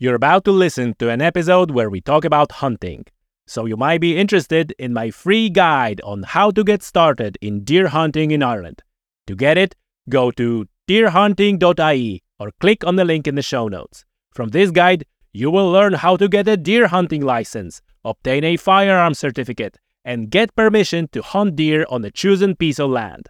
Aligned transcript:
You're 0.00 0.14
about 0.14 0.44
to 0.44 0.52
listen 0.52 0.94
to 1.00 1.10
an 1.10 1.20
episode 1.20 1.72
where 1.72 1.90
we 1.90 2.00
talk 2.00 2.24
about 2.24 2.52
hunting. 2.52 3.04
So 3.48 3.66
you 3.66 3.76
might 3.76 4.00
be 4.00 4.16
interested 4.16 4.72
in 4.78 4.92
my 4.92 5.10
free 5.10 5.50
guide 5.50 6.00
on 6.04 6.22
how 6.22 6.52
to 6.52 6.62
get 6.62 6.84
started 6.84 7.36
in 7.40 7.64
deer 7.64 7.88
hunting 7.88 8.30
in 8.30 8.40
Ireland. 8.40 8.84
To 9.26 9.34
get 9.34 9.58
it, 9.58 9.74
go 10.08 10.30
to 10.30 10.68
deerhunting.ie 10.88 12.22
or 12.38 12.52
click 12.60 12.86
on 12.86 12.94
the 12.94 13.04
link 13.04 13.26
in 13.26 13.34
the 13.34 13.42
show 13.42 13.66
notes. 13.66 14.04
From 14.32 14.50
this 14.50 14.70
guide, 14.70 15.04
you 15.32 15.50
will 15.50 15.68
learn 15.68 15.94
how 15.94 16.16
to 16.16 16.28
get 16.28 16.46
a 16.46 16.56
deer 16.56 16.86
hunting 16.86 17.22
license, 17.22 17.82
obtain 18.04 18.44
a 18.44 18.56
firearm 18.56 19.14
certificate, 19.14 19.78
and 20.04 20.30
get 20.30 20.54
permission 20.54 21.08
to 21.08 21.22
hunt 21.22 21.56
deer 21.56 21.84
on 21.90 22.04
a 22.04 22.12
chosen 22.12 22.54
piece 22.54 22.78
of 22.78 22.90
land. 22.90 23.28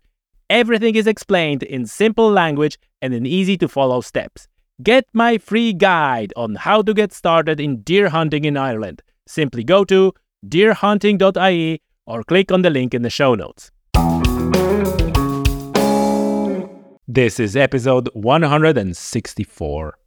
Everything 0.50 0.96
is 0.96 1.06
explained 1.06 1.62
in 1.62 1.86
simple 1.86 2.30
language 2.30 2.78
and 3.00 3.14
in 3.14 3.24
easy 3.24 3.56
to 3.56 3.68
follow 3.68 4.02
steps. 4.02 4.48
Get 4.80 5.06
my 5.12 5.38
free 5.38 5.72
guide 5.72 6.32
on 6.36 6.54
how 6.54 6.82
to 6.82 6.94
get 6.94 7.12
started 7.12 7.58
in 7.58 7.82
deer 7.82 8.10
hunting 8.10 8.44
in 8.44 8.56
Ireland. 8.56 9.02
Simply 9.26 9.64
go 9.64 9.84
to 9.86 10.12
deerhunting.ie 10.46 11.80
or 12.06 12.22
click 12.22 12.52
on 12.52 12.62
the 12.62 12.70
link 12.70 12.94
in 12.94 13.02
the 13.02 13.10
show 13.10 13.34
notes. 13.34 13.72
This 17.08 17.40
is 17.40 17.56
episode 17.56 18.08
164. 18.12 19.98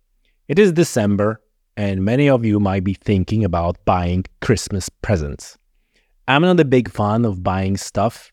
It 0.48 0.58
is 0.58 0.72
December, 0.72 1.42
and 1.76 2.06
many 2.06 2.30
of 2.30 2.46
you 2.46 2.58
might 2.62 2.86
be 2.86 2.94
thinking 2.94 3.44
about 3.44 3.84
buying 3.84 4.24
Christmas 4.40 4.88
presents. 4.88 5.58
I'm 6.30 6.44
not 6.44 6.62
a 6.62 6.66
big 6.66 6.90
fan 6.90 7.26
of 7.26 7.44
buying 7.44 7.76
stuff, 7.76 8.32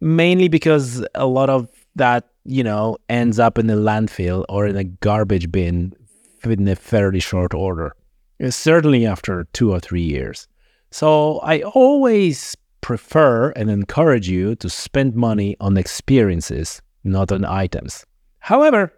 mainly 0.00 0.46
because 0.46 1.04
a 1.16 1.26
lot 1.26 1.50
of 1.50 1.68
that 1.96 2.28
you 2.50 2.64
know, 2.64 2.96
ends 3.08 3.38
up 3.38 3.58
in 3.58 3.70
a 3.70 3.76
landfill 3.76 4.44
or 4.48 4.66
in 4.66 4.76
a 4.76 4.82
garbage 4.82 5.52
bin 5.52 5.94
in 6.42 6.66
a 6.66 6.74
fairly 6.74 7.20
short 7.20 7.54
order, 7.54 7.94
uh, 8.42 8.50
certainly 8.50 9.06
after 9.06 9.46
two 9.52 9.70
or 9.72 9.78
three 9.78 10.02
years. 10.02 10.48
So 10.90 11.38
I 11.40 11.62
always 11.62 12.56
prefer 12.80 13.50
and 13.50 13.70
encourage 13.70 14.28
you 14.28 14.56
to 14.56 14.68
spend 14.68 15.14
money 15.14 15.56
on 15.60 15.76
experiences, 15.76 16.82
not 17.04 17.30
on 17.30 17.44
items. 17.44 18.04
However, 18.40 18.92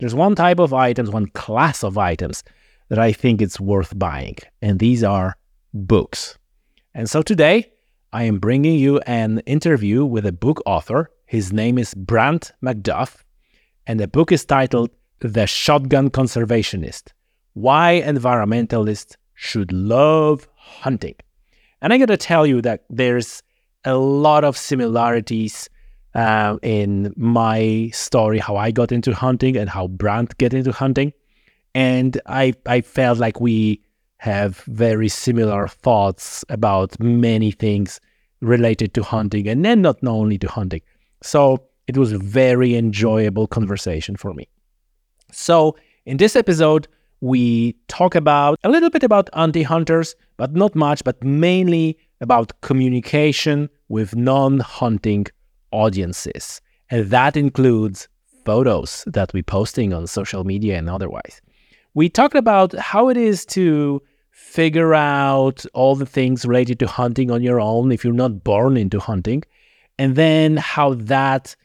there's 0.00 0.14
one 0.14 0.34
type 0.34 0.58
of 0.58 0.74
items, 0.74 1.10
one 1.10 1.28
class 1.28 1.82
of 1.82 1.96
items 1.96 2.44
that 2.90 2.98
I 2.98 3.12
think 3.12 3.40
it's 3.40 3.58
worth 3.58 3.98
buying, 3.98 4.36
and 4.60 4.78
these 4.78 5.02
are 5.02 5.36
books. 5.72 6.36
And 6.94 7.08
so 7.08 7.22
today, 7.22 7.72
I 8.12 8.24
am 8.24 8.38
bringing 8.38 8.78
you 8.78 8.98
an 9.00 9.38
interview 9.46 10.04
with 10.04 10.26
a 10.26 10.32
book 10.32 10.62
author 10.66 11.10
his 11.28 11.52
name 11.52 11.76
is 11.76 11.92
Brant 11.92 12.52
MacDuff, 12.62 13.18
and 13.86 14.00
the 14.00 14.08
book 14.08 14.32
is 14.32 14.46
titled 14.46 14.88
The 15.20 15.46
Shotgun 15.46 16.08
Conservationist 16.08 17.12
Why 17.52 18.02
Environmentalists 18.02 19.14
Should 19.34 19.70
Love 19.70 20.48
Hunting. 20.56 21.16
And 21.82 21.92
I 21.92 21.98
got 21.98 22.06
to 22.06 22.16
tell 22.16 22.46
you 22.46 22.62
that 22.62 22.84
there's 22.88 23.42
a 23.84 23.94
lot 23.94 24.42
of 24.42 24.56
similarities 24.56 25.68
uh, 26.14 26.56
in 26.62 27.12
my 27.14 27.90
story, 27.92 28.38
how 28.38 28.56
I 28.56 28.70
got 28.70 28.90
into 28.90 29.14
hunting 29.14 29.54
and 29.58 29.68
how 29.68 29.88
Brant 29.88 30.38
get 30.38 30.54
into 30.54 30.72
hunting. 30.72 31.12
And 31.74 32.18
I, 32.24 32.54
I 32.64 32.80
felt 32.80 33.18
like 33.18 33.38
we 33.38 33.82
have 34.16 34.60
very 34.60 35.10
similar 35.10 35.68
thoughts 35.68 36.42
about 36.48 36.98
many 36.98 37.50
things 37.50 38.00
related 38.40 38.94
to 38.94 39.02
hunting 39.02 39.46
and 39.46 39.62
then 39.62 39.82
not 39.82 39.98
only 40.06 40.38
to 40.38 40.48
hunting. 40.48 40.80
So 41.22 41.62
it 41.86 41.96
was 41.96 42.12
a 42.12 42.18
very 42.18 42.76
enjoyable 42.76 43.46
conversation 43.46 44.16
for 44.16 44.34
me. 44.34 44.48
So 45.32 45.76
in 46.06 46.16
this 46.18 46.36
episode, 46.36 46.88
we 47.20 47.74
talk 47.88 48.14
about 48.14 48.58
a 48.62 48.68
little 48.68 48.90
bit 48.90 49.02
about 49.02 49.28
anti 49.34 49.62
hunters, 49.62 50.14
but 50.36 50.54
not 50.54 50.74
much, 50.74 51.02
but 51.04 51.22
mainly 51.22 51.98
about 52.20 52.60
communication 52.60 53.68
with 53.88 54.14
non 54.14 54.60
hunting 54.60 55.26
audiences. 55.72 56.60
And 56.90 57.10
that 57.10 57.36
includes 57.36 58.08
photos 58.44 59.04
that 59.06 59.32
we're 59.34 59.42
posting 59.42 59.92
on 59.92 60.06
social 60.06 60.44
media 60.44 60.78
and 60.78 60.88
otherwise. 60.88 61.40
We 61.94 62.08
talked 62.08 62.36
about 62.36 62.72
how 62.78 63.08
it 63.08 63.16
is 63.16 63.44
to 63.46 64.00
figure 64.30 64.94
out 64.94 65.66
all 65.74 65.96
the 65.96 66.06
things 66.06 66.46
related 66.46 66.78
to 66.78 66.86
hunting 66.86 67.30
on 67.30 67.42
your 67.42 67.60
own 67.60 67.92
if 67.92 68.04
you're 68.04 68.12
not 68.12 68.44
born 68.44 68.76
into 68.76 69.00
hunting 69.00 69.42
and 69.98 70.16
then 70.16 70.56
how 70.56 70.94
that 70.94 71.56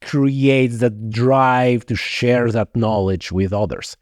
creates 0.00 0.78
that 0.78 1.10
drive 1.10 1.86
to 1.86 1.96
share 1.96 2.50
that 2.52 2.74
knowledge 2.76 3.32
with 3.32 3.52
others. 3.52 3.96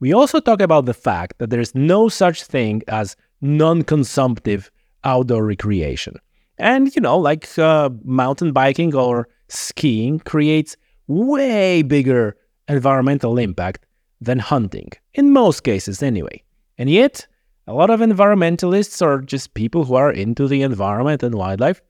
We 0.00 0.12
also 0.12 0.40
talk 0.40 0.60
about 0.60 0.86
the 0.86 0.94
fact 0.94 1.38
that 1.38 1.50
there's 1.50 1.74
no 1.74 2.08
such 2.08 2.44
thing 2.44 2.82
as 2.88 3.16
non 3.40 3.82
consumptive 3.82 4.70
outdoor 5.04 5.44
recreation. 5.44 6.16
And, 6.58 6.94
you 6.94 7.02
know, 7.02 7.18
like 7.18 7.58
uh, 7.58 7.90
mountain 8.04 8.52
biking 8.52 8.94
or 8.94 9.28
skiing 9.48 10.20
creates 10.20 10.76
way 11.06 11.82
bigger 11.82 12.36
environmental 12.68 13.38
impact 13.38 13.86
than 14.20 14.38
hunting, 14.38 14.90
in 15.14 15.32
most 15.32 15.62
cases 15.62 16.02
anyway. 16.02 16.42
And 16.76 16.90
yet, 16.90 17.26
a 17.66 17.74
lot 17.74 17.90
of 17.90 18.00
environmentalists 18.00 19.02
are 19.02 19.20
just 19.20 19.54
people 19.54 19.84
who 19.84 19.94
are 19.94 20.10
into 20.10 20.48
the 20.48 20.62
environment 20.62 21.22
and 21.22 21.34
wildlife 21.34 21.80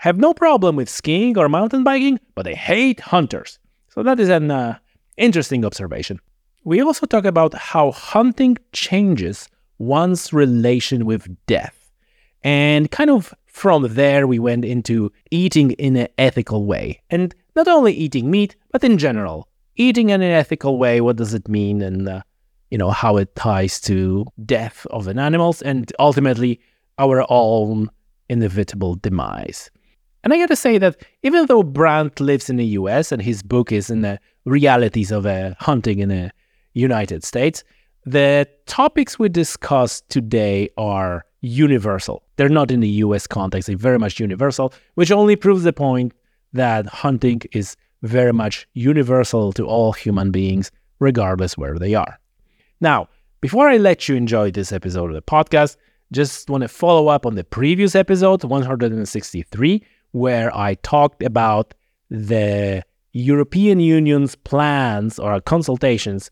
have 0.00 0.16
no 0.16 0.32
problem 0.32 0.76
with 0.76 0.88
skiing 0.88 1.36
or 1.36 1.46
mountain 1.46 1.84
biking, 1.84 2.18
but 2.34 2.46
they 2.46 2.54
hate 2.54 3.00
hunters. 3.00 3.58
So 3.90 4.02
that 4.02 4.18
is 4.18 4.30
an 4.30 4.50
uh, 4.50 4.78
interesting 5.18 5.62
observation. 5.62 6.18
We 6.64 6.80
also 6.80 7.04
talk 7.04 7.26
about 7.26 7.52
how 7.52 7.92
hunting 7.92 8.56
changes 8.72 9.46
one's 9.76 10.32
relation 10.32 11.04
with 11.04 11.28
death. 11.44 11.90
And 12.42 12.90
kind 12.90 13.10
of 13.10 13.34
from 13.44 13.94
there, 13.94 14.26
we 14.26 14.38
went 14.38 14.64
into 14.64 15.12
eating 15.30 15.72
in 15.72 15.96
an 15.96 16.08
ethical 16.16 16.64
way. 16.64 17.02
And 17.10 17.34
not 17.54 17.68
only 17.68 17.92
eating 17.92 18.30
meat, 18.30 18.56
but 18.72 18.82
in 18.82 18.96
general. 18.96 19.48
Eating 19.76 20.08
in 20.08 20.22
an 20.22 20.32
ethical 20.32 20.78
way, 20.78 21.02
what 21.02 21.16
does 21.16 21.34
it 21.34 21.46
mean? 21.46 21.82
And, 21.82 22.08
uh, 22.08 22.22
you 22.70 22.78
know, 22.78 22.90
how 22.90 23.18
it 23.18 23.36
ties 23.36 23.78
to 23.82 24.24
death 24.46 24.86
of 24.90 25.08
an 25.08 25.18
animals 25.18 25.60
and 25.60 25.92
ultimately 25.98 26.58
our 26.96 27.26
own 27.28 27.90
inevitable 28.30 28.94
demise. 28.94 29.70
And 30.22 30.32
I 30.32 30.38
got 30.38 30.48
to 30.48 30.56
say 30.56 30.78
that 30.78 30.96
even 31.22 31.46
though 31.46 31.62
Brant 31.62 32.20
lives 32.20 32.50
in 32.50 32.56
the 32.56 32.66
US 32.66 33.12
and 33.12 33.22
his 33.22 33.42
book 33.42 33.72
is 33.72 33.90
in 33.90 34.02
the 34.02 34.18
realities 34.44 35.10
of 35.10 35.26
uh, 35.26 35.54
hunting 35.58 36.00
in 36.00 36.08
the 36.10 36.30
United 36.74 37.24
States, 37.24 37.64
the 38.04 38.48
topics 38.66 39.18
we 39.18 39.28
discuss 39.28 40.02
today 40.08 40.68
are 40.76 41.24
universal. 41.40 42.22
They're 42.36 42.48
not 42.48 42.70
in 42.70 42.80
the 42.80 42.88
US 43.04 43.26
context, 43.26 43.66
they're 43.66 43.76
very 43.76 43.98
much 43.98 44.20
universal, 44.20 44.72
which 44.94 45.10
only 45.10 45.36
proves 45.36 45.64
the 45.64 45.72
point 45.72 46.12
that 46.52 46.86
hunting 46.86 47.42
is 47.52 47.76
very 48.02 48.32
much 48.32 48.66
universal 48.74 49.52
to 49.52 49.66
all 49.66 49.92
human 49.92 50.30
beings, 50.30 50.70
regardless 50.98 51.56
where 51.56 51.78
they 51.78 51.94
are. 51.94 52.18
Now, 52.80 53.08
before 53.40 53.68
I 53.68 53.76
let 53.76 54.08
you 54.08 54.16
enjoy 54.16 54.50
this 54.50 54.72
episode 54.72 55.10
of 55.10 55.14
the 55.14 55.22
podcast, 55.22 55.76
just 56.12 56.50
want 56.50 56.62
to 56.62 56.68
follow 56.68 57.08
up 57.08 57.24
on 57.24 57.36
the 57.36 57.44
previous 57.44 57.94
episode, 57.94 58.42
163, 58.42 59.82
where 60.12 60.54
I 60.56 60.74
talked 60.74 61.22
about 61.22 61.74
the 62.10 62.82
European 63.12 63.80
Union's 63.80 64.34
plans 64.34 65.18
or 65.18 65.40
consultations 65.40 66.30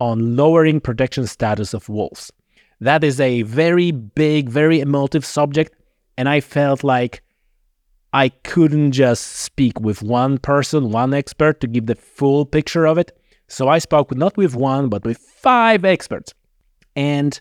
on 0.00 0.36
lowering 0.36 0.80
protection 0.80 1.26
status 1.26 1.74
of 1.74 1.88
wolves. 1.88 2.32
That 2.80 3.04
is 3.04 3.20
a 3.20 3.42
very 3.42 3.90
big, 3.90 4.48
very 4.48 4.80
emotive 4.80 5.24
subject, 5.24 5.74
and 6.16 6.28
I 6.28 6.40
felt 6.40 6.82
like 6.82 7.22
I 8.12 8.30
couldn't 8.30 8.92
just 8.92 9.24
speak 9.26 9.78
with 9.80 10.02
one 10.02 10.38
person, 10.38 10.90
one 10.90 11.14
expert 11.14 11.60
to 11.60 11.66
give 11.66 11.86
the 11.86 11.94
full 11.94 12.44
picture 12.44 12.86
of 12.86 12.98
it. 12.98 13.16
So 13.48 13.68
I 13.68 13.78
spoke 13.78 14.14
not 14.14 14.36
with 14.36 14.54
one, 14.54 14.88
but 14.88 15.04
with 15.04 15.18
five 15.18 15.84
experts. 15.84 16.32
And 16.96 17.38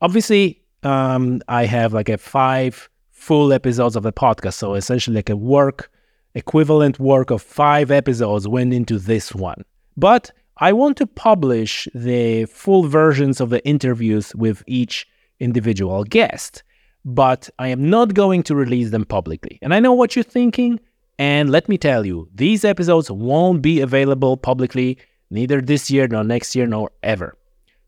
obviously, 0.00 0.62
um, 0.82 1.42
I 1.48 1.66
have 1.66 1.92
like 1.92 2.08
a 2.08 2.18
five 2.18 2.88
full 3.28 3.52
episodes 3.52 3.94
of 3.94 4.04
the 4.04 4.12
podcast. 4.12 4.54
So 4.54 4.72
essentially, 4.72 5.16
like 5.16 5.28
a 5.28 5.36
work 5.36 5.90
equivalent 6.34 6.98
work 6.98 7.28
of 7.30 7.42
five 7.42 7.90
episodes 7.90 8.48
went 8.48 8.72
into 8.72 8.98
this 8.98 9.34
one. 9.34 9.66
But 9.98 10.30
I 10.56 10.72
want 10.72 10.96
to 10.96 11.06
publish 11.06 11.86
the 11.94 12.46
full 12.46 12.84
versions 12.84 13.38
of 13.42 13.50
the 13.50 13.62
interviews 13.66 14.34
with 14.34 14.62
each 14.66 15.06
individual 15.40 16.04
guest, 16.04 16.62
but 17.04 17.50
I 17.58 17.68
am 17.68 17.90
not 17.90 18.14
going 18.14 18.44
to 18.44 18.54
release 18.54 18.90
them 18.92 19.04
publicly. 19.04 19.58
And 19.60 19.74
I 19.74 19.80
know 19.80 19.92
what 19.92 20.16
you're 20.16 20.34
thinking. 20.40 20.80
And 21.18 21.50
let 21.50 21.68
me 21.68 21.76
tell 21.76 22.06
you, 22.06 22.30
these 22.34 22.64
episodes 22.64 23.10
won't 23.10 23.60
be 23.60 23.80
available 23.80 24.38
publicly 24.38 24.96
neither 25.30 25.60
this 25.60 25.90
year, 25.90 26.08
nor 26.08 26.24
next 26.24 26.56
year, 26.56 26.66
nor 26.66 26.92
ever. 27.02 27.36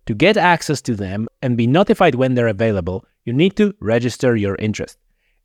To 0.05 0.15
get 0.15 0.37
access 0.37 0.83
to 0.83 0.95
them 0.95 1.29
and 1.41 1.57
be 1.57 1.67
notified 1.67 2.15
when 2.17 2.35
they're 2.35 2.57
available, 2.59 3.07
you 3.25 3.33
need 3.33 3.57
to 3.57 3.75
register 3.81 4.37
your 4.37 4.57
interest. 4.57 4.99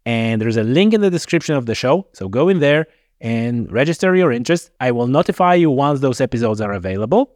And 0.06 0.42
there's 0.42 0.58
a 0.58 0.64
link 0.64 0.94
in 0.94 1.02
the 1.02 1.10
description 1.10 1.56
of 1.56 1.66
the 1.66 1.76
show. 1.76 2.08
So 2.14 2.30
go 2.30 2.50
in 2.50 2.60
there 2.60 2.88
and 3.22 3.72
register 3.72 4.16
your 4.16 4.32
interest. 4.32 4.72
I 4.80 4.92
will 4.92 5.08
notify 5.08 5.56
you 5.56 5.72
once 5.72 6.00
those 6.02 6.22
episodes 6.22 6.62
are 6.62 6.74
available. 6.74 7.32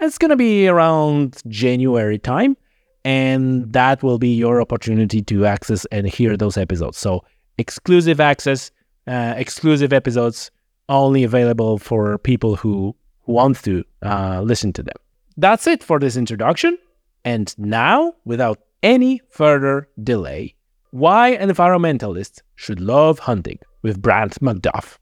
It's 0.00 0.18
going 0.18 0.30
to 0.30 0.36
be 0.36 0.66
around 0.68 1.42
January 1.48 2.18
time. 2.18 2.56
and 3.04 3.72
that 3.72 4.02
will 4.02 4.18
be 4.18 4.34
your 4.34 4.60
opportunity 4.60 5.22
to 5.22 5.46
access 5.46 5.84
and 5.92 6.08
hear 6.08 6.36
those 6.36 6.56
episodes. 6.56 6.98
So 6.98 7.22
exclusive 7.58 8.20
access, 8.20 8.70
uh, 9.06 9.34
exclusive 9.36 9.92
episodes, 9.92 10.50
only 10.88 11.24
available 11.24 11.78
for 11.78 12.18
people 12.18 12.56
who 12.56 12.94
want 13.26 13.62
to 13.64 13.84
uh, 14.02 14.40
listen 14.42 14.72
to 14.74 14.82
them. 14.82 14.96
That's 15.36 15.66
it 15.66 15.82
for 15.82 15.98
this 15.98 16.16
introduction. 16.16 16.78
And 17.24 17.54
now, 17.58 18.14
without 18.24 18.60
any 18.82 19.20
further 19.30 19.88
delay, 20.02 20.53
why 20.94 21.36
environmentalists 21.40 22.40
should 22.54 22.78
love 22.78 23.18
hunting 23.18 23.58
with 23.82 24.00
Brant 24.00 24.38
MacDuff. 24.40 24.98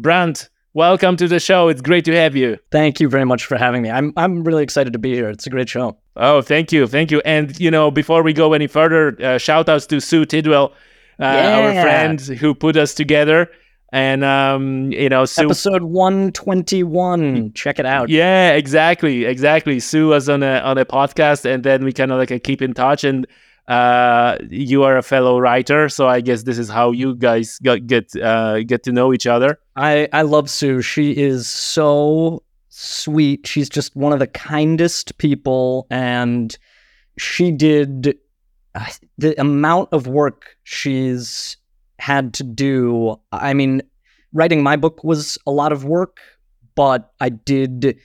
Brant, 0.00 0.48
welcome 0.76 1.16
to 1.16 1.26
the 1.26 1.40
show. 1.40 1.68
It's 1.68 1.80
great 1.80 2.04
to 2.04 2.14
have 2.14 2.36
you. 2.36 2.58
Thank 2.70 3.00
you 3.00 3.08
very 3.08 3.24
much 3.24 3.46
for 3.46 3.56
having 3.56 3.80
me. 3.80 3.90
I'm 3.90 4.12
I'm 4.16 4.44
really 4.44 4.62
excited 4.62 4.92
to 4.92 4.98
be 4.98 5.14
here. 5.14 5.30
It's 5.30 5.46
a 5.46 5.50
great 5.50 5.70
show. 5.70 5.96
Oh, 6.16 6.42
thank 6.42 6.70
you, 6.70 6.86
thank 6.86 7.10
you. 7.10 7.22
And 7.24 7.58
you 7.58 7.70
know, 7.70 7.90
before 7.90 8.22
we 8.22 8.34
go 8.34 8.52
any 8.52 8.66
further, 8.66 9.16
uh, 9.22 9.38
shout 9.38 9.68
outs 9.70 9.86
to 9.86 10.00
Sue 10.00 10.26
Tidwell, 10.26 10.74
uh, 11.18 11.24
yeah. 11.24 11.58
our 11.58 11.82
friend 11.82 12.20
who 12.20 12.54
put 12.54 12.76
us 12.76 12.94
together. 12.94 13.50
And 13.90 14.22
um, 14.22 14.92
you 14.92 15.08
know, 15.08 15.24
Sue, 15.24 15.46
episode 15.46 15.84
one 15.84 16.32
twenty 16.32 16.82
one. 16.82 17.52
Check 17.54 17.78
it 17.78 17.86
out. 17.86 18.10
Yeah, 18.10 18.52
exactly, 18.52 19.24
exactly. 19.24 19.80
Sue 19.80 20.08
was 20.08 20.28
on 20.28 20.42
a 20.42 20.58
on 20.58 20.76
a 20.76 20.84
podcast, 20.84 21.46
and 21.46 21.64
then 21.64 21.84
we 21.84 21.92
kind 21.92 22.12
of 22.12 22.18
like 22.18 22.42
keep 22.44 22.60
in 22.60 22.74
touch 22.74 23.02
and 23.02 23.26
uh, 23.68 24.38
you 24.48 24.84
are 24.84 24.96
a 24.96 25.02
fellow 25.02 25.38
writer, 25.38 25.88
so 25.88 26.06
I 26.06 26.20
guess 26.20 26.44
this 26.44 26.58
is 26.58 26.68
how 26.68 26.92
you 26.92 27.14
guys 27.16 27.58
got, 27.58 27.86
get 27.86 28.14
uh, 28.16 28.60
get 28.62 28.84
to 28.84 28.92
know 28.92 29.12
each 29.12 29.26
other. 29.26 29.58
I 29.74 30.08
I 30.12 30.22
love 30.22 30.48
Sue. 30.48 30.82
She 30.82 31.12
is 31.12 31.48
so 31.48 32.42
sweet. 32.68 33.46
She's 33.46 33.68
just 33.68 33.96
one 33.96 34.12
of 34.12 34.20
the 34.20 34.28
kindest 34.28 35.18
people, 35.18 35.86
and 35.90 36.56
she 37.18 37.50
did 37.50 38.16
uh, 38.74 38.86
the 39.18 39.38
amount 39.40 39.88
of 39.92 40.06
work 40.06 40.56
she's 40.62 41.56
had 41.98 42.34
to 42.34 42.44
do. 42.44 43.16
I 43.32 43.52
mean, 43.52 43.82
writing 44.32 44.62
my 44.62 44.76
book 44.76 45.02
was 45.02 45.38
a 45.46 45.50
lot 45.50 45.72
of 45.72 45.84
work, 45.84 46.18
but 46.76 47.10
I 47.20 47.30
did 47.30 47.98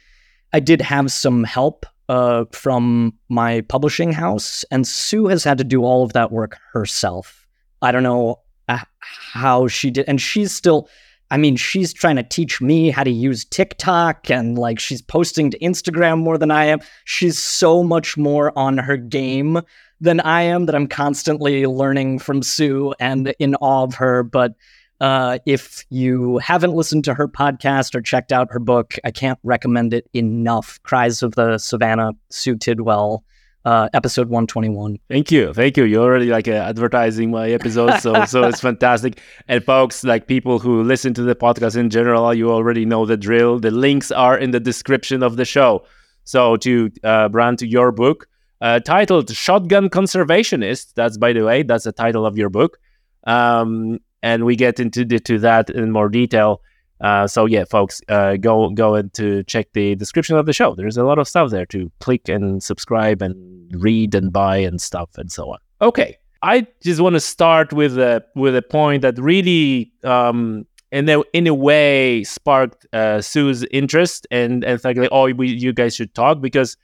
I 0.53 0.59
did 0.59 0.81
have 0.81 1.11
some 1.11 1.43
help 1.43 1.85
uh, 2.11 2.43
from 2.51 3.13
my 3.29 3.61
publishing 3.61 4.11
house, 4.11 4.65
and 4.69 4.85
Sue 4.85 5.27
has 5.27 5.45
had 5.45 5.57
to 5.59 5.63
do 5.63 5.85
all 5.85 6.03
of 6.03 6.11
that 6.11 6.29
work 6.29 6.57
herself. 6.73 7.47
I 7.81 7.93
don't 7.93 8.03
know 8.03 8.41
uh, 8.67 8.79
how 8.97 9.67
she 9.67 9.91
did, 9.91 10.09
and 10.09 10.19
she's 10.19 10.51
still. 10.51 10.89
I 11.29 11.37
mean, 11.37 11.55
she's 11.55 11.93
trying 11.93 12.17
to 12.17 12.23
teach 12.23 12.59
me 12.59 12.89
how 12.89 13.05
to 13.05 13.09
use 13.09 13.45
TikTok 13.45 14.29
and 14.29 14.57
like 14.57 14.79
she's 14.81 15.01
posting 15.01 15.49
to 15.51 15.59
Instagram 15.59 16.19
more 16.19 16.37
than 16.37 16.51
I 16.51 16.65
am. 16.65 16.81
She's 17.05 17.39
so 17.39 17.81
much 17.81 18.17
more 18.17 18.51
on 18.59 18.77
her 18.77 18.97
game 18.97 19.61
than 20.01 20.19
I 20.19 20.41
am 20.41 20.65
that 20.65 20.75
I'm 20.75 20.87
constantly 20.87 21.65
learning 21.65 22.19
from 22.19 22.43
Sue 22.43 22.93
and 22.99 23.33
in 23.39 23.55
awe 23.55 23.83
of 23.83 23.95
her. 23.95 24.23
But 24.23 24.55
uh, 25.01 25.39
if 25.47 25.83
you 25.89 26.37
haven't 26.37 26.73
listened 26.73 27.03
to 27.05 27.15
her 27.15 27.27
podcast 27.27 27.95
or 27.95 28.01
checked 28.01 28.31
out 28.31 28.51
her 28.51 28.59
book, 28.59 28.93
I 29.03 29.09
can't 29.09 29.39
recommend 29.43 29.95
it 29.95 30.07
enough. 30.13 30.79
Cries 30.83 31.23
of 31.23 31.33
the 31.33 31.57
Savannah, 31.57 32.11
Sue 32.29 32.55
Tidwell, 32.55 33.23
uh, 33.65 33.89
episode 33.95 34.29
121. 34.29 34.99
Thank 35.09 35.31
you. 35.31 35.53
Thank 35.53 35.75
you. 35.75 35.85
You're 35.85 36.03
already 36.03 36.27
like 36.27 36.47
uh, 36.47 36.51
advertising 36.51 37.31
my 37.31 37.49
episode. 37.49 37.99
So, 37.99 38.25
so 38.25 38.43
it's 38.43 38.61
fantastic. 38.69 39.19
And 39.47 39.63
folks, 39.63 40.03
like 40.03 40.27
people 40.27 40.59
who 40.59 40.83
listen 40.83 41.15
to 41.15 41.23
the 41.23 41.35
podcast 41.35 41.75
in 41.75 41.89
general, 41.89 42.31
you 42.31 42.51
already 42.51 42.85
know 42.85 43.07
the 43.07 43.17
drill. 43.17 43.59
The 43.59 43.71
links 43.71 44.11
are 44.11 44.37
in 44.37 44.51
the 44.51 44.59
description 44.59 45.23
of 45.23 45.35
the 45.35 45.45
show. 45.45 45.83
So 46.25 46.57
to 46.57 46.91
uh, 47.03 47.29
brand 47.29 47.57
to 47.59 47.67
your 47.67 47.91
book, 47.91 48.27
uh, 48.61 48.79
titled 48.81 49.31
Shotgun 49.31 49.89
Conservationist. 49.89 50.93
That's 50.93 51.17
by 51.17 51.33
the 51.33 51.41
way, 51.41 51.63
that's 51.63 51.85
the 51.85 51.91
title 51.91 52.23
of 52.27 52.37
your 52.37 52.49
book. 52.49 52.77
Um, 53.25 53.99
and 54.23 54.45
we 54.45 54.55
get 54.55 54.79
into 54.79 55.05
the, 55.05 55.19
to 55.19 55.39
that 55.39 55.69
in 55.69 55.91
more 55.91 56.09
detail. 56.09 56.61
Uh, 57.01 57.25
so 57.27 57.45
yeah, 57.45 57.65
folks, 57.65 57.99
uh, 58.09 58.37
go 58.37 58.69
go 58.69 58.93
and 58.93 59.11
to 59.13 59.43
check 59.43 59.67
the 59.73 59.95
description 59.95 60.37
of 60.37 60.45
the 60.45 60.53
show. 60.53 60.75
There's 60.75 60.97
a 60.97 61.03
lot 61.03 61.17
of 61.17 61.27
stuff 61.27 61.49
there 61.49 61.65
to 61.67 61.91
click 61.99 62.29
and 62.29 62.61
subscribe 62.61 63.23
and 63.23 63.35
read 63.81 64.13
and 64.13 64.31
buy 64.31 64.57
and 64.57 64.79
stuff 64.79 65.09
and 65.17 65.31
so 65.31 65.51
on. 65.51 65.57
Okay, 65.81 66.17
I 66.43 66.67
just 66.83 67.01
want 67.01 67.15
to 67.15 67.19
start 67.19 67.73
with 67.73 67.97
a 67.97 68.23
with 68.35 68.55
a 68.55 68.61
point 68.61 69.01
that 69.01 69.17
really, 69.17 69.91
um, 70.03 70.67
in 70.91 71.09
a 71.09 71.23
in 71.33 71.47
a 71.47 71.55
way, 71.55 72.23
sparked 72.23 72.85
uh, 72.93 73.21
Sue's 73.21 73.63
interest 73.71 74.27
and 74.29 74.63
and 74.63 74.83
like, 74.83 74.97
oh, 75.11 75.31
we, 75.33 75.47
you 75.49 75.73
guys 75.73 75.95
should 75.95 76.13
talk 76.13 76.39
because 76.39 76.77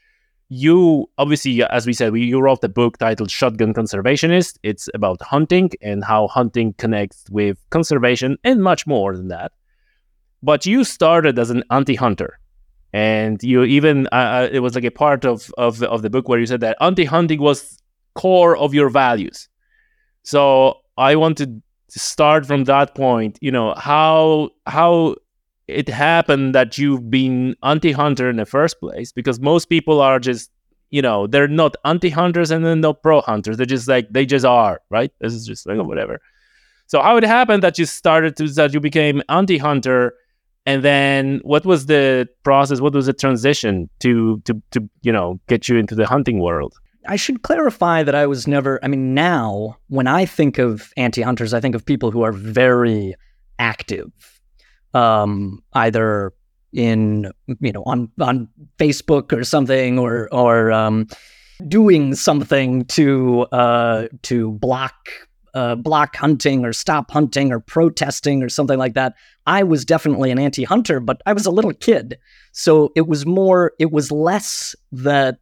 you 0.49 1.09
obviously, 1.17 1.63
as 1.63 1.85
we 1.85 1.93
said, 1.93 2.15
you 2.15 2.39
wrote 2.39 2.63
a 2.63 2.69
book 2.69 2.97
titled 2.97 3.29
Shotgun 3.29 3.73
Conservationist. 3.73 4.57
It's 4.63 4.87
about 4.93 5.21
hunting 5.21 5.71
and 5.81 6.03
how 6.03 6.27
hunting 6.27 6.73
connects 6.73 7.25
with 7.29 7.57
conservation 7.69 8.37
and 8.43 8.63
much 8.63 8.87
more 8.87 9.15
than 9.15 9.27
that. 9.27 9.51
But 10.41 10.65
you 10.65 10.83
started 10.83 11.37
as 11.37 11.49
an 11.49 11.63
anti-hunter, 11.71 12.39
and 12.93 13.41
you 13.43 13.63
even 13.63 14.07
uh, 14.11 14.15
uh 14.15 14.49
it 14.51 14.59
was 14.59 14.75
like 14.75 14.85
a 14.85 14.91
part 14.91 15.25
of, 15.25 15.51
of 15.57 15.83
of 15.83 16.01
the 16.01 16.09
book 16.09 16.29
where 16.29 16.39
you 16.39 16.45
said 16.45 16.61
that 16.61 16.77
anti-hunting 16.79 17.41
was 17.41 17.77
core 18.13 18.55
of 18.55 18.73
your 18.73 18.89
values. 18.89 19.49
So 20.23 20.79
I 20.97 21.15
want 21.15 21.37
to 21.39 21.61
start 21.89 22.45
from 22.45 22.65
that 22.65 22.95
point. 22.95 23.37
You 23.41 23.51
know 23.51 23.73
how 23.75 24.51
how 24.65 25.15
it 25.67 25.89
happened 25.89 26.55
that 26.55 26.77
you've 26.77 27.09
been 27.09 27.55
anti-hunter 27.63 28.29
in 28.29 28.37
the 28.37 28.45
first 28.45 28.79
place 28.79 29.11
because 29.11 29.39
most 29.39 29.65
people 29.65 30.01
are 30.01 30.19
just 30.19 30.49
you 30.89 31.01
know 31.01 31.27
they're 31.27 31.47
not 31.47 31.75
anti-hunters 31.83 32.51
and 32.51 32.65
then 32.65 32.81
not 32.81 33.03
pro-hunters. 33.03 33.57
They're 33.57 33.65
just 33.65 33.87
like 33.87 34.07
they 34.09 34.25
just 34.25 34.45
are 34.45 34.81
right? 34.89 35.11
This 35.19 35.33
is 35.33 35.45
just 35.45 35.67
like 35.67 35.77
whatever. 35.85 36.21
So 36.87 37.01
how 37.01 37.17
it 37.17 37.23
happened 37.23 37.63
that 37.63 37.77
you 37.77 37.85
started 37.85 38.37
to 38.37 38.47
that 38.49 38.73
you 38.73 38.79
became 38.79 39.21
anti-hunter 39.29 40.13
and 40.65 40.83
then 40.83 41.41
what 41.43 41.65
was 41.65 41.85
the 41.85 42.27
process 42.43 42.79
what 42.79 42.93
was 42.93 43.07
the 43.07 43.13
transition 43.13 43.89
to 43.99 44.41
to 44.45 44.61
to 44.71 44.89
you 45.01 45.11
know 45.11 45.39
get 45.47 45.67
you 45.67 45.77
into 45.77 45.95
the 45.95 46.07
hunting 46.07 46.39
world? 46.39 46.75
I 47.09 47.15
should 47.17 47.41
clarify 47.41 48.03
that 48.03 48.15
I 48.15 48.25
was 48.25 48.47
never 48.47 48.79
I 48.83 48.87
mean 48.87 49.13
now 49.13 49.77
when 49.87 50.07
I 50.07 50.25
think 50.25 50.57
of 50.57 50.93
anti-hunters 50.95 51.53
I 51.53 51.59
think 51.59 51.75
of 51.75 51.85
people 51.85 52.11
who 52.11 52.21
are 52.21 52.31
very 52.31 53.15
active 53.59 54.36
um, 54.97 55.61
either 55.73 56.33
in 56.73 57.31
you 57.59 57.71
know 57.71 57.83
on 57.85 58.11
on 58.19 58.47
Facebook 58.77 59.31
or 59.31 59.43
something 59.43 59.99
or 59.99 60.27
or 60.33 60.71
um, 60.71 61.07
doing 61.67 62.15
something 62.15 62.85
to 62.85 63.41
uh, 63.51 64.07
to 64.23 64.51
block 64.53 64.95
uh, 65.53 65.75
block 65.75 66.15
hunting 66.15 66.65
or 66.65 66.73
stop 66.73 67.11
hunting 67.11 67.51
or 67.51 67.59
protesting 67.59 68.43
or 68.43 68.49
something 68.49 68.77
like 68.77 68.95
that. 68.95 69.13
I 69.45 69.63
was 69.63 69.85
definitely 69.85 70.29
an 70.29 70.39
anti-hunter, 70.39 70.99
but 70.99 71.21
I 71.25 71.33
was 71.33 71.45
a 71.45 71.51
little 71.51 71.73
kid, 71.73 72.17
so 72.51 72.91
it 72.95 73.07
was 73.07 73.25
more. 73.25 73.73
It 73.79 73.91
was 73.91 74.11
less 74.11 74.75
that 74.91 75.37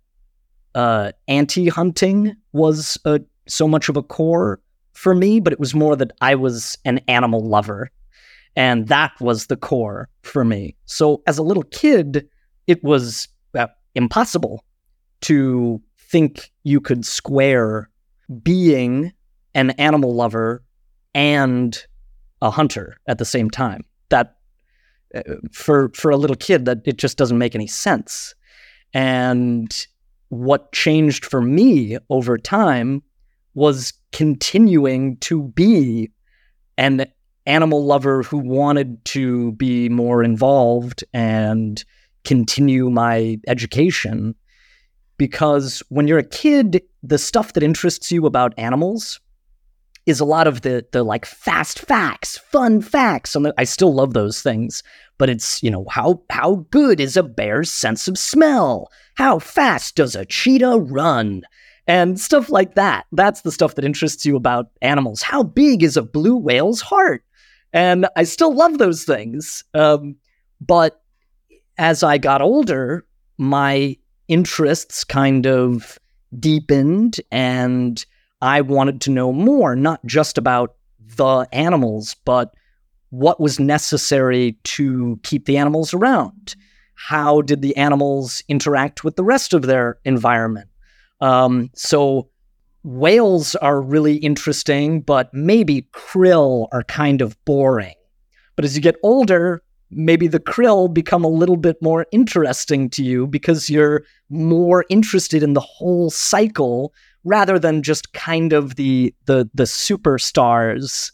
uh, 0.75 1.13
anti-hunting 1.27 2.35
was 2.51 2.97
a, 3.05 3.21
so 3.47 3.67
much 3.67 3.89
of 3.89 3.97
a 3.97 4.03
core 4.03 4.59
for 4.93 5.15
me, 5.15 5.39
but 5.39 5.53
it 5.53 5.59
was 5.59 5.73
more 5.73 5.95
that 5.95 6.11
I 6.21 6.35
was 6.35 6.77
an 6.85 6.99
animal 7.07 7.41
lover 7.41 7.89
and 8.55 8.87
that 8.87 9.11
was 9.19 9.47
the 9.47 9.57
core 9.57 10.09
for 10.21 10.45
me. 10.45 10.75
So 10.85 11.21
as 11.27 11.37
a 11.37 11.43
little 11.43 11.63
kid, 11.63 12.27
it 12.67 12.83
was 12.83 13.27
uh, 13.53 13.67
impossible 13.95 14.63
to 15.21 15.81
think 15.97 16.51
you 16.63 16.79
could 16.79 17.05
square 17.05 17.89
being 18.43 19.11
an 19.53 19.71
animal 19.71 20.13
lover 20.15 20.63
and 21.13 21.77
a 22.41 22.49
hunter 22.49 22.97
at 23.07 23.17
the 23.17 23.25
same 23.25 23.49
time. 23.49 23.81
That 24.09 24.35
uh, 25.13 25.21
for 25.51 25.89
for 25.93 26.11
a 26.11 26.17
little 26.17 26.35
kid 26.35 26.65
that 26.65 26.79
it 26.85 26.97
just 26.97 27.17
doesn't 27.17 27.37
make 27.37 27.55
any 27.55 27.67
sense. 27.67 28.35
And 28.93 29.87
what 30.29 30.71
changed 30.71 31.25
for 31.25 31.41
me 31.41 31.97
over 32.09 32.37
time 32.37 33.03
was 33.53 33.93
continuing 34.11 35.17
to 35.17 35.43
be 35.43 36.11
an 36.77 37.05
animal 37.45 37.85
lover 37.85 38.23
who 38.23 38.37
wanted 38.37 39.03
to 39.05 39.51
be 39.53 39.89
more 39.89 40.23
involved 40.23 41.03
and 41.13 41.83
continue 42.23 42.89
my 42.89 43.37
education. 43.47 44.35
Because 45.17 45.81
when 45.89 46.07
you're 46.07 46.19
a 46.19 46.23
kid, 46.23 46.81
the 47.01 47.17
stuff 47.17 47.53
that 47.53 47.63
interests 47.63 48.11
you 48.11 48.25
about 48.25 48.53
animals 48.57 49.19
is 50.05 50.19
a 50.19 50.25
lot 50.25 50.45
of 50.45 50.61
the 50.61 50.85
the 50.91 51.03
like 51.03 51.25
fast 51.25 51.79
facts, 51.79 52.37
fun 52.37 52.81
facts. 52.81 53.35
And 53.35 53.51
I 53.57 53.63
still 53.63 53.93
love 53.93 54.13
those 54.13 54.41
things, 54.41 54.83
but 55.17 55.29
it's 55.29 55.63
you 55.63 55.71
know 55.71 55.85
how 55.89 56.21
how 56.29 56.65
good 56.69 56.99
is 56.99 57.17
a 57.17 57.23
bear's 57.23 57.71
sense 57.71 58.07
of 58.07 58.17
smell? 58.17 58.91
How 59.15 59.39
fast 59.39 59.95
does 59.95 60.15
a 60.15 60.25
cheetah 60.25 60.77
run? 60.79 61.43
And 61.87 62.19
stuff 62.19 62.49
like 62.49 62.73
that. 62.75 63.05
That's 63.11 63.41
the 63.41 63.51
stuff 63.51 63.75
that 63.75 63.85
interests 63.85 64.25
you 64.25 64.35
about 64.35 64.71
animals. 64.81 65.21
How 65.21 65.43
big 65.43 65.83
is 65.83 65.95
a 65.95 66.01
blue 66.01 66.35
whale's 66.35 66.81
heart? 66.81 67.23
And 67.75 68.07
I 68.15 68.23
still 68.23 68.55
love 68.55 68.77
those 68.77 69.03
things. 69.03 69.63
Um, 69.73 70.15
but 70.61 71.01
as 71.77 72.03
I 72.03 72.17
got 72.17 72.41
older, 72.41 73.05
my 73.37 73.97
interests 74.29 75.03
kind 75.03 75.45
of 75.45 75.99
deepened 76.39 77.19
and 77.31 78.03
I 78.41 78.61
wanted 78.61 79.01
to 79.01 79.11
know 79.11 79.33
more, 79.33 79.75
not 79.75 80.05
just 80.05 80.37
about 80.37 80.75
the 81.17 81.47
animals, 81.51 82.15
but 82.23 82.55
what 83.09 83.41
was 83.41 83.59
necessary 83.59 84.57
to 84.63 85.19
keep 85.23 85.45
the 85.45 85.57
animals 85.57 85.93
around. 85.93 86.55
How 86.95 87.41
did 87.41 87.61
the 87.61 87.75
animals 87.75 88.41
interact 88.47 89.03
with 89.03 89.17
the 89.17 89.23
rest 89.23 89.53
of 89.53 89.63
their 89.63 89.99
environment? 90.05 90.69
Um, 91.19 91.71
so, 91.75 92.29
whales 92.85 93.55
are 93.55 93.81
really 93.81 94.17
interesting, 94.17 95.01
but 95.01 95.33
maybe 95.33 95.87
krill 95.91 96.67
are 96.71 96.83
kind 96.83 97.19
of 97.19 97.35
boring. 97.43 97.95
But 98.55 98.63
as 98.63 98.75
you 98.75 98.81
get 98.81 98.95
older, 99.01 99.63
maybe 99.89 100.27
the 100.27 100.39
krill 100.39 100.93
become 100.93 101.23
a 101.23 101.29
little 101.29 101.57
bit 101.57 101.81
more 101.81 102.05
interesting 102.11 102.89
to 102.91 103.03
you 103.03 103.25
because 103.25 103.71
you're 103.71 104.03
more 104.29 104.85
interested 104.89 105.41
in 105.41 105.53
the 105.53 105.61
whole 105.61 106.11
cycle 106.11 106.93
rather 107.23 107.57
than 107.57 107.81
just 107.81 108.13
kind 108.13 108.53
of 108.53 108.75
the 108.75 109.13
the 109.25 109.49
the 109.55 109.63
superstars 109.63 111.11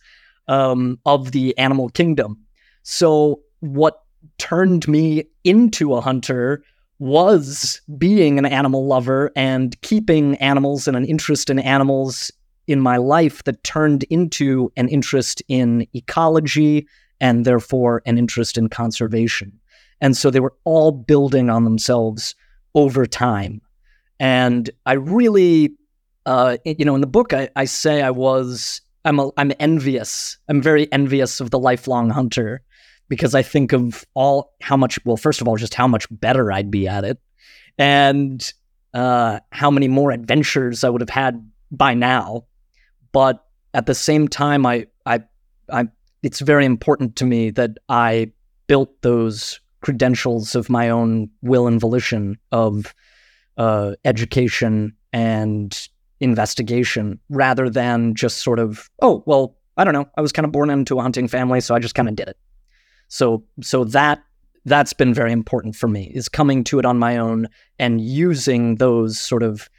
um, 0.49 0.99
of 1.05 1.31
the 1.31 1.57
animal 1.57 1.87
kingdom. 1.89 2.37
So 2.83 3.39
what 3.61 4.01
turned 4.37 4.89
me 4.89 5.23
into 5.45 5.93
a 5.93 6.01
hunter 6.01 6.63
was 7.01 7.81
being 7.97 8.37
an 8.37 8.45
animal 8.45 8.85
lover 8.85 9.31
and 9.35 9.81
keeping 9.81 10.35
animals 10.35 10.87
and 10.87 10.95
an 10.95 11.03
interest 11.03 11.49
in 11.49 11.57
animals 11.57 12.31
in 12.67 12.79
my 12.79 12.97
life 12.97 13.43
that 13.45 13.63
turned 13.63 14.03
into 14.11 14.71
an 14.77 14.87
interest 14.87 15.41
in 15.47 15.87
ecology 15.95 16.87
and 17.19 17.43
therefore 17.43 18.03
an 18.05 18.19
interest 18.19 18.55
in 18.55 18.69
conservation. 18.69 19.51
And 19.99 20.15
so 20.15 20.29
they 20.29 20.39
were 20.39 20.53
all 20.63 20.91
building 20.91 21.49
on 21.49 21.63
themselves 21.63 22.35
over 22.75 23.07
time. 23.07 23.61
And 24.19 24.69
I 24.85 24.93
really, 24.93 25.71
uh, 26.27 26.57
you 26.65 26.85
know, 26.85 26.93
in 26.93 27.01
the 27.01 27.07
book, 27.07 27.33
I, 27.33 27.49
I 27.55 27.65
say 27.65 28.03
I 28.03 28.11
was, 28.11 28.79
I'm, 29.05 29.19
a, 29.19 29.31
I'm 29.37 29.51
envious. 29.59 30.37
I'm 30.49 30.61
very 30.61 30.87
envious 30.93 31.39
of 31.39 31.49
the 31.49 31.57
lifelong 31.57 32.11
hunter 32.11 32.61
because 33.11 33.35
I 33.35 33.41
think 33.41 33.73
of 33.73 34.05
all 34.13 34.53
how 34.61 34.77
much, 34.77 34.97
well, 35.03 35.17
first 35.17 35.41
of 35.41 35.47
all, 35.49 35.57
just 35.57 35.73
how 35.73 35.85
much 35.85 36.07
better 36.09 36.49
I'd 36.49 36.71
be 36.71 36.87
at 36.87 37.03
it 37.03 37.19
and 37.77 38.53
uh, 38.93 39.41
how 39.51 39.69
many 39.69 39.89
more 39.89 40.11
adventures 40.11 40.85
I 40.85 40.89
would 40.89 41.01
have 41.01 41.09
had 41.09 41.45
by 41.71 41.93
now. 41.93 42.45
But 43.11 43.43
at 43.73 43.85
the 43.85 43.95
same 43.95 44.29
time, 44.29 44.65
I, 44.65 44.87
I, 45.05 45.19
I 45.69 45.89
it's 46.23 46.39
very 46.39 46.63
important 46.63 47.17
to 47.17 47.25
me 47.25 47.49
that 47.49 47.71
I 47.89 48.31
built 48.67 49.01
those 49.01 49.59
credentials 49.81 50.55
of 50.55 50.69
my 50.69 50.89
own 50.89 51.29
will 51.41 51.67
and 51.67 51.81
volition 51.81 52.37
of 52.53 52.95
uh, 53.57 53.95
education 54.05 54.95
and 55.11 55.89
investigation 56.21 57.19
rather 57.27 57.69
than 57.69 58.15
just 58.15 58.37
sort 58.37 58.59
of, 58.59 58.89
oh, 59.01 59.21
well, 59.25 59.57
I 59.75 59.83
don't 59.83 59.93
know. 59.93 60.07
I 60.15 60.21
was 60.21 60.31
kind 60.31 60.45
of 60.45 60.53
born 60.53 60.69
into 60.69 60.97
a 60.97 61.01
hunting 61.01 61.27
family, 61.27 61.59
so 61.59 61.75
I 61.75 61.79
just 61.79 61.93
kind 61.93 62.07
of 62.07 62.15
did 62.15 62.29
it. 62.29 62.37
So, 63.11 63.43
so 63.61 63.83
that 63.83 64.23
that's 64.63 64.93
been 64.93 65.13
very 65.13 65.33
important 65.33 65.75
for 65.75 65.89
me 65.89 66.09
is 66.15 66.29
coming 66.29 66.63
to 66.63 66.79
it 66.79 66.85
on 66.85 66.97
my 66.97 67.17
own 67.17 67.49
and 67.77 67.99
using 67.99 68.75
those 68.75 69.19
sort 69.19 69.43
of 69.43 69.69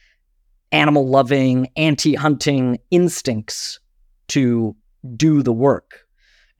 animal 0.71 1.09
loving, 1.09 1.69
anti 1.77 2.15
hunting 2.15 2.79
instincts 2.91 3.81
to 4.29 4.77
do 5.17 5.43
the 5.43 5.53
work 5.53 6.01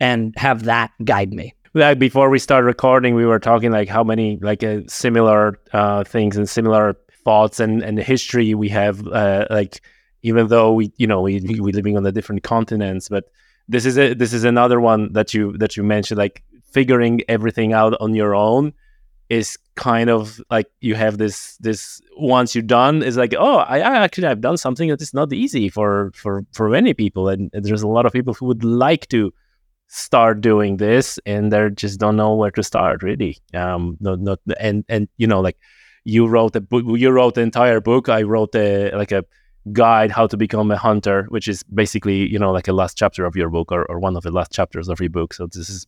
and 0.01 0.33
have 0.39 0.65
that 0.65 0.93
guide 1.05 1.35
me. 1.35 1.55
Like 1.75 1.99
before 1.99 2.31
we 2.31 2.39
start 2.39 2.65
recording, 2.65 3.17
we 3.17 3.27
were 3.27 3.39
talking 3.39 3.71
like 3.71 3.89
how 3.89 4.03
many 4.03 4.39
like 4.41 4.65
uh, 4.65 4.81
similar 4.87 5.59
uh, 5.75 6.05
things 6.05 6.39
and 6.39 6.49
similar 6.49 6.97
thoughts 7.23 7.61
and 7.61 7.83
and 7.83 7.99
history 7.99 8.55
we 8.55 8.71
have. 8.71 9.07
Uh, 9.07 9.47
like 9.51 9.83
even 10.23 10.49
though 10.49 10.73
we 10.73 10.91
you 10.97 11.07
know 11.07 11.21
we 11.21 11.41
we 11.61 11.73
living 11.73 11.99
on 11.99 12.03
the 12.03 12.13
different 12.13 12.43
continents, 12.43 13.11
but 13.11 13.25
this 13.69 13.85
is 13.85 13.99
a 13.99 14.15
this 14.15 14.33
is 14.33 14.45
another 14.45 14.81
one 14.81 15.13
that 15.13 15.35
you 15.35 15.57
that 15.59 15.77
you 15.77 15.83
mentioned 15.83 16.17
like 16.17 16.43
figuring 16.73 17.21
everything 17.29 17.73
out 17.73 17.95
on 18.01 18.15
your 18.15 18.35
own 18.35 18.73
is 19.33 19.57
kind 19.77 20.11
of 20.11 20.41
like 20.51 20.67
you 20.83 20.95
have 20.95 21.17
this 21.17 21.57
this 21.57 22.03
once 22.19 22.55
you're 22.55 22.61
done 22.61 23.03
it's 23.03 23.17
like 23.17 23.35
oh 23.39 23.57
I, 23.57 23.79
I 23.79 23.97
actually 24.05 24.29
have 24.29 24.43
done 24.43 24.59
something 24.59 24.91
that 24.91 25.01
is 25.01 25.15
not 25.15 25.33
easy 25.33 25.71
for 25.71 26.13
for 26.15 26.45
for 26.53 26.69
many 26.69 26.93
people. 26.93 27.31
And, 27.31 27.51
and 27.55 27.65
there's 27.65 27.83
a 27.83 27.89
lot 27.89 28.05
of 28.05 28.13
people 28.13 28.35
who 28.35 28.45
would 28.47 28.63
like 28.63 29.09
to 29.09 29.33
start 29.87 30.43
doing 30.43 30.77
this 30.77 31.19
and 31.25 31.51
they 31.51 31.71
just 31.71 31.99
don't 31.99 32.17
know 32.17 32.35
where 32.35 32.51
to 32.51 32.63
start 32.63 33.03
really. 33.03 33.39
Um 33.55 33.97
not 34.01 34.21
not 34.21 34.39
and 34.61 34.85
and 34.89 35.09
you 35.17 35.27
know 35.27 35.41
like 35.41 35.57
you 36.05 36.27
wrote 36.27 36.55
a 36.57 36.61
book 36.61 36.85
you 36.87 37.11
wrote 37.11 37.35
the 37.35 37.41
entire 37.41 37.81
book. 37.81 38.11
I 38.11 38.23
wrote 38.23 38.55
a 38.55 38.91
like 38.95 39.13
a 39.13 39.25
guide 39.73 40.11
how 40.11 40.27
to 40.27 40.37
become 40.37 40.71
a 40.73 40.77
hunter 40.77 41.27
which 41.29 41.47
is 41.47 41.63
basically 41.63 42.29
you 42.29 42.39
know 42.39 42.53
like 42.53 42.69
a 42.69 42.73
last 42.73 42.99
chapter 42.99 43.25
of 43.25 43.37
your 43.37 43.49
book 43.49 43.71
or, 43.71 43.85
or 43.87 44.01
one 44.01 44.17
of 44.17 44.25
the 44.25 44.33
last 44.33 44.53
chapters 44.53 44.89
of 44.91 45.01
your 45.01 45.11
book. 45.11 45.33
So 45.33 45.47
this 45.47 45.71
is 45.71 45.87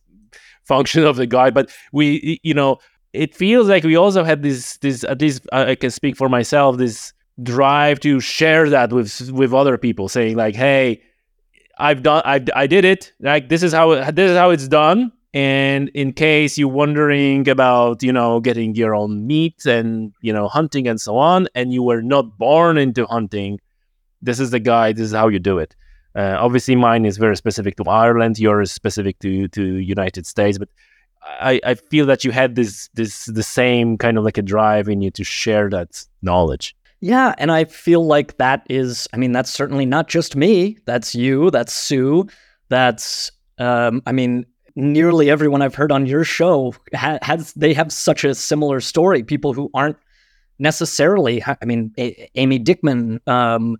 function 0.65 1.05
of 1.05 1.15
the 1.15 1.27
guide 1.27 1.53
but 1.53 1.69
we 1.91 2.39
you 2.43 2.53
know 2.53 2.77
it 3.13 3.33
feels 3.33 3.69
like 3.69 3.83
we 3.83 3.95
also 3.95 4.23
had 4.23 4.41
this 4.43 4.77
this 4.77 5.03
at 5.05 5.21
least 5.21 5.45
i 5.53 5.75
can 5.75 5.91
speak 5.91 6.15
for 6.17 6.27
myself 6.27 6.77
this 6.77 7.13
drive 7.43 7.99
to 7.99 8.19
share 8.19 8.69
that 8.69 8.91
with 8.91 9.31
with 9.31 9.53
other 9.53 9.77
people 9.77 10.09
saying 10.09 10.35
like 10.35 10.55
hey 10.55 11.01
I've 11.77 12.03
done 12.03 12.21
I 12.25 12.43
I 12.55 12.67
did 12.67 12.85
it. 12.85 13.11
Like 13.19 13.49
this 13.49 13.63
is 13.63 13.73
how 13.73 13.95
this 14.11 14.31
is 14.31 14.37
how 14.37 14.49
it's 14.51 14.67
done. 14.67 15.11
And 15.33 15.89
in 15.89 16.13
case 16.13 16.57
you're 16.57 16.69
wondering 16.69 17.49
about, 17.49 18.01
you 18.01 18.13
know, 18.13 18.39
getting 18.39 18.73
your 18.73 18.95
own 18.95 19.27
meat 19.27 19.65
and, 19.65 20.13
you 20.21 20.31
know, 20.31 20.47
hunting 20.47 20.87
and 20.87 20.99
so 20.99 21.17
on, 21.17 21.49
and 21.53 21.73
you 21.73 21.83
were 21.83 22.01
not 22.01 22.37
born 22.37 22.77
into 22.77 23.05
hunting, 23.05 23.59
this 24.21 24.39
is 24.39 24.51
the 24.51 24.61
guide. 24.61 24.95
This 24.95 25.07
is 25.07 25.11
how 25.11 25.27
you 25.27 25.39
do 25.39 25.57
it. 25.57 25.75
Uh, 26.15 26.37
obviously, 26.39 26.75
mine 26.75 27.05
is 27.05 27.17
very 27.17 27.35
specific 27.35 27.75
to 27.77 27.83
Ireland. 27.83 28.39
Yours 28.39 28.69
is 28.69 28.73
specific 28.73 29.19
to 29.19 29.47
to 29.49 29.61
United 29.77 30.25
States. 30.25 30.57
But 30.57 30.69
I, 31.23 31.59
I 31.63 31.75
feel 31.75 32.05
that 32.05 32.23
you 32.23 32.31
had 32.31 32.55
this 32.55 32.89
this 32.93 33.25
the 33.25 33.43
same 33.43 33.97
kind 33.97 34.17
of 34.17 34.23
like 34.23 34.37
a 34.37 34.41
drive 34.41 34.87
in 34.87 35.01
you 35.01 35.11
to 35.11 35.23
share 35.23 35.69
that 35.71 36.05
knowledge. 36.21 36.75
Yeah, 37.01 37.35
and 37.37 37.51
I 37.51 37.65
feel 37.65 38.07
like 38.07 38.37
that 38.37 38.65
is, 38.69 39.07
I 39.13 39.17
mean, 39.17 39.31
that's 39.31 39.51
certainly 39.51 39.85
not 39.85 40.07
just 40.07 40.35
me. 40.35 40.77
That's 40.85 41.13
you, 41.13 41.51
that's 41.51 41.73
Sue, 41.73 42.25
that's, 42.69 43.31
um, 43.59 44.01
I 44.07 44.11
mean, 44.11 44.45
nearly 44.75 45.29
everyone 45.29 45.61
I've 45.61 45.75
heard 45.75 45.91
on 45.91 46.07
your 46.07 46.23
show 46.23 46.73
ha- 46.95 47.19
has, 47.21 47.53
they 47.53 47.73
have 47.73 47.91
such 47.91 48.23
a 48.23 48.33
similar 48.33 48.79
story. 48.79 49.21
People 49.21 49.53
who 49.53 49.69
aren't 49.75 49.97
necessarily, 50.57 51.43
I 51.43 51.63
mean, 51.65 51.93
a- 51.99 52.29
Amy 52.35 52.59
Dickman, 52.59 53.19
um, 53.27 53.77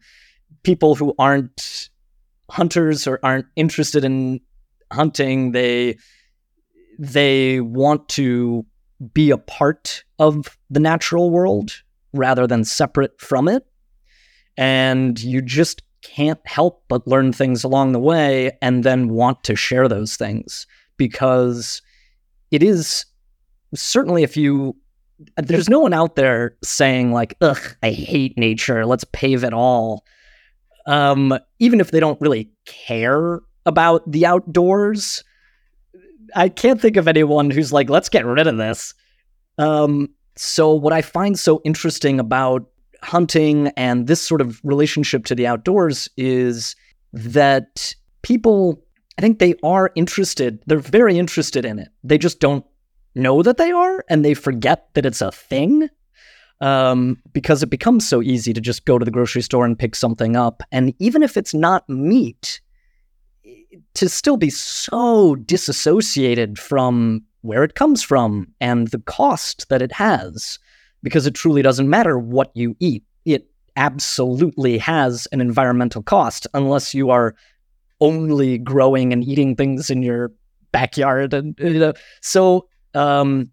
people 0.62 0.94
who 0.94 1.16
aren't 1.18 1.90
hunters 2.50 3.08
or 3.08 3.20
aren't 3.24 3.48
interested 3.56 4.04
in 4.06 4.42
hunting, 4.92 5.52
they, 5.52 5.98
they 7.00 7.62
want 7.62 8.08
to 8.10 8.66
be 9.14 9.32
a 9.32 9.38
part 9.38 10.04
of 10.20 10.58
the 10.70 10.80
natural 10.80 11.30
world 11.30 11.84
rather 12.14 12.48
than 12.48 12.64
separate 12.64 13.20
from 13.20 13.48
it. 13.48 13.66
And 14.58 15.22
you 15.22 15.42
just 15.42 15.82
can't 16.02 16.40
help 16.46 16.84
but 16.88 17.08
learn 17.08 17.34
things 17.34 17.64
along 17.64 17.92
the 17.92 18.00
way 18.00 18.58
and 18.62 18.84
then 18.84 19.10
want 19.10 19.44
to 19.44 19.56
share 19.56 19.88
those 19.88 20.16
things 20.16 20.68
because 20.98 21.82
it 22.52 22.62
is 22.62 23.06
certainly 23.74 24.24
if 24.24 24.38
you 24.38 24.76
there's 25.38 25.70
no 25.70 25.80
one 25.80 25.94
out 25.94 26.16
there 26.16 26.56
saying 26.64 27.12
like 27.12 27.36
ugh 27.42 27.76
i 27.82 27.90
hate 27.90 28.38
nature. 28.38 28.86
Let's 28.86 29.06
pave 29.12 29.44
it 29.44 29.54
all 29.54 30.06
um 30.86 31.38
even 31.60 31.80
if 31.80 31.92
they 31.92 32.00
don't 32.00 32.20
really 32.22 32.50
care 32.66 33.42
about 33.66 34.10
the 34.12 34.26
outdoors 34.26 35.24
i 36.36 36.48
can't 36.48 36.82
think 36.82 36.98
of 36.98 37.08
anyone 37.08 37.50
who's 37.50 37.74
like 37.74 37.90
let's 37.90 38.10
get 38.10 38.26
rid 38.26 38.48
of 38.48 38.58
this 38.58 38.94
um 39.58 40.10
so, 40.38 40.74
what 40.74 40.94
I 40.94 41.02
find 41.02 41.40
so 41.40 41.62
interesting 41.64 42.20
about 42.20 42.66
hunting 43.02 43.70
and 43.78 44.08
this 44.08 44.22
sort 44.22 44.42
of 44.42 44.60
relationship 44.64 45.26
to 45.26 45.36
the 45.36 45.48
outdoors 45.48 46.10
is 46.18 46.76
that 47.14 47.94
people, 48.22 48.84
I 49.18 49.22
think 49.22 49.40
they 49.40 49.56
are 49.64 49.92
interested, 49.96 50.62
they're 50.66 50.80
very 50.80 51.18
interested 51.18 51.64
in 51.64 51.80
it. 51.80 51.90
They 52.04 52.18
just 52.18 52.40
don't 52.40 52.66
know 53.14 53.44
that 53.44 53.58
they 53.58 53.72
are 53.72 54.04
and 54.10 54.26
they 54.26 54.34
forget 54.34 54.90
that 54.94 55.06
it's 55.06 55.22
a 55.22 55.32
thing 55.32 55.90
um, 56.62 57.18
because 57.34 57.64
it 57.64 57.70
becomes 57.70 58.08
so 58.08 58.22
easy 58.22 58.54
to 58.54 58.62
just 58.62 58.86
go 58.86 58.98
to 58.98 59.06
the 59.06 59.12
grocery 59.12 59.42
store 59.42 59.66
and 59.66 59.78
pick 59.78 59.96
something 59.96 60.36
up. 60.36 60.64
And 60.72 60.94
even 61.00 61.24
if 61.24 61.38
it's 61.38 61.54
not 61.54 61.88
meat, 61.90 62.62
to 63.96 64.10
still 64.10 64.38
be 64.38 64.50
so 64.50 65.36
disassociated 65.36 66.60
from 66.60 67.24
where 67.42 67.64
it 67.64 67.76
comes 67.76 68.02
from 68.02 68.48
and 68.60 68.90
the 68.90 69.00
cost 69.00 69.70
that 69.70 69.82
it 69.82 69.92
has, 69.92 70.60
because 71.04 71.28
it 71.28 71.36
truly 71.36 71.62
doesn't 71.62 71.90
matter 71.90 72.18
what 72.18 72.52
you 72.54 72.76
eat. 72.80 73.04
It 73.26 73.50
absolutely 73.78 74.78
has 74.78 75.28
an 75.32 75.42
environmental 75.42 76.02
cost 76.02 76.48
unless 76.54 76.94
you 76.94 77.10
are 77.10 77.36
only 78.02 78.58
growing 78.58 79.14
and 79.14 79.24
eating 79.24 79.56
things 79.56 79.90
in 79.90 80.04
your 80.04 80.32
backyard 80.72 81.34
and 81.34 81.58
you 81.60 81.80
know 81.80 81.94
so 82.22 82.68
um 82.96 83.50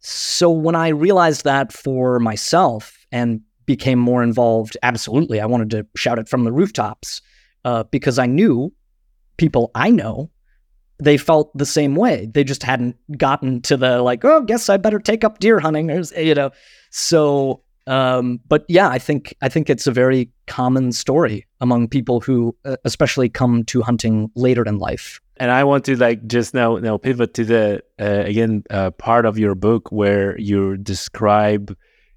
so 0.00 0.50
when 0.50 0.74
i 0.74 0.88
realized 0.88 1.44
that 1.44 1.72
for 1.72 2.18
myself 2.18 3.06
and 3.12 3.40
became 3.66 3.98
more 3.98 4.22
involved 4.22 4.76
absolutely 4.82 5.40
i 5.40 5.46
wanted 5.46 5.70
to 5.70 5.86
shout 5.96 6.18
it 6.18 6.28
from 6.28 6.44
the 6.44 6.52
rooftops 6.52 7.22
uh, 7.64 7.84
because 7.84 8.18
i 8.18 8.26
knew 8.26 8.72
people 9.36 9.70
i 9.74 9.90
know 9.90 10.30
they 10.98 11.16
felt 11.16 11.56
the 11.56 11.66
same 11.66 11.94
way 11.94 12.28
they 12.34 12.44
just 12.44 12.62
hadn't 12.62 12.96
gotten 13.16 13.60
to 13.62 13.76
the 13.76 14.02
like 14.02 14.24
oh 14.24 14.42
guess 14.42 14.68
i 14.68 14.76
better 14.76 14.98
take 14.98 15.24
up 15.24 15.38
deer 15.38 15.60
hunting 15.60 15.90
you 16.16 16.34
know 16.34 16.50
so 16.90 17.62
um, 17.86 18.40
but 18.48 18.64
yeah, 18.68 18.88
I 18.88 18.98
think 18.98 19.34
I 19.42 19.48
think 19.48 19.68
it's 19.68 19.88
a 19.88 19.92
very 19.92 20.30
common 20.46 20.92
story 20.92 21.46
among 21.60 21.88
people 21.88 22.20
who, 22.20 22.56
uh, 22.64 22.76
especially, 22.84 23.28
come 23.28 23.64
to 23.64 23.82
hunting 23.82 24.30
later 24.36 24.62
in 24.64 24.78
life. 24.78 25.20
And 25.40 25.50
I 25.50 25.64
want 25.64 25.86
to 25.86 25.96
like 25.96 26.26
just 26.26 26.52
now 26.52 26.76
now 26.76 26.98
pivot 26.98 27.32
to 27.34 27.44
the 27.44 27.82
uh, 27.98 28.24
again 28.26 28.62
uh, 28.68 28.90
part 28.90 29.24
of 29.24 29.38
your 29.38 29.54
book 29.54 29.90
where 29.90 30.38
you 30.38 30.76
describe 30.76 31.74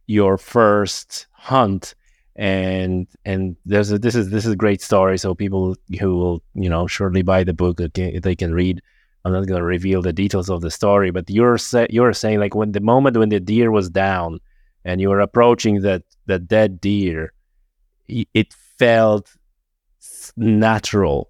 your 0.07 0.37
first 0.37 1.27
hunt. 1.31 1.95
And 2.35 3.07
and 3.23 3.55
there's 3.65 3.91
a 3.93 3.97
this 3.97 4.13
is 4.13 4.29
this 4.29 4.45
is 4.45 4.51
a 4.51 4.57
great 4.57 4.81
story. 4.81 5.17
So 5.17 5.33
people 5.33 5.77
who 6.01 6.17
will 6.17 6.43
you 6.53 6.69
know 6.69 6.85
shortly 6.85 7.21
buy 7.21 7.45
the 7.45 7.53
book 7.53 7.77
they 7.77 8.35
can 8.35 8.53
read. 8.53 8.81
I'm 9.23 9.31
not 9.31 9.47
going 9.47 9.59
to 9.59 9.65
reveal 9.65 10.01
the 10.01 10.11
details 10.11 10.49
of 10.49 10.59
the 10.59 10.69
story 10.69 11.09
but 11.09 11.29
you're 11.29 11.57
sa- 11.57 11.87
you're 11.89 12.11
saying 12.11 12.39
like 12.41 12.55
when 12.55 12.73
the 12.73 12.81
moment 12.81 13.15
when 13.15 13.29
the 13.29 13.39
deer 13.39 13.71
was 13.71 13.89
down 13.89 14.39
and 14.83 14.99
you 14.99 15.07
were 15.07 15.21
approaching 15.21 15.81
that 15.81 16.03
that 16.25 16.47
dead 16.49 16.81
deer, 16.81 17.31
it 18.07 18.53
felt 18.77 19.31
natural, 20.35 21.29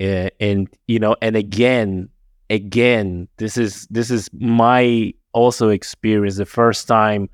uh, 0.00 0.30
and 0.40 0.68
you 0.86 0.98
know, 0.98 1.16
and 1.22 1.36
again, 1.36 2.08
again, 2.50 3.28
this 3.36 3.56
is 3.56 3.86
this 3.90 4.10
is 4.10 4.28
my 4.32 5.12
also 5.32 5.68
experience 5.68 6.36
the 6.36 6.46
first 6.46 6.86
time 6.86 7.28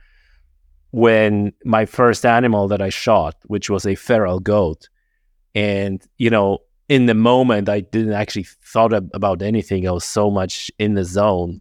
when 0.91 1.53
my 1.65 1.85
first 1.85 2.25
animal 2.25 2.69
that 2.69 2.81
I 2.81 2.89
shot, 2.89 3.37
which 3.47 3.69
was 3.69 3.87
a 3.87 3.95
feral 3.95 4.41
goat, 4.41 4.89
and 5.55 6.03
you 6.17 6.31
know, 6.31 6.59
in 6.89 7.07
the 7.07 7.15
moment, 7.15 7.69
I 7.69 7.81
didn't 7.81 8.15
actually 8.15 8.47
thought 8.65 8.93
about 8.93 9.43
anything. 9.43 9.87
I 9.87 9.93
was 9.93 10.05
so 10.05 10.31
much 10.31 10.71
in 10.79 10.95
the 10.95 11.05
zone, 11.05 11.61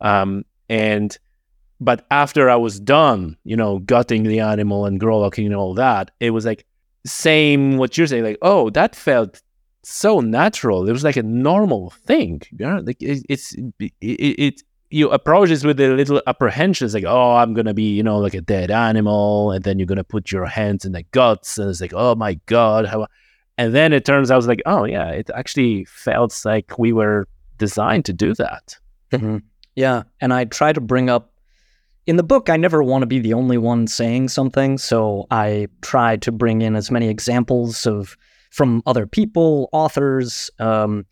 um, 0.00 0.44
and 0.68 1.16
but 1.80 2.06
after 2.10 2.50
I 2.50 2.56
was 2.56 2.78
done, 2.78 3.36
you 3.44 3.56
know, 3.56 3.78
gutting 3.78 4.24
the 4.24 4.40
animal 4.40 4.84
and 4.84 5.00
gralloching 5.00 5.46
and 5.46 5.54
all 5.54 5.74
that, 5.74 6.10
it 6.20 6.30
was 6.30 6.44
like 6.44 6.66
same 7.06 7.78
what 7.78 7.96
you're 7.96 8.06
saying, 8.06 8.24
like, 8.24 8.38
oh, 8.42 8.70
that 8.70 8.94
felt 8.94 9.40
so 9.82 10.20
natural. 10.20 10.88
It 10.88 10.92
was 10.92 11.04
like 11.04 11.16
a 11.16 11.22
normal 11.22 11.90
thing. 11.90 12.42
Know, 12.52 12.80
like 12.84 13.02
it, 13.02 13.24
it's 13.28 13.54
it, 13.78 13.92
it, 14.00 14.62
you 14.90 15.10
approach 15.10 15.50
this 15.50 15.64
with 15.64 15.80
a 15.80 15.88
little 15.88 16.20
apprehensions, 16.26 16.94
like, 16.94 17.04
oh, 17.04 17.36
I'm 17.36 17.54
gonna 17.54 17.74
be, 17.74 17.94
you 17.94 18.02
know, 18.02 18.18
like 18.18 18.34
a 18.34 18.40
dead 18.40 18.70
animal, 18.70 19.52
and 19.52 19.64
then 19.64 19.78
you're 19.78 19.86
gonna 19.86 20.04
put 20.04 20.32
your 20.32 20.46
hands 20.46 20.84
in 20.84 20.92
the 20.92 21.04
guts, 21.12 21.58
and 21.58 21.70
it's 21.70 21.80
like, 21.80 21.94
oh 21.94 22.14
my 22.14 22.34
god, 22.46 22.86
how 22.86 23.06
and 23.58 23.74
then 23.74 23.92
it 23.92 24.04
turns 24.04 24.30
out 24.30 24.38
it's 24.38 24.46
like, 24.46 24.62
oh 24.66 24.84
yeah, 24.84 25.10
it 25.10 25.30
actually 25.34 25.84
felt 25.84 26.38
like 26.44 26.78
we 26.78 26.92
were 26.92 27.28
designed 27.58 28.04
to 28.06 28.12
do 28.12 28.34
that. 28.34 28.76
Mm-hmm. 29.12 29.38
Yeah, 29.76 30.04
and 30.20 30.32
I 30.32 30.44
try 30.46 30.72
to 30.72 30.80
bring 30.80 31.08
up 31.08 31.30
in 32.06 32.16
the 32.16 32.22
book, 32.22 32.48
I 32.48 32.56
never 32.56 32.82
want 32.82 33.02
to 33.02 33.06
be 33.06 33.20
the 33.20 33.34
only 33.34 33.58
one 33.58 33.86
saying 33.86 34.28
something, 34.28 34.78
so 34.78 35.26
I 35.30 35.68
try 35.82 36.16
to 36.16 36.32
bring 36.32 36.62
in 36.62 36.74
as 36.74 36.90
many 36.90 37.08
examples 37.08 37.86
of 37.86 38.16
from 38.50 38.82
other 38.86 39.06
people, 39.06 39.68
authors, 39.72 40.50
um, 40.58 41.06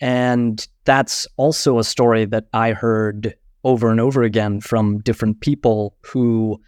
and 0.00 0.66
that's 0.84 1.26
also 1.36 1.78
a 1.78 1.84
story 1.84 2.24
that 2.26 2.46
I 2.52 2.72
heard 2.72 3.34
over 3.62 3.90
and 3.90 4.00
over 4.00 4.22
again 4.22 4.60
from 4.60 4.98
different 4.98 5.40
people 5.40 5.96
who, 6.02 6.60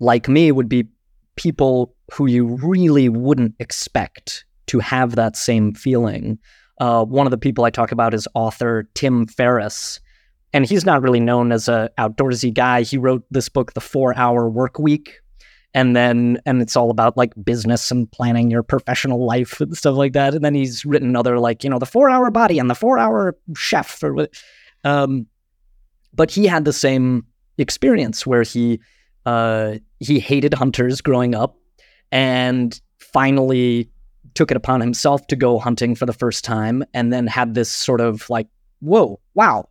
like 0.00 0.28
me, 0.28 0.50
would 0.50 0.68
be 0.68 0.88
people 1.36 1.94
who 2.12 2.26
you 2.26 2.58
really 2.62 3.08
wouldn't 3.08 3.54
expect 3.58 4.44
to 4.66 4.78
have 4.78 5.16
that 5.16 5.36
same 5.36 5.74
feeling. 5.74 6.38
Uh, 6.80 7.04
one 7.04 7.26
of 7.26 7.30
the 7.30 7.38
people 7.38 7.64
I 7.64 7.70
talk 7.70 7.92
about 7.92 8.14
is 8.14 8.26
author 8.34 8.88
Tim 8.94 9.26
Ferriss 9.26 10.00
and 10.52 10.66
he's 10.66 10.84
not 10.84 11.02
really 11.02 11.20
known 11.20 11.50
as 11.50 11.68
an 11.68 11.88
outdoorsy 11.98 12.52
guy. 12.52 12.82
He 12.82 12.98
wrote 12.98 13.24
this 13.30 13.48
book, 13.48 13.72
The 13.72 13.80
Four 13.80 14.16
Hour 14.16 14.48
Work 14.48 14.78
Week, 14.78 15.20
and 15.74 15.96
then 15.96 16.38
and 16.44 16.60
it's 16.60 16.76
all 16.76 16.90
about 16.90 17.16
like 17.16 17.32
business 17.42 17.90
and 17.90 18.10
planning 18.10 18.50
your 18.50 18.62
professional 18.62 19.24
life 19.24 19.60
and 19.60 19.76
stuff 19.76 19.96
like 19.96 20.12
that. 20.12 20.34
And 20.34 20.44
then 20.44 20.54
he's 20.54 20.84
written 20.84 21.16
other 21.16 21.38
like 21.38 21.64
you 21.64 21.70
know 21.70 21.78
the 21.78 21.86
Four 21.86 22.10
Hour 22.10 22.30
Body 22.30 22.58
and 22.58 22.68
the 22.68 22.74
Four 22.74 22.98
Hour 22.98 23.36
Chef 23.56 24.02
or 24.02 24.28
um, 24.84 25.26
but 26.14 26.30
he 26.30 26.46
had 26.46 26.64
the 26.64 26.72
same 26.72 27.26
experience 27.58 28.26
where 28.26 28.42
he 28.42 28.80
uh, 29.24 29.76
he 30.00 30.18
hated 30.18 30.54
hunters 30.54 31.00
growing 31.00 31.34
up 31.34 31.56
and 32.10 32.80
finally 32.98 33.88
took 34.34 34.50
it 34.50 34.56
upon 34.56 34.80
himself 34.80 35.26
to 35.26 35.36
go 35.36 35.58
hunting 35.58 35.94
for 35.94 36.06
the 36.06 36.12
first 36.12 36.44
time 36.44 36.82
and 36.94 37.12
then 37.12 37.26
had 37.26 37.54
this 37.54 37.70
sort 37.70 38.00
of 38.00 38.28
like 38.30 38.48
whoa 38.80 39.20
wow 39.34 39.68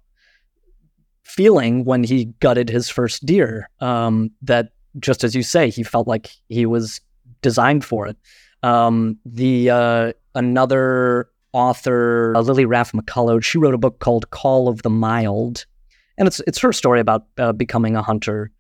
feeling 1.31 1.85
when 1.85 2.03
he 2.03 2.25
gutted 2.39 2.69
his 2.69 2.89
first 2.89 3.25
deer. 3.25 3.69
Um, 3.79 4.31
that 4.41 4.71
just 4.99 5.23
as 5.23 5.35
you 5.35 5.43
say, 5.43 5.69
he 5.69 5.83
felt 5.83 6.07
like 6.07 6.31
he 6.49 6.65
was 6.65 7.01
designed 7.41 7.85
for 7.85 8.07
it. 8.07 8.17
Um, 8.63 9.17
the 9.25 9.69
uh, 9.69 10.13
another 10.35 11.29
author, 11.53 12.33
uh, 12.35 12.41
Lily 12.41 12.65
Raff 12.65 12.91
McCaulou, 12.91 13.43
she 13.43 13.57
wrote 13.57 13.73
a 13.73 13.79
book 13.79 13.99
called 13.99 14.29
Call 14.29 14.67
of 14.67 14.81
the 14.83 14.89
Mild, 14.89 15.65
and 16.17 16.27
it's 16.27 16.39
it's 16.47 16.59
her 16.59 16.73
story 16.73 16.99
about 16.99 17.25
uh, 17.37 17.51
becoming 17.51 17.95
a 17.95 18.01
hunter 18.01 18.51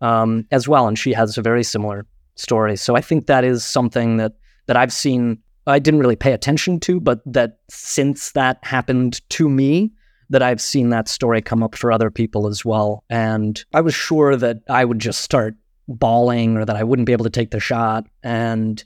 um, 0.00 0.46
as 0.50 0.66
well, 0.66 0.88
and 0.88 0.98
she 0.98 1.12
has 1.12 1.36
a 1.36 1.42
very 1.42 1.62
similar 1.62 2.06
story. 2.36 2.76
So 2.76 2.96
I 2.96 3.00
think 3.00 3.26
that 3.26 3.44
is 3.44 3.64
something 3.64 4.16
that 4.16 4.32
that 4.66 4.76
I've 4.76 4.92
seen. 4.92 5.38
I 5.66 5.78
didn't 5.78 6.00
really 6.00 6.16
pay 6.16 6.32
attention 6.32 6.80
to, 6.80 7.00
but 7.00 7.20
that 7.26 7.58
since 7.68 8.32
that 8.32 8.58
happened 8.62 9.20
to 9.30 9.48
me, 9.48 9.92
that 10.30 10.42
I've 10.42 10.60
seen 10.60 10.88
that 10.88 11.06
story 11.06 11.42
come 11.42 11.62
up 11.62 11.76
for 11.76 11.92
other 11.92 12.10
people 12.10 12.46
as 12.46 12.64
well. 12.64 13.04
And 13.10 13.62
I 13.74 13.82
was 13.82 13.94
sure 13.94 14.36
that 14.36 14.62
I 14.70 14.84
would 14.84 14.98
just 14.98 15.20
start 15.20 15.54
bawling 15.88 16.56
or 16.56 16.64
that 16.64 16.76
I 16.76 16.84
wouldn't 16.84 17.06
be 17.06 17.12
able 17.12 17.24
to 17.24 17.30
take 17.30 17.50
the 17.50 17.60
shot. 17.60 18.06
And 18.22 18.82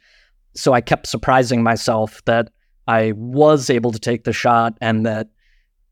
so 0.54 0.72
I 0.72 0.80
kept 0.80 1.07
surprising 1.07 1.62
myself 1.62 2.22
that 2.24 2.50
I 2.87 3.12
was 3.12 3.70
able 3.70 3.92
to 3.92 3.98
take 3.98 4.24
the 4.24 4.33
shot 4.33 4.76
and 4.80 5.07
that 5.07 5.28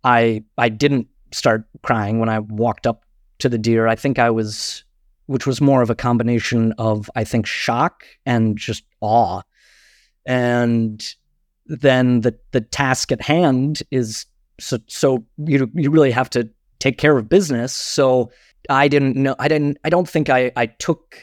I 0.04 0.44
I 0.58 0.68
didn't 0.68 1.08
start 1.32 1.64
crying 1.82 2.18
when 2.18 2.28
I 2.28 2.40
walked 2.40 2.86
up 2.86 3.04
to 3.38 3.48
the 3.48 3.58
deer. 3.58 3.88
I 3.88 3.96
think 3.96 4.18
I 4.18 4.30
was 4.30 4.84
which 5.26 5.46
was 5.46 5.60
more 5.60 5.82
of 5.82 5.90
a 5.90 5.94
combination 5.94 6.72
of 6.78 7.10
I 7.14 7.24
think 7.24 7.46
shock 7.46 8.04
and 8.26 8.56
just 8.56 8.84
awe. 9.00 9.42
And 10.26 11.02
then 11.66 12.20
the 12.20 12.38
the 12.52 12.60
task 12.60 13.12
at 13.12 13.22
hand 13.22 13.82
is 13.90 14.26
so 14.60 14.78
so 14.86 15.24
you 15.38 15.70
you 15.74 15.90
really 15.90 16.10
have 16.10 16.30
to 16.30 16.48
take 16.78 16.98
care 16.98 17.16
of 17.16 17.28
business. 17.28 17.72
So 17.72 18.30
I 18.68 18.88
didn't 18.88 19.16
know. 19.16 19.34
I 19.38 19.48
didn't. 19.48 19.78
I 19.84 19.90
don't 19.90 20.08
think 20.08 20.30
I 20.30 20.52
I 20.56 20.66
took 20.66 21.16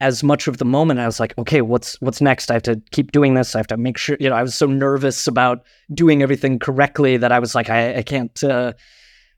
as 0.00 0.22
much 0.22 0.48
of 0.48 0.58
the 0.58 0.64
moment. 0.64 1.00
I 1.00 1.06
was 1.06 1.20
like, 1.20 1.36
okay, 1.38 1.62
what's 1.62 2.00
what's 2.00 2.20
next? 2.20 2.50
I 2.50 2.54
have 2.54 2.62
to 2.64 2.80
keep 2.90 3.12
doing 3.12 3.34
this. 3.34 3.54
I 3.54 3.58
have 3.58 3.66
to 3.68 3.76
make 3.76 3.96
sure. 3.96 4.16
You 4.20 4.28
know, 4.28 4.36
I 4.36 4.42
was 4.42 4.54
so 4.54 4.66
nervous 4.66 5.26
about 5.26 5.64
doing 5.92 6.22
everything 6.22 6.58
correctly 6.58 7.16
that 7.16 7.32
I 7.32 7.38
was 7.38 7.54
like, 7.54 7.70
I, 7.70 7.96
I 7.96 8.02
can't. 8.02 8.42
Uh, 8.42 8.72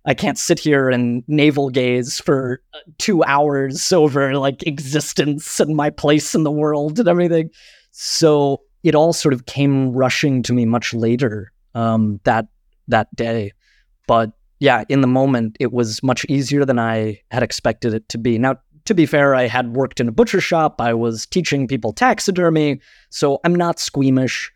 I 0.09 0.15
can't 0.15 0.39
sit 0.39 0.61
here 0.61 0.89
and 0.89 1.25
navel 1.27 1.69
gaze 1.69 2.21
for 2.21 2.63
uh, 2.75 2.79
two 2.99 3.25
hours 3.25 3.93
over 3.93 4.39
like 4.39 4.65
existence 4.65 5.59
and 5.59 5.75
my 5.75 5.91
place 5.91 6.33
in 6.33 6.45
the 6.45 6.51
world 6.51 7.01
and 7.01 7.09
everything. 7.09 7.51
So 7.91 8.63
it 8.85 8.95
all 8.95 9.13
sort 9.13 9.35
of 9.35 9.47
came 9.47 9.91
rushing 9.91 10.45
to 10.45 10.53
me 10.53 10.65
much 10.65 10.95
later 10.95 11.53
um, 11.75 12.21
that 12.23 12.47
that 12.87 13.15
day. 13.17 13.53
But 14.07 14.31
yeah, 14.59 14.85
in 14.89 15.01
the 15.01 15.07
moment, 15.07 15.57
it 15.61 15.73
was 15.73 16.03
much 16.03 16.25
easier 16.27 16.65
than 16.65 16.79
I 16.79 17.21
had 17.31 17.43
expected 17.43 17.93
it 17.93 18.09
to 18.11 18.19
be. 18.19 18.39
Now, 18.39 18.57
to 18.87 18.95
be 18.95 19.05
fair, 19.05 19.35
I 19.35 19.47
had 19.47 19.77
worked 19.77 20.01
in 20.01 20.09
a 20.09 20.13
butcher 20.13 20.41
shop. 20.41 20.81
I 20.81 20.95
was 20.95 21.27
teaching 21.27 21.67
people 21.67 21.93
taxidermy, 21.93 22.81
so 23.11 23.41
I'm 23.45 23.55
not 23.55 23.79
squeamish. 23.79 24.51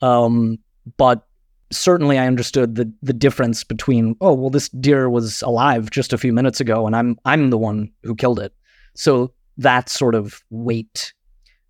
Um, 0.00 0.58
but 0.96 1.26
certainly, 1.70 2.18
I 2.18 2.26
understood 2.26 2.76
the 2.76 2.90
the 3.02 3.12
difference 3.12 3.64
between 3.64 4.16
oh, 4.20 4.32
well, 4.32 4.50
this 4.50 4.68
deer 4.68 5.10
was 5.10 5.42
alive 5.42 5.90
just 5.90 6.12
a 6.12 6.18
few 6.18 6.32
minutes 6.32 6.60
ago, 6.60 6.86
and 6.86 6.96
I'm 6.96 7.18
I'm 7.24 7.50
the 7.50 7.58
one 7.58 7.90
who 8.04 8.14
killed 8.14 8.38
it. 8.38 8.54
So 8.94 9.32
that 9.58 9.88
sort 9.88 10.14
of 10.14 10.42
weight 10.50 11.12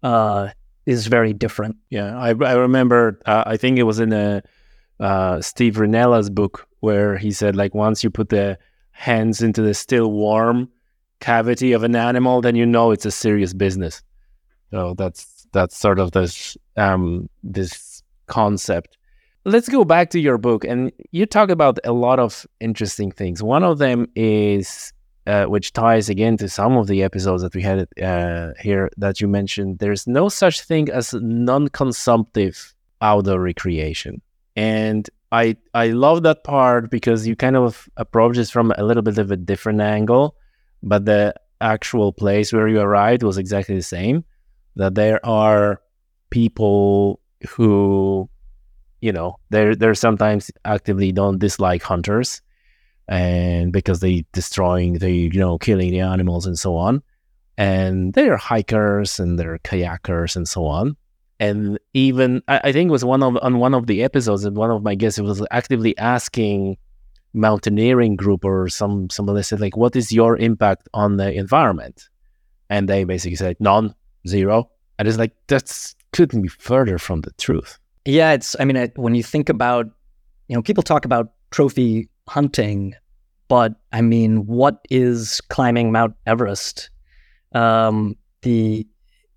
uh, 0.03 0.51
is 0.87 1.07
very 1.07 1.33
different. 1.33 1.77
Yeah, 1.91 2.17
I 2.17 2.29
I 2.29 2.53
remember. 2.55 3.21
Uh, 3.27 3.45
I 3.47 3.57
think 3.57 3.79
it 3.79 3.85
was 3.85 3.99
in 3.99 4.13
a 4.13 4.43
uh, 5.01 5.41
Steve 5.41 5.75
Rinella's 5.75 6.31
book, 6.31 6.67
where 6.81 7.17
he 7.17 7.31
said 7.31 7.57
like 7.57 7.75
once 7.75 8.03
you 8.05 8.11
put 8.11 8.29
the 8.29 8.59
hands 8.91 9.43
into 9.43 9.63
the 9.63 9.75
still 9.75 10.13
warm 10.13 10.69
cavity 11.21 11.73
of 11.73 11.83
an 11.83 11.97
animal, 11.97 12.41
then 12.41 12.57
you 12.57 12.67
know 12.67 12.91
it's 12.91 13.07
a 13.07 13.11
serious 13.11 13.53
business. 13.55 14.03
So 14.71 14.95
that's 14.97 15.47
that's 15.53 15.77
sort 15.77 15.99
of 15.99 16.13
this 16.13 16.57
um, 16.77 17.29
this 17.43 18.03
concept. 18.27 18.97
Let's 19.45 19.69
go 19.69 19.85
back 19.85 20.11
to 20.11 20.21
your 20.21 20.39
book, 20.39 20.65
and 20.65 20.93
you 21.11 21.27
talk 21.27 21.51
about 21.51 21.79
a 21.85 21.93
lot 21.93 22.19
of 22.19 22.47
interesting 22.61 23.11
things. 23.11 23.43
One 23.43 23.65
of 23.65 23.79
them 23.79 24.07
is 24.15 24.93
uh, 25.27 25.45
which 25.45 25.73
ties 25.73 26.09
again 26.09 26.37
to 26.37 26.49
some 26.49 26.77
of 26.77 26.87
the 26.87 27.03
episodes 27.03 27.43
that 27.43 27.55
we 27.55 27.63
had 27.63 27.87
uh, 28.03 28.53
here 28.61 28.91
that 28.97 29.21
you 29.21 29.29
mentioned. 29.29 29.79
There's 29.79 30.07
no 30.07 30.29
such 30.29 30.63
thing 30.63 30.91
as 30.91 31.15
non-consumptive 31.15 32.75
outdoor 33.01 33.41
recreation, 33.41 34.21
and 34.57 35.09
I 35.31 35.57
I 35.75 35.89
love 35.89 36.23
that 36.25 36.45
part 36.45 36.91
because 36.91 37.27
you 37.27 37.37
kind 37.37 37.57
of 37.57 37.89
approach 37.97 38.37
this 38.37 38.51
from 38.51 38.73
a 38.77 38.85
little 38.85 39.03
bit 39.03 39.19
of 39.19 39.31
a 39.31 39.37
different 39.37 39.81
angle, 39.81 40.37
but 40.83 41.05
the 41.07 41.35
actual 41.61 42.13
place 42.13 42.53
where 42.53 42.69
you 42.69 42.81
arrived 42.81 43.23
was 43.23 43.39
exactly 43.39 43.75
the 43.75 43.83
same. 43.83 44.25
That 44.77 44.95
there 44.95 45.25
are 45.25 45.81
people 46.31 47.21
who, 47.49 48.29
you 49.01 49.13
know, 49.13 49.39
they're 49.51 49.75
they're 49.75 49.95
sometimes 49.95 50.51
actively 50.65 51.13
don't 51.13 51.39
dislike 51.39 51.83
hunters 51.83 52.43
and 53.09 53.73
because 53.73 54.01
they 54.01 54.25
destroying 54.33 54.95
the 54.95 55.11
you 55.11 55.39
know 55.39 55.59
killing 55.59 55.91
the 55.91 56.01
animals 56.01 56.47
and 56.47 56.59
so 56.59 56.77
on 56.77 57.03
and 57.59 58.15
they're 58.15 58.37
hikers 58.37 59.19
and 59.19 59.39
they're 59.39 59.59
kayakers 59.59 60.37
and 60.37 60.49
so 60.49 60.65
on 60.65 60.97
and 61.43 61.79
even 61.93 62.41
I, 62.47 62.61
I 62.65 62.73
think 62.73 62.89
it 62.89 62.93
was 62.93 63.05
one 63.05 63.23
of 63.23 63.37
on 63.43 63.59
one 63.59 63.75
of 63.75 63.89
the 63.89 64.05
episodes 64.05 64.45
and 64.45 64.57
one 64.57 64.71
of 64.71 64.85
my 64.85 64.95
guests 64.95 65.19
was 65.19 65.45
actively 65.51 65.99
asking 65.99 66.77
mountaineering 67.35 68.15
group 68.15 68.45
or 68.45 68.69
some 68.69 69.11
somebody 69.11 69.43
said 69.43 69.61
like 69.61 69.77
what 69.77 69.97
is 69.97 70.13
your 70.13 70.37
impact 70.37 70.89
on 70.95 71.17
the 71.17 71.33
environment? 71.33 72.09
And 72.71 72.89
they 72.89 73.03
basically 73.03 73.37
said 73.37 73.57
none 73.59 73.93
zero. 74.29 74.71
And 74.99 75.09
it's 75.09 75.19
like 75.19 75.33
that's 75.49 75.97
couldn't 76.13 76.43
be 76.43 76.49
further 76.49 76.97
from 76.97 77.23
the 77.23 77.33
truth. 77.33 77.79
Yeah 78.05 78.33
it's 78.33 78.55
i 78.61 78.65
mean 78.65 78.93
when 78.97 79.15
you 79.15 79.23
think 79.23 79.49
about 79.49 79.87
you 80.49 80.55
know 80.55 80.63
people 80.63 80.85
talk 80.85 81.05
about 81.05 81.33
trophy 81.51 82.09
hunting, 82.29 82.95
but 83.49 83.75
I 83.93 84.01
mean, 84.01 84.47
what 84.47 84.81
is 84.91 85.41
climbing 85.49 85.93
Mount 85.93 86.15
Everest? 86.27 86.91
Um, 87.53 88.17
the 88.43 88.87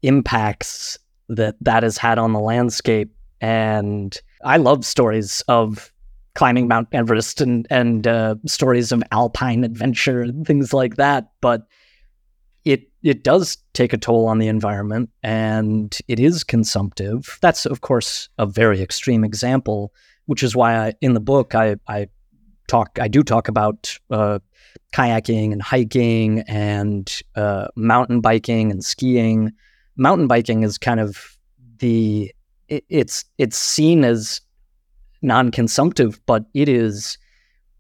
impacts 0.04 0.98
that 1.30 1.56
that 1.62 1.84
has 1.84 1.98
had 1.98 2.18
on 2.18 2.34
the 2.34 2.40
landscape, 2.40 3.12
and 3.42 4.20
I 4.44 4.58
love 4.58 4.86
stories 4.86 5.42
of 5.48 5.92
climbing 6.36 6.68
Mount 6.68 6.88
Everest 6.92 7.42
and 7.42 7.66
and 7.70 8.08
uh, 8.08 8.36
stories 8.46 8.92
of 8.92 9.04
alpine 9.12 9.64
adventure 9.64 10.22
and 10.22 10.46
things 10.46 10.74
like 10.74 10.96
that. 10.96 11.30
But 11.42 11.68
it 12.66 12.90
it 13.04 13.24
does 13.24 13.58
take 13.74 13.94
a 13.94 13.98
toll 13.98 14.28
on 14.28 14.40
the 14.40 14.48
environment, 14.48 15.10
and 15.24 15.98
it 16.08 16.20
is 16.20 16.44
consumptive. 16.44 17.38
That's 17.42 17.66
of 17.66 17.82
course 17.82 18.30
a 18.38 18.46
very 18.46 18.82
extreme 18.82 19.24
example, 19.24 19.94
which 20.26 20.44
is 20.44 20.56
why 20.56 20.88
I, 20.88 20.94
in 21.02 21.14
the 21.14 21.20
book 21.20 21.56
I 21.56 21.78
I 21.88 22.08
talk 22.68 22.98
I 23.00 23.08
do 23.08 23.24
talk 23.24 23.48
about 23.48 23.98
uh, 24.10 24.40
kayaking 24.94 25.52
and 25.52 25.62
hiking 25.62 26.40
and 26.48 27.22
uh, 27.36 27.68
mountain 27.76 28.22
biking 28.22 28.72
and 28.72 28.84
skiing. 28.84 29.54
Mountain 29.98 30.28
biking 30.28 30.64
is 30.64 30.78
kind 30.78 31.00
of 31.00 31.38
the 31.80 32.34
it, 32.68 32.84
it's 32.90 33.26
it's 33.38 33.58
seen 33.58 34.04
as 34.04 34.42
non-consumptive, 35.22 36.20
but 36.26 36.46
it 36.54 36.70
is 36.70 37.18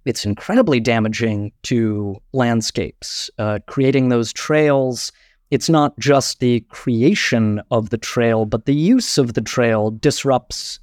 it's 0.06 0.26
incredibly 0.26 0.80
damaging 0.80 1.52
to 1.64 2.16
landscapes. 2.32 3.30
Uh, 3.40 3.60
creating 3.68 4.10
those 4.10 4.32
trails, 4.32 5.12
it's 5.52 5.70
not 5.70 5.98
just 6.00 6.40
the 6.40 6.60
creation 6.70 7.62
of 7.72 7.90
the 7.90 7.98
trail, 7.98 8.46
but 8.46 8.66
the 8.66 8.76
use 8.76 9.18
of 9.18 9.34
the 9.34 9.42
trail 9.42 9.92
disrupts 9.92 10.80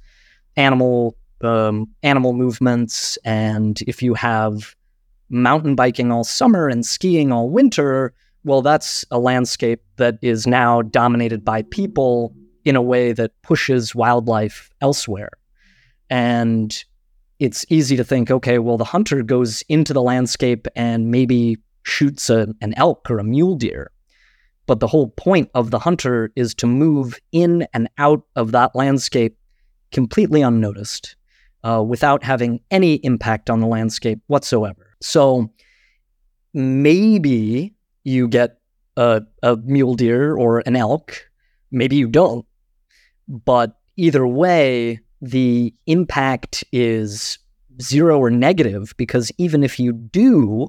animal 0.57 1.15
um, 1.41 1.87
animal 2.03 2.33
movements. 2.33 3.17
And 3.25 3.81
if 3.87 4.01
you 4.01 4.13
have 4.13 4.75
mountain 5.29 5.75
biking 5.75 6.11
all 6.11 6.23
summer 6.23 6.67
and 6.67 6.85
skiing 6.85 7.31
all 7.31 7.49
winter, 7.49 8.13
well, 8.43 8.61
that's 8.61 9.05
a 9.11 9.19
landscape 9.19 9.81
that 9.97 10.17
is 10.21 10.45
now 10.45 10.81
dominated 10.81 11.45
by 11.45 11.63
people 11.63 12.35
in 12.65 12.75
a 12.75 12.81
way 12.81 13.11
that 13.13 13.31
pushes 13.41 13.95
wildlife 13.95 14.69
elsewhere. 14.81 15.31
And 16.09 16.83
it's 17.39 17.65
easy 17.69 17.97
to 17.97 18.03
think, 18.03 18.31
okay, 18.31 18.59
well, 18.59 18.77
the 18.77 18.83
hunter 18.83 19.23
goes 19.23 19.63
into 19.69 19.93
the 19.93 20.01
landscape 20.01 20.67
and 20.75 21.09
maybe 21.09 21.57
shoots 21.83 22.29
a, 22.29 22.47
an 22.61 22.73
elk 22.77 23.09
or 23.09 23.19
a 23.19 23.23
mule 23.23 23.55
deer. 23.55 23.91
But 24.65 24.79
the 24.79 24.87
whole 24.87 25.09
point 25.09 25.49
of 25.53 25.71
the 25.71 25.79
hunter 25.79 26.31
is 26.35 26.53
to 26.55 26.67
move 26.67 27.19
in 27.31 27.67
and 27.73 27.89
out 27.97 28.23
of 28.35 28.51
that 28.51 28.75
landscape 28.75 29.37
completely 29.91 30.41
unnoticed 30.41 31.15
uh, 31.63 31.83
without 31.85 32.23
having 32.23 32.61
any 32.71 32.95
impact 32.95 33.49
on 33.49 33.59
the 33.59 33.67
landscape 33.67 34.19
whatsoever. 34.27 34.95
So 35.01 35.51
maybe 36.53 37.73
you 38.03 38.27
get 38.27 38.57
a, 38.97 39.21
a 39.41 39.57
mule 39.57 39.95
deer 39.95 40.35
or 40.35 40.63
an 40.65 40.75
elk, 40.75 41.29
maybe 41.71 41.95
you 41.95 42.07
don't. 42.07 42.45
But 43.27 43.77
either 43.97 44.27
way, 44.27 44.99
the 45.21 45.73
impact 45.87 46.63
is 46.71 47.39
zero 47.81 48.19
or 48.19 48.29
negative 48.29 48.93
because 48.97 49.31
even 49.37 49.63
if 49.63 49.79
you 49.79 49.93
do 49.93 50.67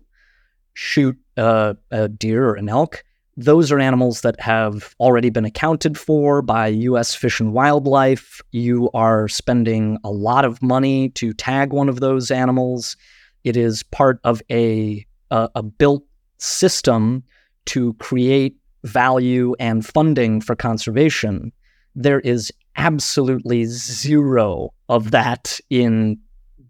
shoot 0.74 1.16
a 1.36 1.76
deer 2.16 2.48
or 2.48 2.54
an 2.54 2.68
elk, 2.68 3.04
those 3.36 3.72
are 3.72 3.80
animals 3.80 4.20
that 4.20 4.40
have 4.40 4.94
already 5.00 5.28
been 5.28 5.44
accounted 5.44 5.98
for 5.98 6.40
by 6.40 6.68
US 6.68 7.14
Fish 7.14 7.40
and 7.40 7.52
Wildlife. 7.52 8.40
You 8.52 8.90
are 8.94 9.26
spending 9.26 9.98
a 10.04 10.10
lot 10.10 10.44
of 10.44 10.62
money 10.62 11.08
to 11.10 11.32
tag 11.32 11.72
one 11.72 11.88
of 11.88 12.00
those 12.00 12.30
animals. 12.30 12.96
It 13.42 13.56
is 13.56 13.82
part 13.82 14.20
of 14.22 14.40
a, 14.50 15.04
a, 15.30 15.48
a 15.56 15.62
built 15.62 16.04
system 16.38 17.22
to 17.66 17.94
create 17.94 18.56
value 18.84 19.54
and 19.58 19.84
funding 19.84 20.40
for 20.40 20.54
conservation. 20.54 21.52
There 21.94 22.20
is 22.20 22.52
absolutely 22.76 23.64
zero 23.64 24.74
of 24.88 25.10
that 25.12 25.60
in 25.70 26.18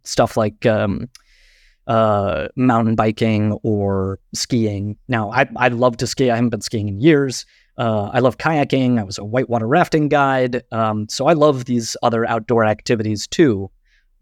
stuff 0.05 0.37
like 0.37 0.67
um, 0.67 1.09
uh, 1.87 2.49
mountain 2.57 2.95
biking 2.95 3.53
or 3.63 4.19
skiing. 4.35 4.97
Now, 5.09 5.31
I, 5.33 5.49
I 5.57 5.69
love 5.69 5.97
to 5.99 6.07
ski. 6.07 6.31
I 6.31 6.37
haven't 6.37 6.51
been 6.51 6.61
skiing 6.61 6.89
in 6.89 7.01
years. 7.01 7.47
Uh, 7.77 8.11
I 8.13 8.21
love 8.21 8.39
kayaking. 8.39 9.01
I 9.01 9.03
was 9.03 9.19
a 9.19 9.25
whitewater 9.25 9.67
rafting 9.67 10.09
guide. 10.09 10.63
Um, 10.71 11.09
so 11.09 11.27
I 11.27 11.33
love 11.33 11.65
these 11.65 11.97
other 12.03 12.27
outdoor 12.29 12.65
activities 12.65 13.27
too. 13.27 13.71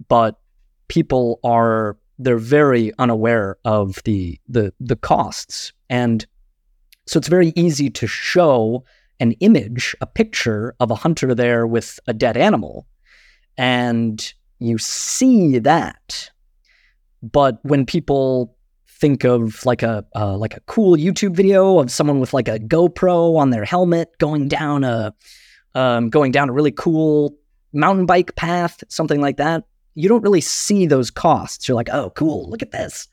But 0.08 0.38
people 0.88 1.38
are 1.44 1.96
they're 2.24 2.38
very 2.38 2.92
unaware 2.98 3.56
of 3.64 4.02
the 4.04 4.38
the 4.48 4.72
the 4.80 4.96
costs, 4.96 5.72
and 5.88 6.26
so 7.06 7.18
it's 7.18 7.28
very 7.28 7.52
easy 7.56 7.90
to 7.90 8.06
show 8.06 8.84
an 9.20 9.32
image, 9.40 9.94
a 10.00 10.06
picture 10.06 10.74
of 10.80 10.90
a 10.90 10.96
hunter 10.96 11.34
there 11.34 11.66
with 11.66 12.00
a 12.06 12.12
dead 12.12 12.36
animal, 12.36 12.86
and 13.56 14.34
you 14.58 14.78
see 14.78 15.58
that. 15.58 16.30
But 17.22 17.58
when 17.62 17.86
people 17.86 18.56
think 19.02 19.24
of 19.24 19.64
like 19.66 19.82
a 19.82 20.04
uh, 20.14 20.36
like 20.36 20.56
a 20.56 20.60
cool 20.60 20.96
YouTube 20.96 21.34
video 21.34 21.80
of 21.80 21.90
someone 21.90 22.20
with 22.20 22.32
like 22.32 22.48
a 22.48 22.58
GoPro 22.58 23.36
on 23.36 23.50
their 23.50 23.64
helmet 23.64 24.16
going 24.18 24.48
down 24.48 24.84
a 24.84 25.14
um, 25.74 26.10
going 26.10 26.32
down 26.32 26.48
a 26.48 26.52
really 26.52 26.72
cool 26.72 27.36
mountain 27.72 28.06
bike 28.06 28.36
path, 28.36 28.84
something 28.88 29.20
like 29.20 29.38
that, 29.38 29.64
you 29.94 30.08
don't 30.08 30.22
really 30.22 30.40
see 30.40 30.86
those 30.86 31.10
costs. 31.10 31.68
You're 31.68 31.74
like, 31.74 31.90
oh, 31.90 32.10
cool, 32.10 32.48
look 32.48 32.62
at 32.62 32.72
this. 32.72 33.08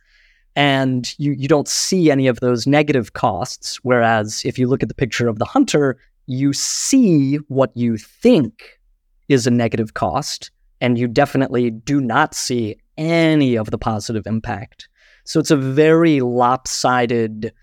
And 0.56 1.14
you, 1.18 1.34
you 1.34 1.48
don't 1.48 1.68
see 1.68 2.12
any 2.12 2.28
of 2.28 2.40
those 2.40 2.68
negative 2.68 3.14
costs. 3.14 3.78
Whereas 3.84 4.44
if 4.46 4.58
you 4.58 4.68
look 4.68 4.84
at 4.84 4.90
the 4.90 4.96
picture 4.96 5.28
of 5.28 5.40
the 5.40 5.46
hunter, 5.46 5.98
you 6.26 6.54
see 6.54 7.36
what 7.48 7.72
you 7.76 7.98
think 7.98 8.80
is 9.28 9.48
a 9.48 9.52
negative 9.52 9.94
cost. 9.94 10.52
And 10.82 10.98
you 10.98 11.08
definitely 11.08 11.72
do 11.72 12.00
not 12.02 12.34
see 12.34 12.78
any 12.98 13.56
of 13.56 13.72
the 13.72 13.78
positive 13.78 14.26
impact. 14.26 14.88
So 15.26 15.40
it's 15.40 15.52
a 15.52 15.58
very 15.58 16.22
lopsided, 16.22 17.54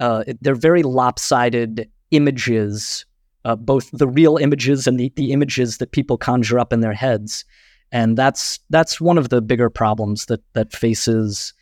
uh, 0.00 0.24
they're 0.40 0.54
very 0.54 0.82
lopsided 0.82 1.90
images, 2.10 3.04
uh, 3.44 3.56
both 3.56 3.90
the 3.92 4.06
real 4.06 4.36
images 4.36 4.86
and 4.86 5.00
the, 5.00 5.12
the 5.16 5.32
images 5.32 5.78
that 5.78 5.92
people 5.92 6.16
conjure 6.16 6.58
up 6.58 6.72
in 6.72 6.80
their 6.80 6.92
heads. 6.92 7.44
And 7.92 8.16
that's 8.16 8.58
that's 8.70 9.00
one 9.00 9.18
of 9.18 9.28
the 9.28 9.40
bigger 9.40 9.70
problems 9.70 10.26
that 10.26 10.42
that 10.54 10.72
faces 10.72 11.52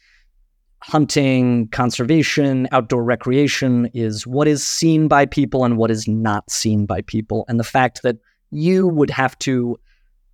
hunting, 0.80 1.66
conservation, 1.68 2.68
outdoor 2.70 3.02
recreation 3.02 3.90
is 3.94 4.26
what 4.26 4.46
is 4.46 4.66
seen 4.66 5.08
by 5.08 5.24
people 5.24 5.64
and 5.64 5.78
what 5.78 5.90
is 5.90 6.06
not 6.06 6.50
seen 6.50 6.84
by 6.84 7.00
people. 7.02 7.46
And 7.48 7.58
the 7.58 7.64
fact 7.64 8.02
that 8.02 8.16
you 8.50 8.86
would 8.88 9.10
have 9.10 9.38
to 9.40 9.78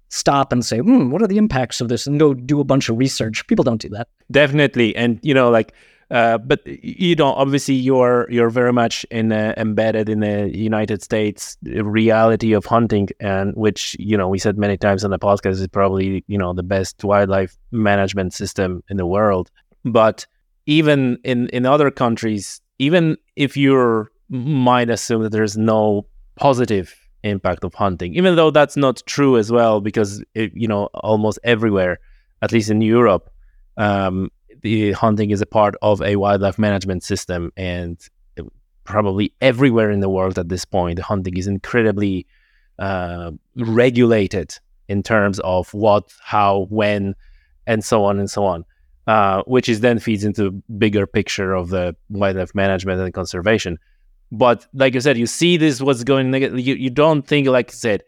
stop 0.08 0.52
and 0.52 0.64
say, 0.64 0.78
hmm, 0.78 1.10
what 1.10 1.22
are 1.22 1.28
the 1.28 1.38
impacts 1.38 1.80
of 1.80 1.88
this, 1.88 2.06
and 2.06 2.18
go 2.18 2.34
do 2.34 2.60
a 2.60 2.64
bunch 2.64 2.88
of 2.88 2.98
research. 2.98 3.46
People 3.46 3.62
don't 3.62 3.80
do 3.80 3.88
that. 3.90 4.08
Definitely, 4.30 4.94
and 4.96 5.18
you 5.22 5.32
know, 5.32 5.50
like, 5.50 5.72
uh, 6.10 6.38
but 6.38 6.60
you 6.66 7.14
know, 7.14 7.32
obviously, 7.32 7.74
you're 7.74 8.26
you're 8.30 8.50
very 8.50 8.72
much 8.72 9.04
in 9.12 9.30
uh, 9.30 9.54
embedded 9.56 10.08
in 10.08 10.20
the 10.20 10.50
United 10.56 11.02
States 11.02 11.56
reality 11.62 12.52
of 12.52 12.64
hunting, 12.64 13.08
and 13.20 13.54
which 13.54 13.96
you 13.98 14.16
know 14.16 14.28
we 14.28 14.38
said 14.38 14.58
many 14.58 14.76
times 14.76 15.04
on 15.04 15.12
the 15.12 15.18
podcast 15.20 15.60
is 15.60 15.68
probably 15.68 16.24
you 16.26 16.36
know 16.36 16.52
the 16.52 16.64
best 16.64 17.04
wildlife 17.04 17.56
management 17.70 18.34
system 18.34 18.82
in 18.88 18.96
the 18.96 19.06
world. 19.06 19.52
But 19.84 20.26
even 20.66 21.18
in 21.22 21.48
in 21.50 21.64
other 21.64 21.92
countries, 21.92 22.60
even 22.80 23.16
if 23.36 23.56
you 23.56 24.08
might 24.28 24.90
assume 24.90 25.22
that 25.22 25.30
there's 25.30 25.56
no 25.56 26.06
positive 26.34 26.92
impact 27.22 27.62
of 27.62 27.72
hunting, 27.74 28.16
even 28.16 28.34
though 28.34 28.50
that's 28.50 28.76
not 28.76 29.00
true 29.06 29.36
as 29.36 29.52
well, 29.52 29.80
because 29.80 30.24
it, 30.34 30.50
you 30.56 30.66
know 30.66 30.86
almost 30.86 31.38
everywhere, 31.44 32.00
at 32.42 32.50
least 32.50 32.68
in 32.68 32.80
Europe, 32.80 33.30
um, 33.76 34.28
the 34.62 34.92
hunting 34.92 35.30
is 35.30 35.40
a 35.40 35.46
part 35.46 35.74
of 35.82 36.02
a 36.02 36.16
wildlife 36.16 36.58
management 36.58 37.04
system, 37.04 37.52
and 37.56 37.98
probably 38.84 39.32
everywhere 39.40 39.90
in 39.90 40.00
the 40.00 40.08
world 40.08 40.38
at 40.38 40.48
this 40.48 40.64
point, 40.64 40.98
hunting 40.98 41.36
is 41.36 41.46
incredibly 41.46 42.26
uh, 42.78 43.30
regulated 43.56 44.58
in 44.88 45.02
terms 45.02 45.38
of 45.40 45.72
what, 45.72 46.12
how, 46.22 46.66
when, 46.70 47.14
and 47.66 47.84
so 47.84 48.04
on 48.04 48.18
and 48.18 48.30
so 48.30 48.44
on. 48.44 48.64
Uh, 49.06 49.42
which 49.44 49.68
is 49.68 49.80
then 49.80 49.98
feeds 49.98 50.24
into 50.24 50.52
bigger 50.78 51.06
picture 51.06 51.52
of 51.52 51.70
the 51.70 51.96
wildlife 52.10 52.54
management 52.54 53.00
and 53.00 53.12
conservation. 53.12 53.76
But 54.30 54.66
like 54.72 54.94
you 54.94 55.00
said, 55.00 55.18
you 55.18 55.26
see 55.26 55.56
this 55.56 55.80
what's 55.80 56.04
going. 56.04 56.32
You 56.34 56.74
you 56.74 56.90
don't 56.90 57.26
think 57.26 57.48
like 57.48 57.70
I 57.70 57.74
said, 57.74 58.02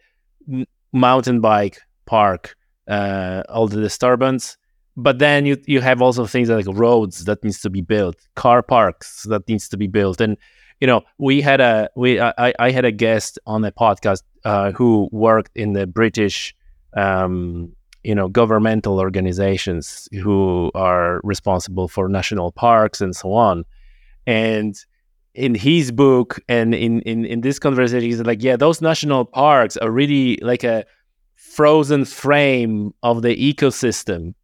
mountain 0.93 1.41
bike 1.41 1.79
park, 2.05 2.55
uh, 2.87 3.43
all 3.49 3.67
the 3.67 3.81
disturbance. 3.81 4.55
But 4.95 5.19
then 5.19 5.45
you 5.45 5.57
you 5.65 5.81
have 5.81 6.01
also 6.01 6.25
things 6.25 6.49
like 6.49 6.65
roads 6.69 7.25
that 7.25 7.43
needs 7.43 7.61
to 7.61 7.69
be 7.69 7.81
built, 7.81 8.15
car 8.35 8.61
parks 8.61 9.23
that 9.23 9.47
needs 9.47 9.67
to 9.69 9.77
be 9.77 9.87
built, 9.87 10.21
and 10.21 10.37
you 10.79 10.87
know 10.87 11.01
we 11.17 11.41
had 11.41 11.61
a 11.61 11.89
we 11.95 12.19
I, 12.19 12.53
I 12.59 12.71
had 12.71 12.85
a 12.85 12.91
guest 12.91 13.39
on 13.47 13.65
a 13.65 13.71
podcast 13.71 14.21
uh, 14.45 14.71
who 14.71 15.09
worked 15.11 15.51
in 15.55 15.73
the 15.73 15.87
British 15.87 16.55
um, 16.95 17.73
you 18.03 18.13
know 18.13 18.27
governmental 18.27 18.99
organizations 18.99 20.07
who 20.21 20.71
are 20.75 21.21
responsible 21.23 21.87
for 21.87 22.07
national 22.07 22.51
parks 22.51 23.01
and 23.01 23.15
so 23.15 23.33
on. 23.33 23.65
And 24.27 24.75
in 25.33 25.55
his 25.55 25.91
book 25.91 26.39
and 26.47 26.75
in 26.75 27.01
in, 27.01 27.25
in 27.25 27.41
this 27.41 27.57
conversation 27.57 28.01
he's 28.01 28.21
like 28.21 28.43
yeah 28.43 28.55
those 28.55 28.81
national 28.81 29.25
parks 29.25 29.75
are 29.77 29.89
really 29.89 30.37
like 30.43 30.63
a 30.63 30.85
frozen 31.35 32.05
frame 32.05 32.93
of 33.01 33.21
the 33.23 33.35
ecosystem 33.35 34.35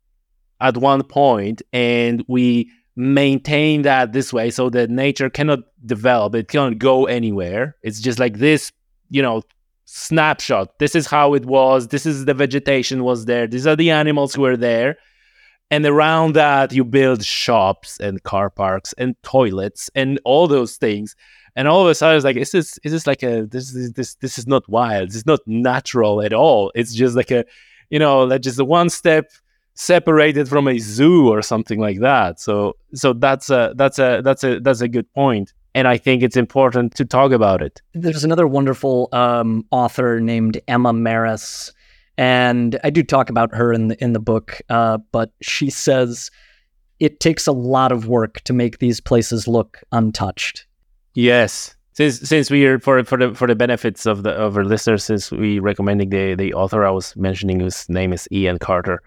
at 0.62 0.78
one 0.78 1.04
point 1.04 1.62
and 1.74 2.24
we 2.28 2.70
maintain 2.96 3.84
that 3.84 4.12
this 4.12 4.34
way 4.34 4.50
so 4.50 4.70
that 4.70 4.90
nature 4.90 5.30
cannot 5.30 5.60
develop 5.86 6.36
it 6.36 6.50
cannot 6.50 6.78
go 6.78 7.06
anywhere 7.06 7.76
it's 7.82 8.02
just 8.02 8.20
like 8.20 8.40
this 8.40 8.72
you 9.10 9.22
know 9.22 9.42
snapshot. 9.92 10.78
This 10.78 10.94
is 10.94 11.08
how 11.08 11.34
it 11.34 11.46
was. 11.46 11.88
This 11.88 12.06
is 12.06 12.26
the 12.26 12.36
vegetation 12.36 13.04
was 13.04 13.26
there. 13.26 13.48
These 13.48 13.66
are 13.66 13.76
the 13.76 13.90
animals 13.90 14.36
who 14.36 14.44
were 14.44 14.58
there. 14.58 14.98
And 15.72 15.84
around 15.86 16.34
that, 16.34 16.72
you 16.72 16.84
build 16.84 17.24
shops 17.26 18.00
and 18.00 18.22
car 18.22 18.52
parks 18.52 18.94
and 19.00 19.16
toilets 19.24 19.90
and 19.96 20.20
all 20.26 20.48
those 20.48 20.78
things. 20.78 21.16
And 21.56 21.68
all 21.68 21.82
of 21.82 21.88
a 21.90 21.96
sudden, 21.96 22.18
it's 22.18 22.26
like, 22.26 22.38
is 22.38 22.52
this 22.52 22.78
is 22.84 22.92
this 22.92 23.08
like 23.08 23.24
a 23.24 23.48
this 23.48 23.74
is 23.74 23.94
this 23.94 24.16
this 24.16 24.38
is 24.38 24.46
not 24.46 24.68
wild. 24.70 25.10
It's 25.10 25.26
not 25.26 25.40
natural 25.48 26.22
at 26.22 26.34
all. 26.34 26.72
It's 26.76 26.94
just 26.94 27.16
like 27.16 27.32
a, 27.32 27.44
you 27.90 27.98
know, 27.98 28.24
like 28.24 28.42
just 28.42 28.60
a 28.60 28.66
one 28.66 28.90
step 28.90 29.32
separated 29.80 30.50
from 30.50 30.68
a 30.68 30.78
zoo 30.78 31.30
or 31.30 31.42
something 31.42 31.80
like 31.80 32.00
that. 32.00 32.40
So 32.40 32.76
so 32.94 33.14
that's 33.14 33.50
a 33.50 33.74
that's 33.76 33.98
a 33.98 34.22
that's 34.24 34.44
a 34.44 34.60
that's 34.60 34.82
a 34.82 34.88
good 34.88 35.12
point 35.14 35.54
and 35.76 35.88
I 35.88 35.98
think 35.98 36.24
it's 36.24 36.36
important 36.36 36.96
to 36.96 37.06
talk 37.06 37.32
about 37.32 37.62
it. 37.62 37.82
There's 37.94 38.24
another 38.24 38.48
wonderful 38.48 39.08
um, 39.14 39.66
author 39.72 40.20
named 40.20 40.60
Emma 40.68 40.92
Marris, 40.92 41.72
and 42.18 42.80
I 42.84 42.90
do 42.90 43.04
talk 43.04 43.30
about 43.30 43.54
her 43.56 43.72
in 43.72 43.88
the 43.90 44.04
in 44.04 44.14
the 44.14 44.20
book. 44.20 44.62
Uh, 44.70 44.98
but 45.12 45.32
she 45.42 45.70
says 45.70 46.32
it 47.00 47.20
takes 47.20 47.48
a 47.48 47.52
lot 47.52 47.92
of 47.92 48.08
work 48.08 48.42
to 48.42 48.54
make 48.54 48.80
these 48.80 49.00
places 49.00 49.48
look 49.48 49.82
untouched. 49.92 50.66
Yes, 51.14 51.76
since 51.94 52.20
since 52.20 52.52
we 52.52 52.66
are 52.66 52.80
for 52.80 53.04
for 53.04 53.18
the 53.18 53.34
for 53.34 53.48
the 53.48 53.56
benefits 53.56 54.06
of 54.06 54.24
the 54.24 54.32
of 54.32 54.58
our 54.58 54.66
listeners, 54.66 55.04
since 55.04 55.32
we 55.32 55.60
recommending 55.60 56.10
the 56.10 56.36
the 56.36 56.54
author 56.54 56.84
I 56.84 56.92
was 56.92 57.16
mentioning, 57.16 57.60
whose 57.60 57.88
name 57.88 58.12
is 58.12 58.28
Ian 58.32 58.60
Carter. 58.60 59.02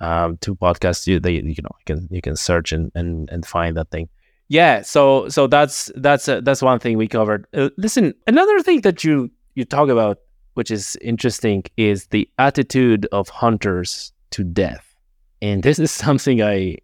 Um, 0.00 0.36
two 0.38 0.56
podcasts 0.56 1.06
you 1.06 1.20
they 1.20 1.34
you 1.34 1.62
know 1.62 1.76
you 1.78 1.84
can 1.86 2.08
you 2.10 2.20
can 2.20 2.36
search 2.36 2.72
and 2.72 2.90
and 2.94 3.30
and 3.30 3.46
find 3.46 3.76
that 3.76 3.90
thing. 3.90 4.08
Yeah 4.48 4.82
so 4.82 5.28
so 5.28 5.46
that's 5.46 5.90
that's 5.96 6.28
uh, 6.28 6.40
that's 6.42 6.62
one 6.62 6.78
thing 6.78 6.98
we 6.98 7.08
covered. 7.08 7.46
Uh, 7.54 7.70
listen 7.76 8.14
another 8.26 8.60
thing 8.60 8.80
that 8.82 9.04
you 9.04 9.30
you 9.54 9.64
talk 9.64 9.88
about 9.88 10.18
which 10.54 10.70
is 10.70 10.96
interesting 11.00 11.64
is 11.76 12.06
the 12.08 12.28
attitude 12.38 13.06
of 13.12 13.28
hunters 13.28 14.12
to 14.30 14.44
death. 14.44 14.94
And 15.42 15.62
this 15.62 15.78
is 15.78 15.90
something 16.04 16.42
i 16.42 16.76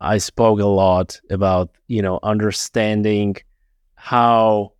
i 0.00 0.18
spoke 0.18 0.60
a 0.60 0.66
lot 0.66 1.20
about 1.30 1.70
you 1.86 2.02
know 2.02 2.18
understanding 2.22 3.36
how 3.94 4.72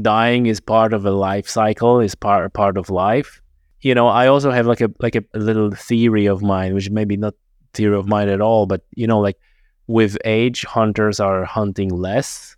dying 0.00 0.46
is 0.46 0.60
part 0.60 0.94
of 0.94 1.04
a 1.04 1.10
life 1.10 1.48
cycle 1.48 2.00
is 2.00 2.14
part 2.14 2.52
part 2.52 2.78
of 2.78 2.88
life 2.88 3.41
you 3.82 3.94
know 3.94 4.08
i 4.08 4.26
also 4.26 4.50
have 4.50 4.66
like 4.66 4.80
a 4.80 4.90
like 5.00 5.14
a, 5.14 5.24
a 5.34 5.38
little 5.38 5.70
theory 5.70 6.26
of 6.26 6.42
mine 6.42 6.74
which 6.74 6.90
maybe 6.90 7.16
not 7.16 7.34
theory 7.74 7.96
of 7.96 8.06
mine 8.08 8.28
at 8.28 8.40
all 8.40 8.66
but 8.66 8.82
you 8.94 9.06
know 9.06 9.20
like 9.20 9.38
with 9.86 10.16
age, 10.24 10.64
hunters 10.64 11.20
are 11.20 11.44
hunting 11.44 11.90
less. 11.90 12.56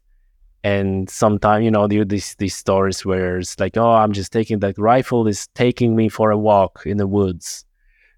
And 0.62 1.10
sometimes, 1.10 1.64
you 1.64 1.70
know, 1.70 1.86
there 1.86 2.04
these 2.04 2.34
these 2.36 2.56
stories 2.56 3.04
where 3.04 3.38
it's 3.38 3.58
like, 3.60 3.76
oh, 3.76 3.90
I'm 3.90 4.12
just 4.12 4.32
taking 4.32 4.60
that 4.60 4.78
rifle 4.78 5.26
is 5.26 5.46
taking 5.48 5.94
me 5.94 6.08
for 6.08 6.30
a 6.30 6.38
walk 6.38 6.82
in 6.86 6.96
the 6.96 7.06
woods, 7.06 7.66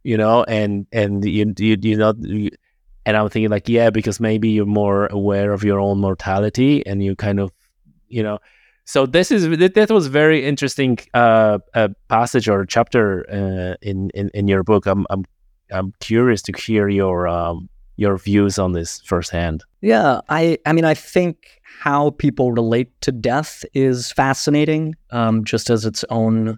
you 0.04 0.16
know, 0.16 0.44
and 0.44 0.86
and 0.92 1.24
you 1.24 1.52
you 1.58 1.76
you 1.82 1.96
know, 1.96 2.14
you, 2.20 2.50
and 3.04 3.16
I'm 3.16 3.28
thinking 3.30 3.50
like, 3.50 3.68
yeah, 3.68 3.90
because 3.90 4.20
maybe 4.20 4.50
you're 4.50 4.66
more 4.66 5.06
aware 5.06 5.52
of 5.52 5.64
your 5.64 5.80
own 5.80 5.98
mortality, 5.98 6.86
and 6.86 7.02
you 7.02 7.16
kind 7.16 7.40
of, 7.40 7.50
you 8.08 8.22
know, 8.22 8.38
so 8.86 9.04
this 9.04 9.32
is 9.32 9.48
that 9.48 9.90
was 9.90 10.06
very 10.06 10.46
interesting 10.46 10.96
uh, 11.12 11.58
passage 12.08 12.48
or 12.48 12.64
chapter 12.64 13.26
uh, 13.28 13.74
in, 13.82 14.10
in 14.10 14.30
in 14.32 14.46
your 14.46 14.62
book. 14.62 14.86
I'm 14.86 15.04
I'm 15.10 15.24
I'm 15.72 15.92
curious 15.98 16.40
to 16.42 16.52
hear 16.56 16.88
your 16.88 17.26
um, 17.26 17.68
your 17.96 18.16
views 18.16 18.60
on 18.60 18.72
this 18.72 19.00
firsthand. 19.00 19.64
Yeah, 19.80 20.20
I 20.28 20.58
I 20.64 20.72
mean 20.72 20.84
I 20.84 20.94
think 20.94 21.60
how 21.80 22.10
people 22.10 22.52
relate 22.52 22.88
to 23.00 23.10
death 23.10 23.64
is 23.74 24.12
fascinating, 24.12 24.94
um, 25.10 25.44
just 25.44 25.68
as 25.68 25.84
its 25.84 26.04
own 26.08 26.56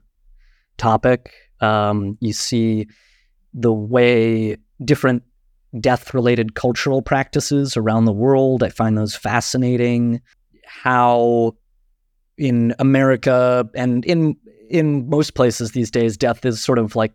topic. 0.77 1.33
Um, 1.61 2.19
you 2.21 2.35
see 2.35 2.89
the 3.55 3.73
way 3.73 4.59
different 4.85 5.23
death-related 5.81 6.55
cultural 6.55 7.01
practices 7.01 7.77
around 7.77 8.05
the 8.05 8.13
world. 8.13 8.63
I 8.63 8.69
find 8.69 8.99
those 8.99 9.17
fascinating. 9.17 10.21
How 10.67 11.57
in 12.39 12.75
America 12.79 13.69
and 13.75 14.05
in 14.05 14.37
in 14.71 15.09
most 15.09 15.35
places 15.35 15.73
these 15.73 15.91
days, 15.91 16.17
death 16.17 16.45
is 16.45 16.63
sort 16.63 16.79
of 16.79 16.95
like 16.95 17.13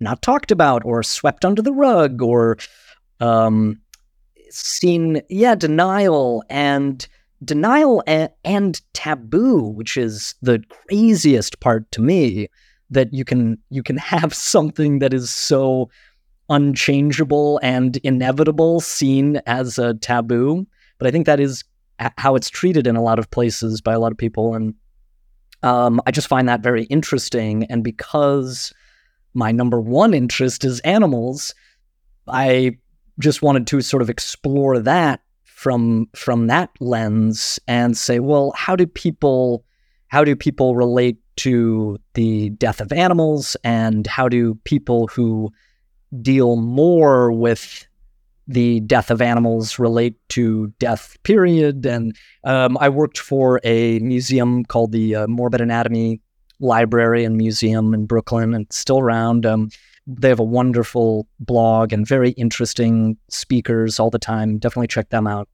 not 0.00 0.22
talked 0.22 0.50
about 0.50 0.84
or 0.84 1.02
swept 1.02 1.44
under 1.44 1.62
the 1.62 1.72
rug 1.72 2.22
or 2.22 2.56
um, 3.20 3.80
seen, 4.50 5.20
yeah, 5.28 5.54
denial 5.54 6.44
and 6.48 7.06
denial 7.44 8.02
and, 8.06 8.30
and 8.44 8.80
taboo, 8.92 9.60
which 9.60 9.96
is 9.96 10.34
the 10.40 10.62
craziest 10.68 11.60
part 11.60 11.90
to 11.92 12.00
me. 12.00 12.48
That 12.90 13.12
you 13.12 13.24
can 13.24 13.58
you 13.70 13.82
can 13.82 13.96
have 13.96 14.32
something 14.54 15.00
that 15.00 15.12
is 15.12 15.30
so 15.30 15.90
unchangeable 16.50 17.58
and 17.62 17.96
inevitable 17.98 18.80
seen 18.80 19.40
as 19.46 19.78
a 19.78 19.94
taboo, 19.94 20.66
but 20.98 21.08
I 21.08 21.10
think 21.10 21.26
that 21.26 21.40
is 21.40 21.64
how 21.98 22.34
it's 22.34 22.50
treated 22.50 22.86
in 22.86 22.96
a 22.96 23.02
lot 23.02 23.18
of 23.18 23.30
places 23.30 23.80
by 23.80 23.92
a 23.92 23.98
lot 23.98 24.12
of 24.12 24.18
people, 24.18 24.54
and 24.54 24.74
um, 25.62 26.00
I 26.06 26.10
just 26.10 26.28
find 26.28 26.48
that 26.48 26.60
very 26.60 26.84
interesting. 26.84 27.64
And 27.64 27.82
because 27.82 28.72
my 29.32 29.50
number 29.50 29.80
one 29.80 30.14
interest 30.14 30.64
is 30.64 30.80
animals, 30.80 31.54
I 32.28 32.78
just 33.18 33.42
wanted 33.42 33.66
to 33.68 33.80
sort 33.80 34.02
of 34.02 34.10
explore 34.10 34.78
that 34.80 35.20
from 35.42 36.06
from 36.14 36.48
that 36.48 36.70
lens 36.80 37.58
and 37.66 37.96
say, 37.96 38.18
well, 38.18 38.52
how 38.56 38.76
do 38.76 38.86
people 38.86 39.64
how 40.08 40.22
do 40.22 40.36
people 40.36 40.76
relate 40.76 41.16
to 41.36 41.98
the 42.14 42.50
death 42.50 42.80
of 42.80 42.92
animals 42.92 43.56
and 43.64 44.06
how 44.06 44.28
do 44.28 44.54
people 44.64 45.08
who 45.08 45.50
deal 46.22 46.56
more 46.56 47.32
with 47.32 47.86
the 48.46 48.80
death 48.80 49.10
of 49.10 49.22
animals 49.22 49.78
relate 49.78 50.16
to 50.28 50.68
death 50.78 51.16
period 51.22 51.86
and 51.86 52.16
um, 52.44 52.76
i 52.80 52.88
worked 52.88 53.18
for 53.18 53.60
a 53.64 53.98
museum 54.00 54.64
called 54.64 54.92
the 54.92 55.14
uh, 55.14 55.26
morbid 55.26 55.60
anatomy 55.60 56.20
library 56.60 57.24
and 57.24 57.36
museum 57.36 57.94
in 57.94 58.06
brooklyn 58.06 58.54
and 58.54 58.66
still 58.70 58.98
around 58.98 59.46
um, 59.46 59.68
they 60.06 60.28
have 60.28 60.40
a 60.40 60.44
wonderful 60.44 61.26
blog 61.40 61.92
and 61.92 62.06
very 62.06 62.30
interesting 62.32 63.16
speakers 63.28 63.98
all 63.98 64.10
the 64.10 64.18
time. 64.18 64.58
Definitely 64.58 64.88
check 64.88 65.10
them 65.10 65.26
out. 65.26 65.48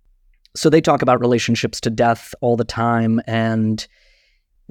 So 0.56 0.68
they 0.68 0.80
talk 0.80 1.02
about 1.02 1.20
relationships 1.20 1.80
to 1.82 1.90
death 1.90 2.34
all 2.40 2.56
the 2.56 2.64
time. 2.64 3.20
And 3.26 3.86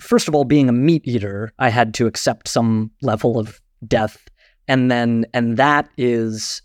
first 0.01 0.27
of 0.27 0.35
all, 0.35 0.43
being 0.43 0.67
a 0.67 0.73
meat 0.73 1.03
eater, 1.05 1.53
I 1.59 1.69
had 1.69 1.93
to 1.95 2.07
accept 2.07 2.49
some 2.49 2.91
level 3.01 3.39
of 3.39 3.61
death. 3.87 4.27
And 4.67 4.91
then, 4.91 5.25
and 5.33 5.55
that 5.55 5.89
is, 5.97 6.61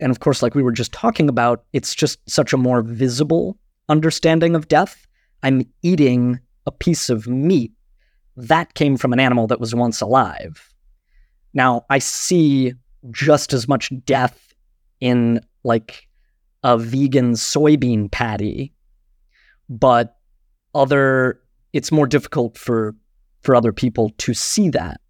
and 0.00 0.10
of 0.10 0.20
course, 0.20 0.42
like 0.42 0.54
we 0.54 0.62
were 0.62 0.72
just 0.72 0.92
talking 0.92 1.28
about, 1.28 1.64
it's 1.72 1.94
just 1.94 2.18
such 2.28 2.52
a 2.52 2.56
more 2.58 2.82
visible 2.82 3.58
understanding 3.88 4.54
of 4.54 4.68
death. 4.68 5.06
I'm 5.42 5.66
eating 5.82 6.40
a 6.66 6.70
piece 6.70 7.08
of 7.08 7.26
meat 7.26 7.72
that 8.36 8.74
came 8.74 8.96
from 8.96 9.12
an 9.12 9.20
animal 9.20 9.46
that 9.46 9.60
was 9.60 9.74
once 9.74 10.00
alive. 10.00 10.72
Now, 11.54 11.86
I 11.88 11.98
see 11.98 12.74
just 13.10 13.52
as 13.52 13.66
much 13.66 13.90
death 14.04 14.54
in 15.00 15.40
like 15.64 16.06
a 16.62 16.76
vegan 16.76 17.32
soybean 17.32 18.10
patty, 18.10 18.74
but 19.68 20.16
other 20.74 21.40
it's 21.72 21.92
more 21.92 22.06
difficult 22.06 22.58
for 22.58 22.94
for 23.42 23.54
other 23.54 23.72
people 23.72 24.10
to 24.18 24.34
see 24.34 24.68
that 24.70 25.00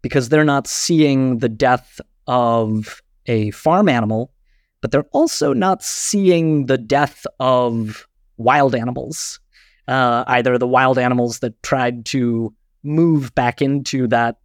because 0.00 0.28
they're 0.28 0.44
not 0.44 0.66
seeing 0.66 1.38
the 1.38 1.48
death 1.48 2.00
of 2.26 3.02
a 3.26 3.50
farm 3.52 3.88
animal, 3.88 4.32
but 4.80 4.90
they're 4.90 5.06
also 5.12 5.52
not 5.52 5.82
seeing 5.82 6.66
the 6.66 6.78
death 6.78 7.26
of 7.40 8.06
wild 8.36 8.74
animals. 8.74 9.40
Uh, 9.86 10.24
either 10.28 10.56
the 10.58 10.66
wild 10.66 10.98
animals 10.98 11.40
that 11.40 11.62
tried 11.62 12.06
to 12.06 12.54
move 12.82 13.34
back 13.34 13.60
into 13.60 14.06
that 14.08 14.36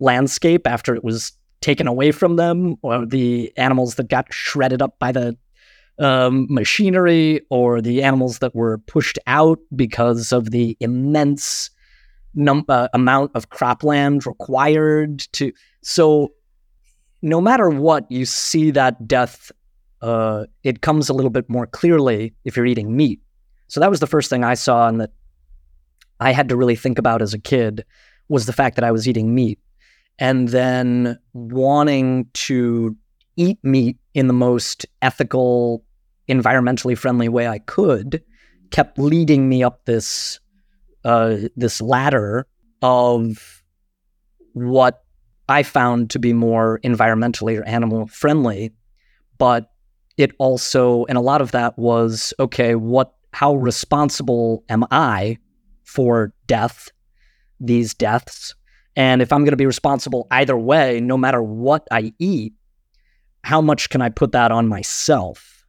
landscape 0.00 0.66
after 0.66 0.94
it 0.94 1.02
was 1.02 1.32
taken 1.60 1.86
away 1.86 2.12
from 2.12 2.36
them, 2.36 2.76
or 2.82 3.06
the 3.06 3.52
animals 3.56 3.94
that 3.94 4.08
got 4.08 4.32
shredded 4.32 4.82
up 4.82 4.98
by 4.98 5.12
the 5.12 5.36
um, 5.98 6.46
machinery, 6.50 7.40
or 7.50 7.80
the 7.80 8.02
animals 8.02 8.38
that 8.40 8.54
were 8.54 8.78
pushed 8.86 9.18
out 9.26 9.58
because 9.74 10.32
of 10.32 10.50
the 10.50 10.76
immense 10.80 11.70
num- 12.34 12.66
uh, 12.68 12.88
amount 12.92 13.30
of 13.34 13.48
cropland 13.48 14.26
required 14.26 15.20
to. 15.32 15.52
So, 15.82 16.32
no 17.22 17.40
matter 17.40 17.68
what, 17.70 18.10
you 18.10 18.24
see 18.24 18.70
that 18.72 19.06
death. 19.06 19.50
Uh, 20.02 20.44
it 20.62 20.82
comes 20.82 21.08
a 21.08 21.14
little 21.14 21.30
bit 21.30 21.48
more 21.48 21.66
clearly 21.66 22.34
if 22.44 22.56
you're 22.56 22.66
eating 22.66 22.96
meat. 22.96 23.20
So 23.68 23.80
that 23.80 23.90
was 23.90 24.00
the 24.00 24.06
first 24.06 24.30
thing 24.30 24.44
I 24.44 24.54
saw, 24.54 24.88
and 24.88 25.00
that 25.00 25.10
I 26.20 26.32
had 26.32 26.48
to 26.50 26.56
really 26.56 26.76
think 26.76 26.98
about 26.98 27.22
as 27.22 27.34
a 27.34 27.38
kid 27.38 27.84
was 28.28 28.46
the 28.46 28.52
fact 28.52 28.76
that 28.76 28.84
I 28.84 28.92
was 28.92 29.08
eating 29.08 29.34
meat 29.34 29.58
and 30.18 30.48
then 30.48 31.18
wanting 31.32 32.28
to 32.32 32.96
eat 33.36 33.58
meat 33.62 33.98
in 34.14 34.26
the 34.26 34.32
most 34.32 34.86
ethical, 35.02 35.84
environmentally 36.28 36.96
friendly 36.96 37.28
way 37.28 37.46
I 37.46 37.58
could 37.60 38.22
kept 38.70 38.98
leading 38.98 39.48
me 39.48 39.62
up 39.62 39.84
this 39.84 40.40
uh, 41.04 41.36
this 41.56 41.80
ladder 41.80 42.46
of 42.82 43.62
what 44.54 45.04
I 45.48 45.62
found 45.62 46.10
to 46.10 46.18
be 46.18 46.32
more 46.32 46.80
environmentally 46.84 47.58
or 47.58 47.64
animal 47.64 48.06
friendly, 48.08 48.72
but 49.38 49.70
it 50.16 50.32
also 50.38 51.04
and 51.06 51.18
a 51.18 51.20
lot 51.20 51.40
of 51.40 51.52
that 51.52 51.78
was 51.78 52.34
okay, 52.40 52.74
what 52.74 53.14
how 53.32 53.54
responsible 53.54 54.64
am 54.68 54.84
I 54.90 55.38
for 55.84 56.32
death, 56.46 56.88
these 57.60 57.94
deaths? 57.94 58.54
And 58.96 59.20
if 59.20 59.30
I'm 59.32 59.40
going 59.40 59.50
to 59.50 59.56
be 59.56 59.66
responsible 59.66 60.26
either 60.30 60.56
way, 60.56 61.00
no 61.00 61.18
matter 61.18 61.42
what 61.42 61.86
I 61.90 62.14
eat, 62.18 62.54
how 63.44 63.60
much 63.60 63.90
can 63.90 64.00
I 64.00 64.08
put 64.08 64.32
that 64.32 64.50
on 64.50 64.68
myself? 64.68 65.66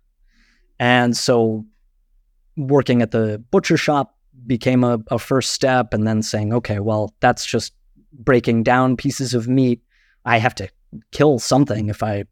And 0.79 1.15
so 1.15 1.65
working 2.55 3.01
at 3.01 3.11
the 3.11 3.43
butcher 3.51 3.75
shop 3.77 4.17
became 4.45 4.83
a, 4.83 4.99
a 5.11 5.19
first 5.19 5.51
step, 5.51 5.93
and 5.93 6.07
then 6.07 6.21
saying, 6.21 6.53
okay, 6.53 6.79
well, 6.79 7.13
that's 7.19 7.45
just 7.45 7.73
breaking 8.13 8.63
down 8.63 8.97
pieces 8.97 9.33
of 9.33 9.47
meat. 9.47 9.81
I 10.25 10.37
have 10.37 10.55
to 10.55 10.69
kill 11.11 11.39
something 11.39 11.89
if 11.89 12.03
I 12.03 12.25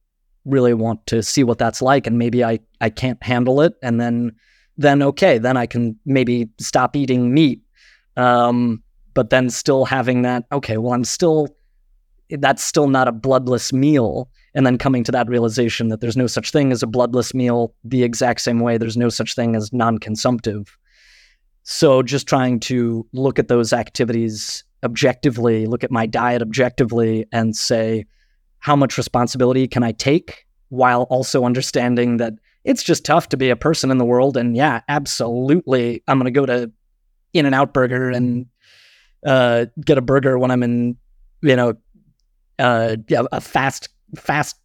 really 0.46 0.74
want 0.74 1.06
to 1.08 1.24
see 1.24 1.44
what 1.44 1.58
that's 1.58 1.82
like 1.82 2.06
and 2.06 2.18
maybe 2.18 2.44
I, 2.44 2.60
I 2.80 2.90
can't 2.90 3.22
handle 3.24 3.62
it 3.62 3.74
and 3.82 4.00
then 4.00 4.32
then 4.78 5.02
okay 5.02 5.40
then 5.40 5.58
I 5.58 5.66
can 5.66 5.98
maybe 6.06 6.50
stop 6.60 6.96
eating 6.96 7.34
meat 7.34 7.62
um, 8.18 8.84
but 9.16 9.32
then 9.32 9.50
still 9.50 9.86
having 9.86 10.22
that, 10.24 10.44
okay, 10.52 10.78
well, 10.78 10.94
I'm 10.94 11.06
still, 11.06 11.48
that's 12.30 12.64
still 12.64 12.88
not 12.88 13.08
a 13.08 13.14
bloodless 13.14 13.74
meal. 13.74 14.30
And 14.54 14.66
then 14.68 14.78
coming 14.78 15.04
to 15.06 15.12
that 15.12 15.28
realization 15.28 15.88
that 15.88 16.02
there's 16.02 16.18
no 16.18 16.28
such 16.28 16.52
thing 16.52 16.72
as 16.72 16.84
a 16.84 16.88
bloodless 16.88 17.34
meal, 17.34 17.74
the 17.84 18.04
exact 18.04 18.42
same 18.42 18.60
way 18.60 18.78
there's 18.78 18.98
no 18.98 19.10
such 19.10 19.34
thing 19.34 19.56
as 19.56 19.74
non 19.74 19.98
consumptive. 19.98 20.78
So 21.64 22.04
just 22.04 22.28
trying 22.28 22.60
to 22.62 23.08
look 23.12 23.40
at 23.40 23.48
those 23.48 23.74
activities 23.74 24.64
objectively, 24.86 25.66
look 25.66 25.84
at 25.84 25.92
my 25.92 26.06
diet 26.06 26.42
objectively, 26.42 27.26
and 27.32 27.56
say, 27.56 28.06
how 28.60 28.76
much 28.76 28.98
responsibility 28.98 29.68
can 29.68 29.84
I 29.84 29.92
take 29.92 30.46
while 30.70 31.04
also 31.04 31.46
understanding 31.46 32.18
that 32.18 32.34
it's 32.64 32.84
just 32.84 33.06
tough 33.06 33.30
to 33.30 33.38
be 33.38 33.50
a 33.50 33.56
person 33.56 33.92
in 33.92 33.98
the 33.98 34.06
world. 34.06 34.38
And 34.38 34.56
yeah, 34.56 34.82
absolutely, 34.90 36.04
I'm 36.08 36.18
going 36.18 36.34
to 36.34 36.40
go 36.40 36.46
to 36.46 36.72
In-N-Out 37.34 37.74
Burger 37.74 38.10
and 38.10 38.48
uh, 39.26 39.68
get 39.84 39.98
a 39.98 40.02
burger 40.02 40.38
when 40.40 40.52
I'm 40.52 40.64
in, 40.64 40.98
you 41.42 41.56
know, 41.56 41.76
uh, 42.58 42.96
a 43.32 43.42
fast 43.42 43.90
fast 44.16 44.56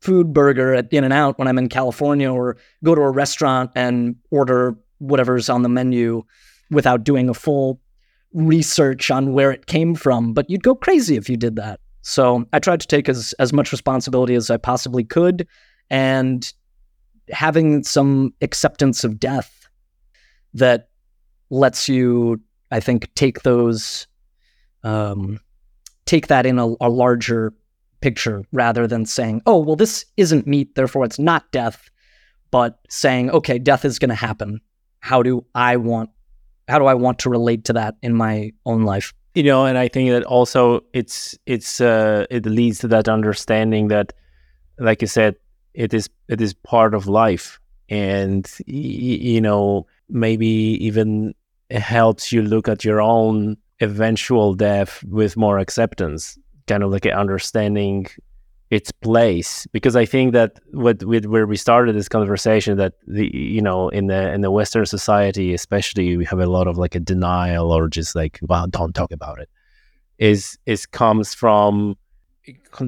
food 0.00 0.32
burger 0.32 0.74
at 0.74 0.92
In-N-Out 0.92 1.38
when 1.38 1.48
I'm 1.48 1.58
in 1.58 1.68
California, 1.68 2.32
or 2.32 2.56
go 2.84 2.94
to 2.94 3.00
a 3.00 3.10
restaurant 3.10 3.70
and 3.74 4.16
order 4.30 4.76
whatever's 4.98 5.48
on 5.48 5.62
the 5.62 5.68
menu 5.68 6.22
without 6.70 7.04
doing 7.04 7.28
a 7.28 7.34
full 7.34 7.80
research 8.32 9.10
on 9.10 9.32
where 9.32 9.50
it 9.50 9.66
came 9.66 9.94
from. 9.94 10.32
But 10.32 10.50
you'd 10.50 10.62
go 10.62 10.74
crazy 10.74 11.16
if 11.16 11.28
you 11.28 11.36
did 11.36 11.56
that. 11.56 11.80
So 12.02 12.44
I 12.52 12.58
tried 12.58 12.80
to 12.80 12.86
take 12.86 13.08
as 13.08 13.34
as 13.38 13.52
much 13.52 13.72
responsibility 13.72 14.34
as 14.34 14.50
I 14.50 14.56
possibly 14.56 15.04
could, 15.04 15.46
and 15.90 16.52
having 17.30 17.82
some 17.82 18.32
acceptance 18.40 19.02
of 19.02 19.18
death 19.18 19.68
that 20.54 20.88
lets 21.50 21.88
you 21.88 22.40
I 22.70 22.80
think 22.80 23.12
take 23.14 23.42
those, 23.42 24.06
um, 24.82 25.38
take 26.04 26.26
that 26.28 26.46
in 26.46 26.58
a, 26.58 26.66
a 26.80 26.90
larger 26.90 27.52
picture 28.00 28.44
rather 28.52 28.86
than 28.86 29.06
saying, 29.06 29.42
oh, 29.46 29.58
well, 29.58 29.76
this 29.76 30.04
isn't 30.16 30.46
meat, 30.46 30.74
therefore 30.74 31.04
it's 31.04 31.18
not 31.18 31.50
death, 31.52 31.90
but 32.50 32.78
saying, 32.88 33.30
okay, 33.30 33.58
death 33.58 33.84
is 33.84 33.98
going 33.98 34.08
to 34.10 34.14
happen. 34.14 34.60
How 35.00 35.22
do 35.22 35.44
I 35.54 35.76
want, 35.76 36.10
how 36.68 36.78
do 36.78 36.86
I 36.86 36.94
want 36.94 37.18
to 37.20 37.30
relate 37.30 37.64
to 37.64 37.72
that 37.74 37.96
in 38.02 38.14
my 38.14 38.52
own 38.64 38.82
life? 38.82 39.12
You 39.34 39.42
know, 39.42 39.66
and 39.66 39.76
I 39.76 39.88
think 39.88 40.10
that 40.10 40.24
also 40.24 40.82
it's 40.92 41.38
it's 41.46 41.80
uh, 41.80 42.26
it 42.30 42.46
leads 42.46 42.78
to 42.80 42.88
that 42.88 43.08
understanding 43.08 43.88
that, 43.88 44.12
like 44.78 45.02
you 45.02 45.08
said, 45.08 45.36
it 45.74 45.92
is 45.92 46.08
it 46.28 46.40
is 46.40 46.54
part 46.54 46.94
of 46.94 47.06
life, 47.06 47.60
and 47.88 48.50
you 48.66 49.40
know 49.40 49.86
maybe 50.08 50.46
even 50.46 51.34
it 51.68 51.80
helps 51.80 52.32
you 52.32 52.42
look 52.42 52.68
at 52.68 52.84
your 52.84 53.00
own 53.00 53.56
eventual 53.80 54.54
death 54.54 55.04
with 55.04 55.36
more 55.36 55.58
acceptance, 55.58 56.38
kind 56.66 56.82
of 56.82 56.90
like 56.90 57.04
an 57.04 57.12
understanding 57.12 58.06
its 58.70 58.90
place. 58.90 59.66
Because 59.72 59.96
I 59.96 60.04
think 60.04 60.32
that 60.32 60.58
with, 60.72 61.02
with 61.02 61.26
where 61.26 61.46
we 61.46 61.56
started 61.56 61.94
this 61.94 62.08
conversation, 62.08 62.76
that 62.78 62.94
the 63.06 63.30
you 63.34 63.62
know 63.62 63.88
in 63.88 64.06
the 64.06 64.32
in 64.32 64.40
the 64.40 64.50
Western 64.50 64.86
society, 64.86 65.54
especially, 65.54 66.16
we 66.16 66.24
have 66.24 66.40
a 66.40 66.46
lot 66.46 66.66
of 66.66 66.78
like 66.78 66.94
a 66.94 67.00
denial 67.00 67.72
or 67.72 67.88
just 67.88 68.14
like 68.14 68.38
well, 68.42 68.66
don't 68.66 68.94
talk 68.94 69.12
about 69.12 69.40
it. 69.40 69.48
Is 70.18 70.58
is 70.66 70.86
comes 70.86 71.34
from 71.34 71.96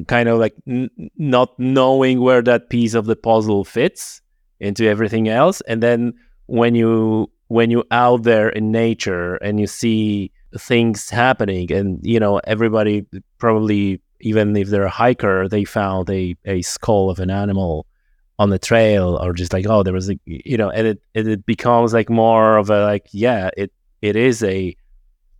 kind 0.06 0.28
of 0.28 0.38
like 0.38 0.54
n- 0.66 0.90
not 1.16 1.58
knowing 1.58 2.20
where 2.20 2.42
that 2.42 2.70
piece 2.70 2.94
of 2.94 3.06
the 3.06 3.16
puzzle 3.16 3.64
fits 3.64 4.20
into 4.60 4.86
everything 4.86 5.28
else, 5.28 5.60
and 5.62 5.82
then 5.82 6.14
when 6.46 6.74
you 6.74 7.30
when 7.48 7.70
you're 7.70 7.84
out 7.90 8.22
there 8.24 8.48
in 8.50 8.70
nature 8.70 9.36
and 9.36 9.58
you 9.60 9.66
see 9.66 10.30
things 10.56 11.10
happening 11.10 11.70
and 11.72 12.00
you 12.02 12.18
know 12.18 12.40
everybody 12.44 13.06
probably 13.38 14.00
even 14.20 14.56
if 14.56 14.68
they're 14.68 14.84
a 14.84 14.90
hiker 14.90 15.48
they 15.48 15.64
found 15.64 16.08
a, 16.10 16.36
a 16.44 16.62
skull 16.62 17.10
of 17.10 17.18
an 17.18 17.30
animal 17.30 17.86
on 18.38 18.50
the 18.50 18.58
trail 18.58 19.18
or 19.20 19.32
just 19.32 19.52
like 19.52 19.66
oh 19.66 19.82
there 19.82 19.94
was 19.94 20.10
a 20.10 20.18
you 20.26 20.56
know 20.56 20.70
and 20.70 20.86
it, 20.86 21.02
it 21.14 21.44
becomes 21.46 21.92
like 21.92 22.08
more 22.08 22.56
of 22.56 22.70
a 22.70 22.84
like 22.84 23.06
yeah 23.12 23.50
it 23.56 23.72
it 24.00 24.16
is 24.16 24.42
a 24.44 24.76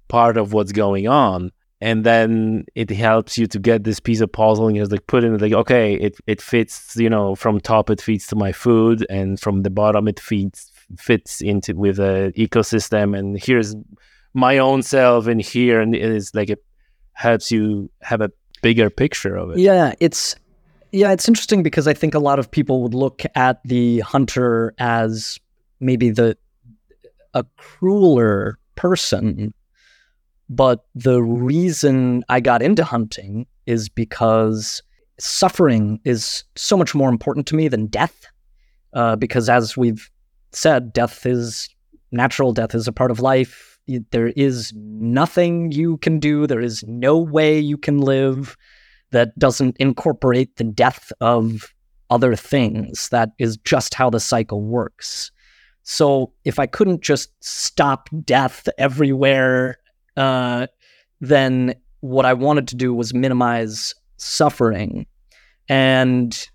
part 0.09 0.37
of 0.37 0.53
what's 0.53 0.73
going 0.73 1.07
on. 1.07 1.53
And 1.81 2.03
then 2.03 2.65
it 2.75 2.91
helps 2.91 3.39
you 3.39 3.47
to 3.47 3.59
get 3.59 3.85
this 3.85 4.01
piece 4.01 4.21
of 4.21 4.33
puzzle 4.33 4.67
and 4.67 4.77
just 4.77 4.91
like 4.91 5.07
put 5.07 5.23
in 5.23 5.39
like 5.39 5.53
okay 5.53 5.95
it, 5.95 6.17
it 6.27 6.43
fits 6.43 6.97
you 6.97 7.09
know 7.09 7.37
from 7.37 7.61
top 7.61 7.89
it 7.89 8.01
feeds 8.01 8.27
to 8.29 8.37
my 8.37 8.51
food 8.51 9.07
and 9.09 9.39
from 9.39 9.63
the 9.63 9.71
bottom 9.71 10.09
it 10.09 10.19
feeds 10.19 10.73
fits 10.97 11.41
into 11.41 11.77
with 11.77 12.01
a 12.01 12.33
ecosystem. 12.37 13.17
And 13.17 13.41
here's 13.41 13.77
my 14.35 14.59
own 14.59 14.83
self 14.83 15.29
in 15.29 15.39
here. 15.39 15.81
And 15.81 15.95
it 15.95 16.03
is 16.03 16.35
like 16.35 16.51
it 16.51 16.65
helps 17.13 17.53
you 17.53 17.91
have 18.03 18.23
a 18.23 18.31
bigger 18.63 18.91
picture 18.91 19.37
of 19.37 19.51
it. 19.51 19.59
Yeah, 19.59 19.95
it's 20.01 20.37
yeah, 20.93 21.13
it's 21.13 21.29
interesting 21.29 21.63
because 21.63 21.87
I 21.87 21.95
think 21.95 22.15
a 22.15 22.19
lot 22.19 22.39
of 22.39 22.51
people 22.51 22.83
would 22.83 22.95
look 22.95 23.23
at 23.35 23.63
the 23.65 24.01
hunter 24.01 24.75
as 24.79 25.39
maybe 25.81 26.11
the 26.11 26.37
a 27.35 27.45
crueler 27.57 28.59
person. 28.75 29.53
But 30.51 30.87
the 30.95 31.23
reason 31.23 32.25
I 32.31 32.41
got 32.41 32.63
into 32.63 32.83
hunting 32.85 33.47
is 33.67 33.91
because 33.91 34.83
suffering 35.19 36.01
is 36.05 36.45
so 36.57 36.77
much 36.77 36.95
more 36.95 37.11
important 37.11 37.47
to 37.49 37.57
me 37.57 37.69
than 37.69 37.87
death. 37.87 38.27
Uh, 38.95 39.15
because 39.17 39.51
as 39.51 39.77
we've 39.77 40.11
said, 40.53 40.95
death 40.95 41.27
is 41.27 41.69
natural, 42.13 42.53
death 42.53 42.75
is 42.75 42.89
a 42.89 42.93
part 42.93 43.11
of 43.11 43.21
life. 43.21 43.68
There 44.11 44.29
is 44.29 44.73
nothing 44.75 45.73
you 45.73 45.97
can 45.99 46.19
do, 46.19 46.47
there 46.47 46.61
is 46.61 46.85
no 46.87 47.19
way 47.19 47.59
you 47.59 47.79
can 47.79 47.99
live 47.99 48.57
that 49.11 49.39
doesn't 49.39 49.77
incorporate 49.79 50.57
the 50.57 50.65
death 50.65 51.13
of 51.21 51.73
other 52.11 52.37
things. 52.37 53.09
That 53.09 53.31
is 53.39 53.57
just 53.59 53.95
how 53.95 54.11
the 54.11 54.21
cycle 54.21 54.63
works. 54.63 55.31
So 55.83 56.33
if 56.45 56.59
I 56.59 56.67
couldn't 56.67 57.03
just 57.03 57.31
stop 57.41 58.11
death 58.25 58.69
everywhere, 58.77 59.79
uh, 60.17 60.67
then 61.21 61.75
what 62.01 62.27
I 62.27 62.35
wanted 62.35 62.69
to 62.69 62.77
do 62.77 62.93
was 62.95 63.15
minimize 63.15 63.95
suffering. 64.19 65.07
And 65.69 66.49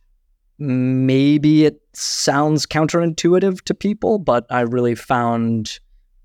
maybe 0.59 1.65
it 1.65 1.81
sounds 1.93 2.65
counterintuitive 2.65 3.61
to 3.63 3.73
people, 3.73 4.19
but 4.19 4.45
I 4.49 4.61
really 4.61 4.95
found 4.95 5.79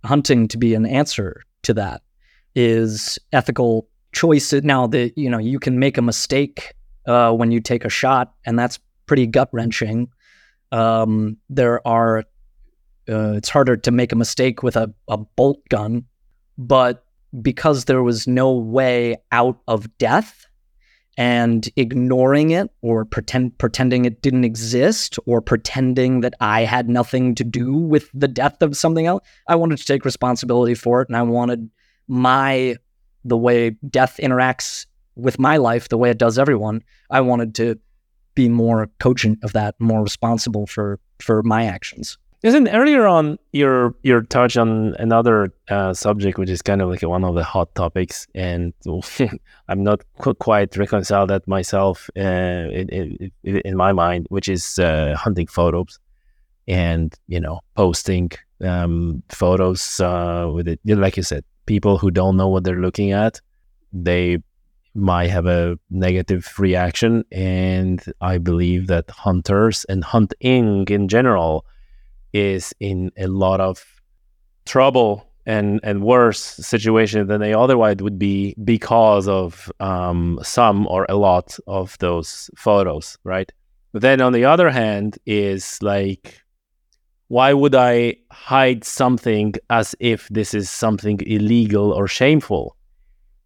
hunting 0.04 0.48
to 0.48 0.58
be 0.58 0.74
an 0.74 0.86
answer 0.86 1.42
to 1.62 1.74
that 1.74 2.02
is 2.54 3.18
ethical 3.32 3.88
choices. 4.12 4.62
Now 4.62 4.86
that 4.88 5.16
you 5.16 5.30
know 5.30 5.38
you 5.38 5.58
can 5.58 5.78
make 5.78 5.98
a 5.98 6.02
mistake 6.02 6.74
uh, 7.06 7.32
when 7.32 7.50
you 7.52 7.60
take 7.60 7.84
a 7.84 7.88
shot, 7.88 8.34
and 8.44 8.58
that's 8.58 8.78
pretty 9.06 9.26
gut 9.26 9.48
wrenching. 9.52 10.08
Um, 10.72 11.38
there 11.48 11.86
are 11.86 12.24
uh, 13.08 13.32
it's 13.36 13.48
harder 13.48 13.76
to 13.76 13.90
make 13.90 14.12
a 14.12 14.16
mistake 14.16 14.62
with 14.62 14.76
a, 14.76 14.92
a 15.08 15.16
bolt 15.16 15.66
gun, 15.68 16.04
but 16.56 17.04
because 17.42 17.84
there 17.84 18.02
was 18.02 18.26
no 18.26 18.52
way 18.52 19.16
out 19.32 19.58
of 19.68 19.86
death 19.98 20.47
and 21.18 21.68
ignoring 21.74 22.52
it 22.52 22.70
or 22.80 23.04
pretend 23.04 23.58
pretending 23.58 24.04
it 24.04 24.22
didn't 24.22 24.44
exist 24.44 25.18
or 25.26 25.42
pretending 25.42 26.20
that 26.20 26.32
I 26.40 26.62
had 26.62 26.88
nothing 26.88 27.34
to 27.34 27.44
do 27.44 27.72
with 27.74 28.08
the 28.14 28.28
death 28.28 28.62
of 28.62 28.76
something 28.76 29.04
else, 29.04 29.26
I 29.48 29.56
wanted 29.56 29.78
to 29.78 29.84
take 29.84 30.04
responsibility 30.04 30.74
for 30.74 31.02
it 31.02 31.08
and 31.08 31.16
I 31.16 31.22
wanted 31.22 31.68
my 32.06 32.76
the 33.24 33.36
way 33.36 33.70
death 33.90 34.20
interacts 34.22 34.86
with 35.16 35.40
my 35.40 35.56
life, 35.56 35.88
the 35.88 35.98
way 35.98 36.08
it 36.08 36.18
does 36.18 36.38
everyone. 36.38 36.82
I 37.10 37.20
wanted 37.20 37.56
to 37.56 37.80
be 38.36 38.48
more 38.48 38.88
cogent 39.00 39.40
of 39.42 39.52
that, 39.54 39.74
more 39.80 40.04
responsible 40.04 40.68
for 40.68 41.00
for 41.18 41.42
my 41.42 41.64
actions. 41.64 42.16
Isn't 42.40 42.68
earlier 42.68 43.04
on 43.04 43.36
your 43.52 43.96
your 44.04 44.22
touch 44.22 44.56
on 44.56 44.94
another 45.00 45.52
uh, 45.68 45.92
subject, 45.92 46.38
which 46.38 46.50
is 46.50 46.62
kind 46.62 46.80
of 46.80 46.88
like 46.88 47.02
one 47.02 47.24
of 47.24 47.34
the 47.34 47.42
hot 47.42 47.74
topics, 47.74 48.28
and 48.32 48.72
I'm 49.68 49.82
not 49.82 50.04
qu- 50.18 50.34
quite 50.34 50.76
reconciled 50.76 51.30
that 51.30 51.48
myself 51.48 52.08
uh, 52.16 52.20
in, 52.20 52.88
in, 52.90 53.32
in, 53.42 53.76
my 53.76 53.90
mind, 53.90 54.28
which 54.30 54.48
is 54.48 54.78
uh, 54.78 55.16
hunting 55.18 55.48
photos, 55.48 55.98
and 56.68 57.12
you 57.26 57.40
know 57.40 57.58
posting 57.74 58.30
um, 58.62 59.20
photos 59.30 59.98
uh, 59.98 60.48
with 60.54 60.68
it. 60.68 60.78
Like 60.84 61.16
you 61.16 61.24
said, 61.24 61.44
people 61.66 61.98
who 61.98 62.12
don't 62.12 62.36
know 62.36 62.48
what 62.48 62.62
they're 62.62 62.76
looking 62.80 63.10
at, 63.10 63.40
they 63.92 64.38
might 64.94 65.30
have 65.30 65.46
a 65.46 65.76
negative 65.90 66.54
reaction, 66.56 67.24
and 67.32 68.00
I 68.20 68.38
believe 68.38 68.86
that 68.86 69.10
hunters 69.10 69.84
and 69.88 70.04
hunting 70.04 70.86
in 70.88 71.08
general 71.08 71.66
is 72.38 72.74
in 72.80 73.10
a 73.16 73.26
lot 73.26 73.60
of 73.60 73.84
trouble 74.64 75.28
and 75.46 75.80
and 75.82 76.02
worse 76.02 76.40
situation 76.40 77.26
than 77.26 77.40
they 77.40 77.54
otherwise 77.54 77.96
would 78.00 78.18
be 78.18 78.54
because 78.64 79.26
of 79.26 79.72
um, 79.80 80.38
some 80.42 80.86
or 80.88 81.06
a 81.08 81.16
lot 81.16 81.58
of 81.66 81.96
those 81.98 82.50
photos, 82.54 83.16
right? 83.24 83.50
But 83.92 84.02
then 84.02 84.20
on 84.20 84.34
the 84.34 84.44
other 84.44 84.68
hand, 84.68 85.18
is 85.24 85.78
like, 85.80 86.42
why 87.28 87.54
would 87.54 87.74
I 87.74 88.16
hide 88.30 88.84
something 88.84 89.54
as 89.70 89.94
if 89.98 90.28
this 90.28 90.52
is 90.52 90.68
something 90.68 91.18
illegal 91.26 91.92
or 91.92 92.06
shameful? 92.06 92.76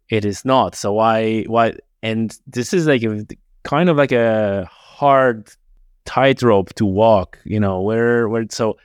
It 0.09 0.25
is 0.25 0.43
not. 0.43 0.75
So 0.75 0.91
why 0.93 1.43
why? 1.43 1.73
And 2.01 2.37
this 2.45 2.73
is 2.73 2.85
like 2.85 3.03
a 3.03 3.25
kind 3.63 3.89
of 3.89 3.95
like 3.95 4.11
a 4.11 4.67
hard 4.69 5.49
tightrope 6.05 6.73
to 6.75 6.85
walk, 6.85 7.39
you 7.43 7.59
know, 7.59 7.81
where 7.81 8.27
where 8.29 8.45
so 8.49 8.77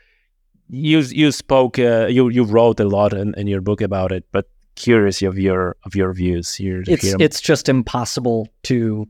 you 0.69 1.01
you 1.01 1.33
spoke 1.33 1.79
uh, 1.79 2.07
you 2.07 2.29
you 2.29 2.45
wrote 2.45 2.81
a 2.81 2.85
lot 2.85 3.13
in, 3.13 3.35
in 3.35 3.47
your 3.47 3.61
book 3.61 3.81
about 3.81 4.13
it, 4.13 4.25
but 4.33 4.49
curious 4.77 5.23
of 5.23 5.39
your 5.39 5.77
of 5.85 5.95
your 5.95 6.13
views 6.13 6.55
here. 6.55 6.83
It's 6.87 7.15
it's 7.19 7.41
just 7.41 7.69
impossible 7.69 8.49
to 8.65 9.09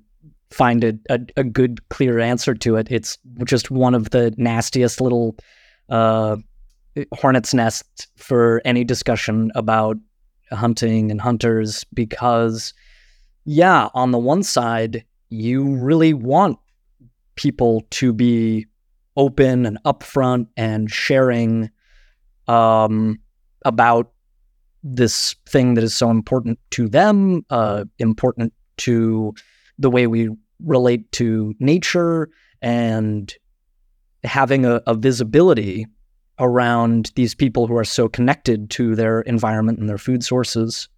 find 0.51 0.83
a, 0.83 0.95
a, 1.11 1.21
a, 1.37 1.45
good 1.45 1.87
clear 1.91 2.19
answer 2.19 2.55
to 2.55 2.77
it. 2.77 2.89
It's 2.91 3.19
just 3.45 3.71
one 3.71 3.95
of 3.95 4.11
the 4.11 4.33
nastiest 4.39 4.99
little 4.99 5.37
uh, 5.91 6.39
hornet's 7.13 7.53
nest 7.53 8.09
for 8.17 8.63
any 8.65 8.83
discussion 8.83 9.53
about 9.55 9.99
hunting 10.51 11.11
and 11.11 11.21
hunters 11.21 11.85
because 11.93 12.73
yeah, 13.45 13.89
on 13.95 14.11
the 14.11 14.19
one 14.19 14.43
side, 14.43 15.05
you 15.29 15.77
really 15.77 16.15
want 16.15 16.59
people 17.39 17.87
to 17.91 18.13
be 18.13 18.67
open 19.17 19.65
and 19.65 19.79
upfront 19.85 20.49
and 20.57 20.91
sharing 20.91 21.71
um, 22.49 23.17
about 23.65 24.11
this 24.83 25.37
thing 25.49 25.75
that 25.75 25.85
is 25.85 25.95
so 25.95 26.11
important 26.11 26.59
to 26.71 26.89
them, 26.89 27.45
uh, 27.51 27.85
important 27.99 28.53
to 28.79 29.33
the 29.79 29.89
way 29.89 30.07
we 30.07 30.29
relate 30.65 31.11
to 31.13 31.55
nature, 31.61 32.29
and 32.61 33.35
having 34.25 34.65
a, 34.65 34.83
a 34.87 34.95
visibility 34.95 35.87
around 36.41 37.13
these 37.15 37.35
people 37.37 37.69
who 37.69 37.77
are 37.77 37.85
so 37.85 38.09
connected 38.09 38.69
to 38.71 38.97
their 38.97 39.21
environment 39.23 39.79
and 39.79 39.89
their 39.89 39.99
food 39.99 40.25
sources 40.25 40.89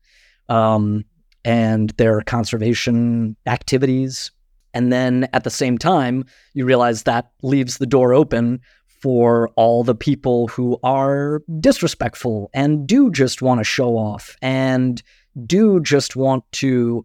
um, 0.48 1.04
and 1.44 1.90
their 1.90 2.22
conservation 2.22 3.36
activities 3.46 4.30
and 4.74 4.92
then 4.92 5.28
at 5.32 5.44
the 5.44 5.50
same 5.50 5.78
time, 5.78 6.24
you 6.54 6.64
realize 6.64 7.02
that 7.04 7.30
leaves 7.42 7.78
the 7.78 7.86
door 7.86 8.14
open 8.14 8.60
for 9.02 9.48
all 9.56 9.82
the 9.82 9.94
people 9.94 10.48
who 10.48 10.78
are 10.82 11.42
disrespectful 11.58 12.50
and 12.52 12.86
do 12.86 13.10
just 13.10 13.40
want 13.40 13.58
to 13.58 13.64
show 13.64 13.96
off 13.96 14.36
and 14.42 15.02
do 15.46 15.80
just 15.80 16.16
want 16.16 16.44
to. 16.52 17.04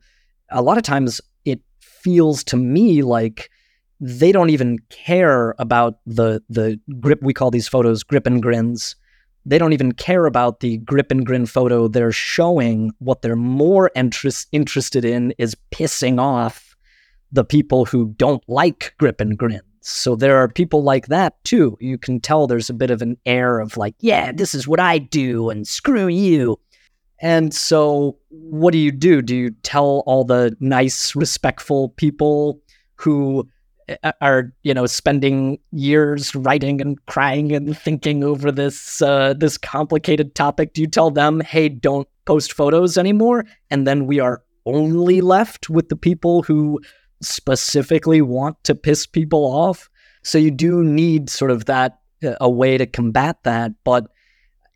A 0.49 0.61
lot 0.61 0.77
of 0.77 0.83
times 0.83 1.21
it 1.45 1.61
feels 1.79 2.43
to 2.45 2.57
me 2.57 3.01
like 3.01 3.49
they 3.99 4.31
don't 4.31 4.49
even 4.49 4.79
care 4.89 5.55
about 5.57 5.99
the 6.05 6.43
the 6.49 6.79
grip 6.99 7.21
we 7.21 7.33
call 7.33 7.49
these 7.49 7.67
photos 7.67 8.03
grip 8.03 8.27
and 8.27 8.41
grins 8.41 8.95
they 9.45 9.57
don't 9.57 9.73
even 9.73 9.91
care 9.91 10.25
about 10.25 10.59
the 10.59 10.77
grip 10.79 11.11
and 11.11 11.25
grin 11.25 11.45
photo 11.45 11.87
they're 11.87 12.11
showing 12.11 12.91
what 12.99 13.21
they're 13.21 13.35
more 13.35 13.91
interest, 13.95 14.47
interested 14.51 15.05
in 15.05 15.33
is 15.37 15.55
pissing 15.71 16.19
off 16.19 16.64
the 17.35 17.45
people 17.45 17.85
who 17.85 18.13
don't 18.17 18.43
like 18.47 18.93
grip 18.97 19.21
and 19.21 19.37
grins. 19.37 19.61
So 19.81 20.15
there 20.15 20.37
are 20.37 20.47
people 20.47 20.81
like 20.81 21.07
that 21.07 21.35
too. 21.43 21.77
You 21.79 21.99
can 21.99 22.19
tell 22.19 22.47
there's 22.47 22.71
a 22.71 22.73
bit 22.73 22.89
of 22.89 23.03
an 23.03 23.17
air 23.25 23.59
of 23.59 23.77
like, 23.77 23.93
yeah, 23.99 24.31
this 24.31 24.55
is 24.55 24.67
what 24.67 24.79
I 24.79 24.97
do 24.97 25.51
and 25.51 25.67
screw 25.67 26.07
you. 26.07 26.59
And 27.19 27.53
so 27.53 28.17
what 28.29 28.71
do 28.71 28.79
you 28.79 28.91
do? 28.91 29.21
Do 29.21 29.35
you 29.35 29.51
tell 29.61 30.03
all 30.07 30.23
the 30.23 30.55
nice, 30.59 31.15
respectful 31.15 31.89
people 31.89 32.59
who 32.95 33.47
uh, 34.03 34.11
are, 34.21 34.51
you 34.63 34.73
know, 34.73 34.87
spending 34.87 35.59
years 35.71 36.33
writing 36.33 36.81
and 36.81 37.03
crying 37.05 37.51
and 37.51 37.77
thinking 37.77 38.23
over 38.23 38.51
this 38.51 39.01
uh, 39.03 39.35
this 39.37 39.57
complicated 39.57 40.33
topic? 40.33 40.73
Do 40.73 40.81
you 40.81 40.87
tell 40.87 41.11
them, 41.11 41.41
"Hey, 41.41 41.69
don't 41.69 42.07
post 42.25 42.53
photos 42.53 42.97
anymore," 42.97 43.45
and 43.69 43.85
then 43.85 44.07
we 44.07 44.19
are 44.19 44.41
only 44.65 45.21
left 45.21 45.69
with 45.69 45.89
the 45.89 45.95
people 45.95 46.41
who 46.43 46.79
specifically 47.21 48.21
want 48.21 48.63
to 48.63 48.75
piss 48.75 49.05
people 49.05 49.45
off. 49.45 49.89
So 50.23 50.37
you 50.37 50.51
do 50.51 50.83
need 50.83 51.29
sort 51.29 51.51
of 51.51 51.65
that 51.65 51.99
uh, 52.23 52.35
a 52.41 52.49
way 52.49 52.77
to 52.77 52.85
combat 52.85 53.37
that, 53.43 53.73
but 53.83 54.07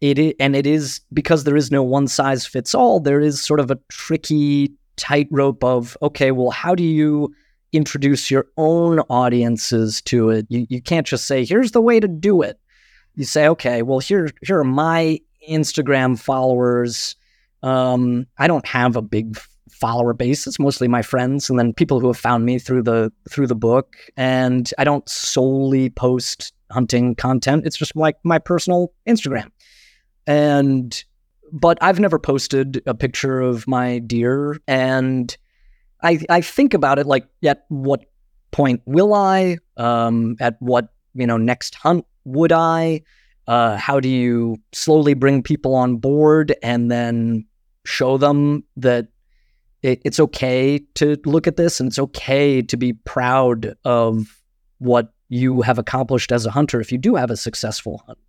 it 0.02 0.36
and 0.40 0.56
it 0.56 0.66
is 0.66 1.02
because 1.12 1.44
there 1.44 1.58
is 1.58 1.72
no 1.72 1.84
one 1.84 2.08
size 2.08 2.46
fits 2.46 2.74
all. 2.74 3.00
There 3.00 3.20
is 3.20 3.42
sort 3.42 3.60
of 3.60 3.70
a 3.70 3.80
tricky 3.90 4.74
tightrope 4.96 5.64
of 5.64 5.98
okay, 6.02 6.32
well, 6.32 6.52
how 6.52 6.76
do 6.76 6.84
you 6.84 7.34
introduce 7.72 8.32
your 8.32 8.48
own 8.58 9.00
audiences 9.10 10.02
to 10.04 10.30
it? 10.30 10.46
You 10.50 10.66
you 10.70 10.82
can't 10.82 11.08
just 11.08 11.26
say 11.26 11.44
here's 11.44 11.72
the 11.72 11.82
way 11.82 12.00
to 12.00 12.08
do 12.08 12.42
it. 12.42 12.60
You 13.16 13.26
say 13.26 13.48
okay, 13.50 13.82
well 13.82 14.00
here 14.00 14.30
here 14.42 14.60
are 14.60 14.64
my 14.64 15.20
Instagram 15.50 16.18
followers. 16.18 17.16
Um, 17.62 18.26
I 18.38 18.48
don't 18.48 18.68
have 18.68 18.96
a 18.96 19.02
big 19.02 19.38
follower 19.80 20.14
base. 20.14 20.48
It's 20.48 20.60
mostly 20.60 20.88
my 20.88 21.02
friends 21.02 21.50
and 21.50 21.58
then 21.58 21.74
people 21.74 22.00
who 22.00 22.08
have 22.08 22.18
found 22.18 22.46
me 22.46 22.60
through 22.60 22.84
the 22.84 23.12
through 23.30 23.48
the 23.48 23.56
book. 23.56 23.96
And 24.18 24.72
I 24.78 24.84
don't 24.84 25.08
solely 25.08 25.90
post 25.90 26.54
hunting 26.72 27.16
content. 27.16 27.66
It's 27.66 27.78
just 27.78 27.96
like 27.96 28.18
my 28.24 28.40
personal 28.40 28.94
Instagram. 29.08 29.52
And 30.28 31.04
but 31.52 31.78
I've 31.82 32.00
never 32.00 32.20
posted 32.20 32.82
a 32.86 32.94
picture 32.94 33.40
of 33.40 33.68
my 33.68 34.00
deer 34.00 34.60
and 34.68 35.36
I 36.02 36.20
I 36.30 36.42
think 36.42 36.74
about 36.74 37.00
it 37.00 37.08
like 37.08 37.28
at 37.44 37.66
what 37.70 38.06
point 38.52 38.82
will 38.86 39.14
I? 39.14 39.58
Um, 39.78 40.36
at 40.40 40.56
what 40.60 40.90
you 41.14 41.28
know 41.28 41.38
next 41.38 41.76
hunt 41.76 42.06
would 42.26 42.52
I? 42.52 43.02
Uh, 43.48 43.78
how 43.78 44.00
do 44.00 44.08
you 44.08 44.58
slowly 44.74 45.16
bring 45.16 45.42
people 45.42 45.74
on 45.74 45.98
board 45.98 46.56
and 46.62 46.92
then 46.92 47.46
show 47.84 48.18
them 48.18 48.64
that 48.78 49.08
it, 49.82 50.02
it's 50.04 50.20
okay 50.20 50.80
to 50.96 51.18
look 51.26 51.48
at 51.48 51.58
this 51.58 51.80
and 51.80 51.88
it's 51.88 52.00
okay 52.00 52.62
to 52.62 52.78
be 52.78 52.94
proud 52.94 53.76
of 53.86 54.42
what 54.80 55.14
you 55.30 55.62
have 55.62 55.78
accomplished 55.78 56.32
as 56.32 56.46
a 56.46 56.52
hunter 56.52 56.82
if 56.82 56.92
you 56.92 56.98
do 56.98 57.16
have 57.16 57.32
a 57.32 57.38
successful 57.38 58.04
hunt. 58.06 58.20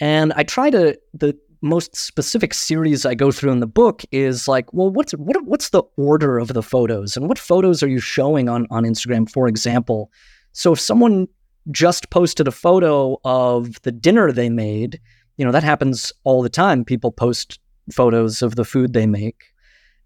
And 0.00 0.32
I 0.34 0.44
try 0.44 0.70
to 0.70 0.98
the 1.12 1.36
most 1.62 1.94
specific 1.94 2.54
series 2.54 3.04
I 3.04 3.14
go 3.14 3.30
through 3.30 3.52
in 3.52 3.60
the 3.60 3.66
book 3.66 4.02
is 4.12 4.48
like, 4.48 4.72
well, 4.72 4.90
what's 4.90 5.12
what, 5.12 5.44
what's 5.44 5.70
the 5.70 5.82
order 5.96 6.38
of 6.38 6.48
the 6.48 6.62
photos 6.62 7.16
and 7.16 7.28
what 7.28 7.38
photos 7.38 7.82
are 7.82 7.88
you 7.88 8.00
showing 8.00 8.48
on 8.48 8.66
on 8.70 8.84
Instagram, 8.84 9.30
for 9.30 9.46
example? 9.46 10.10
So 10.52 10.72
if 10.72 10.80
someone 10.80 11.28
just 11.70 12.10
posted 12.10 12.48
a 12.48 12.52
photo 12.52 13.18
of 13.24 13.80
the 13.82 13.92
dinner 13.92 14.32
they 14.32 14.48
made, 14.48 15.00
you 15.36 15.44
know 15.44 15.52
that 15.52 15.64
happens 15.64 16.12
all 16.24 16.42
the 16.42 16.48
time. 16.48 16.84
People 16.84 17.12
post 17.12 17.60
photos 17.92 18.40
of 18.40 18.56
the 18.56 18.64
food 18.64 18.92
they 18.92 19.06
make, 19.06 19.49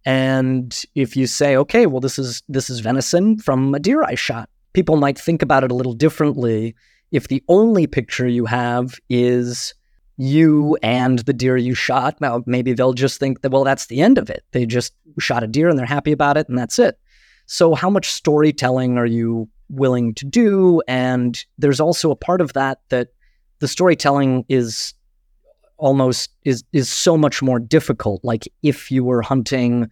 and 0.05 0.85
if 0.95 1.17
you 1.17 1.27
say, 1.27 1.57
okay, 1.57 1.87
well, 1.87 2.01
this 2.01 2.19
is 2.19 2.43
this 2.49 2.69
is 2.69 2.81
venison 2.81 3.39
from 3.39 3.75
a 3.75 3.79
deer 3.79 4.03
I 4.03 4.15
shot, 4.15 4.51
people 4.73 4.97
might 4.97 5.19
think 5.19 5.43
about 5.43 5.65
it 5.65 5.71
a 5.71 5.75
little 5.75 5.95
differently 5.95 6.75
if 7.11 7.29
the 7.29 7.43
only 7.49 7.87
picture 7.87 8.27
you 8.27 8.45
have 8.45 8.99
is 9.09 9.75
you 10.17 10.77
and 10.83 11.21
the 11.21 11.33
deer 11.33 11.57
you 11.57 11.75
shot. 11.75 12.21
Now, 12.21 12.43
maybe 12.47 12.73
they'll 12.73 12.93
just 12.93 13.19
think 13.19 13.43
that, 13.43 13.51
well, 13.51 13.65
that's 13.65 13.87
the 13.87 14.01
end 14.01 14.19
of 14.19 14.31
it. 14.31 14.45
They 14.53 14.67
just 14.67 14.95
shot 15.19 15.43
a 15.43 15.47
deer 15.47 15.69
and 15.69 15.79
they're 15.79 15.87
happy 15.87 16.13
about 16.13 16.37
it 16.37 16.49
and 16.49 16.59
that's 16.59 16.79
it. 16.79 16.99
So, 17.47 17.75
how 17.75 17.91
much 17.91 18.11
storytelling 18.11 18.99
are 18.99 19.07
you 19.07 19.49
willing 19.69 20.15
to 20.15 20.25
do? 20.25 20.83
And 20.89 21.43
there's 21.59 21.81
also 21.81 22.11
a 22.11 22.17
part 22.17 22.41
of 22.41 22.53
that 22.55 22.81
that 22.89 23.09
the 23.61 23.69
storytelling 23.69 24.45
is 24.49 24.95
almost 25.85 26.31
is 26.45 26.65
is 26.73 26.89
so 26.89 27.15
much 27.17 27.43
more 27.43 27.61
difficult. 27.61 28.25
Like 28.25 28.49
if 28.63 28.91
you 28.91 29.05
were 29.05 29.21
hunting 29.21 29.91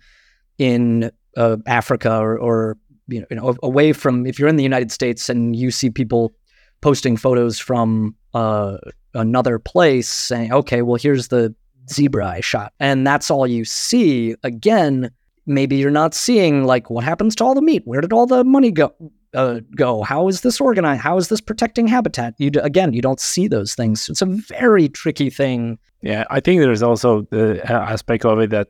in 0.57 1.11
uh, 1.37 1.59
Africa 1.67 2.19
or, 2.19 2.39
or 2.39 2.79
you 3.09 3.27
know 3.31 3.55
away 3.63 3.93
from 3.93 4.27
if 4.27 4.39
you're 4.39 4.49
in 4.49 4.57
the 4.57 4.63
United 4.63 4.91
States 4.91 5.29
and 5.29 5.55
you 5.55 5.71
see 5.71 5.91
people 5.91 6.33
posting 6.81 7.17
photos 7.17 7.59
from 7.59 8.17
uh, 8.33 8.79
another 9.13 9.59
place 9.59 10.09
saying, 10.09 10.51
okay, 10.53 10.81
well, 10.81 10.97
here's 10.97 11.29
the 11.29 11.55
zebra 11.91 12.27
I 12.27 12.41
shot. 12.41 12.73
And 12.81 13.07
that's 13.07 13.31
all 13.31 13.47
you 13.47 13.65
see. 13.67 14.35
Again, 14.43 15.11
maybe 15.47 15.77
you're 15.77 15.91
not 15.91 16.15
seeing 16.15 16.65
like 16.65 16.89
what 16.89 17.05
happens 17.05 17.35
to 17.37 17.45
all 17.45 17.55
the 17.55 17.63
meat? 17.63 17.83
Where 17.85 18.01
did 18.01 18.15
all 18.15 18.27
the 18.27 18.45
money 18.45 18.71
go? 18.71 18.95
Uh, 19.35 19.61
go? 19.75 20.03
How 20.03 20.29
is 20.29 20.43
this 20.43 20.61
organized? 20.61 21.01
How 21.01 21.17
is 21.17 21.29
this 21.29 21.41
protecting 21.41 21.87
habitat? 21.87 22.35
You 22.39 22.51
again, 22.63 22.93
you 22.93 23.01
don't 23.01 23.21
see 23.21 23.49
those 23.49 23.75
things. 23.75 24.09
It's 24.09 24.23
a 24.23 24.27
very 24.27 24.89
tricky 24.89 25.31
thing. 25.31 25.79
Yeah, 26.03 26.25
I 26.31 26.41
think 26.41 26.61
there's 26.61 26.83
also 26.83 27.23
the 27.31 27.61
aspect 27.71 28.25
of 28.25 28.39
it 28.41 28.51
that 28.51 28.69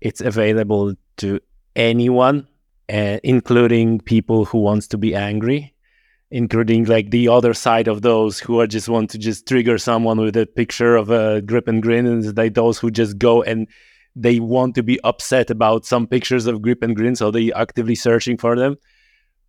it's 0.00 0.20
available 0.20 0.94
to 1.18 1.40
anyone, 1.76 2.46
uh, 2.90 3.18
including 3.22 4.00
people 4.00 4.44
who 4.46 4.58
wants 4.58 4.88
to 4.88 4.98
be 4.98 5.14
angry 5.14 5.72
including 6.32 6.86
like 6.86 7.10
the 7.10 7.28
other 7.28 7.52
side 7.52 7.86
of 7.86 8.00
those 8.00 8.40
who 8.40 8.58
are 8.58 8.66
just 8.66 8.88
want 8.88 9.10
to 9.10 9.18
just 9.18 9.46
trigger 9.46 9.76
someone 9.76 10.18
with 10.18 10.34
a 10.34 10.46
picture 10.46 10.96
of 10.96 11.10
a 11.10 11.42
grip 11.42 11.68
and 11.68 11.82
grin 11.82 12.06
and 12.06 12.36
like 12.36 12.54
those 12.54 12.78
who 12.78 12.90
just 12.90 13.18
go 13.18 13.42
and 13.42 13.68
they 14.16 14.40
want 14.40 14.74
to 14.74 14.82
be 14.82 14.98
upset 15.04 15.50
about 15.50 15.84
some 15.84 16.06
pictures 16.06 16.46
of 16.46 16.62
grip 16.62 16.82
and 16.82 16.96
grin 16.96 17.14
so 17.14 17.30
they 17.30 17.52
actively 17.52 17.94
searching 17.94 18.38
for 18.38 18.56
them 18.56 18.76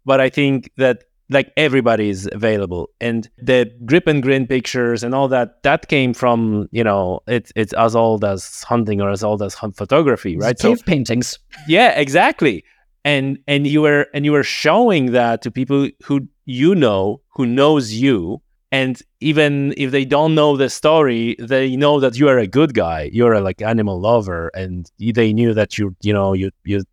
but 0.05 0.19
i 0.19 0.29
think 0.29 0.69
that 0.77 1.03
like 1.29 1.51
everybody 1.57 2.09
is 2.09 2.29
available. 2.31 2.89
And 3.01 3.29
the 3.37 3.71
grip 3.85 4.07
and 4.07 4.21
grin 4.21 4.47
pictures 4.47 5.03
and 5.03 5.13
all 5.13 5.27
that 5.29 5.63
that 5.63 5.87
came 5.87 6.13
from 6.13 6.69
you 6.71 6.83
know 6.83 7.21
it's 7.27 7.51
it's 7.55 7.73
as 7.73 7.95
old 7.95 8.23
as 8.23 8.63
hunting 8.63 9.01
or 9.01 9.09
as 9.09 9.23
old 9.23 9.41
as 9.41 9.53
hunt 9.53 9.75
photography 9.75 10.37
right? 10.37 10.57
Cave 10.57 10.79
so, 10.79 10.83
paintings. 10.85 11.39
Yeah 11.67 11.99
exactly. 11.99 12.63
And 13.05 13.39
and 13.47 13.67
you 13.67 13.81
were 13.81 14.07
and 14.13 14.23
you 14.25 14.31
were 14.31 14.43
showing 14.43 15.11
that 15.11 15.41
to 15.41 15.51
people 15.51 15.89
who 16.03 16.27
you 16.45 16.75
know 16.75 17.21
who 17.35 17.45
knows 17.45 17.93
you. 17.93 18.41
And 18.71 18.99
even 19.19 19.73
if 19.77 19.91
they 19.91 20.03
don't 20.03 20.33
know 20.33 20.57
the 20.57 20.69
story 20.69 21.35
they 21.37 21.75
know 21.75 21.99
that 21.99 22.17
you 22.17 22.27
are 22.27 22.39
a 22.39 22.47
good 22.47 22.73
guy. 22.73 23.09
You're 23.13 23.33
a 23.33 23.41
like 23.41 23.61
animal 23.61 23.99
lover 23.99 24.49
and 24.55 24.89
they 24.99 25.33
knew 25.33 25.53
that 25.53 25.77
you 25.77 25.95
you 26.01 26.13
know 26.13 26.33
you 26.33 26.51
you 26.63 26.83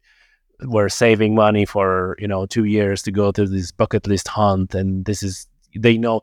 were 0.64 0.88
saving 0.88 1.34
money 1.34 1.64
for 1.64 2.16
you 2.18 2.28
know 2.28 2.46
two 2.46 2.64
years 2.64 3.02
to 3.02 3.10
go 3.10 3.32
to 3.32 3.46
this 3.46 3.70
bucket 3.72 4.06
list 4.06 4.28
hunt 4.28 4.74
and 4.74 5.04
this 5.04 5.22
is 5.22 5.46
they 5.76 5.96
know 5.96 6.20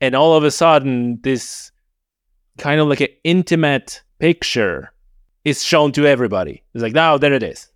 and 0.00 0.14
all 0.14 0.34
of 0.34 0.44
a 0.44 0.50
sudden 0.50 1.18
this 1.22 1.72
kind 2.58 2.80
of 2.80 2.88
like 2.88 3.00
an 3.00 3.08
intimate 3.24 4.02
picture 4.18 4.92
is 5.44 5.64
shown 5.64 5.92
to 5.92 6.06
everybody. 6.06 6.62
It's 6.74 6.82
like 6.82 6.92
now 6.92 7.18
there 7.18 7.32
it 7.32 7.42
is. 7.42 7.68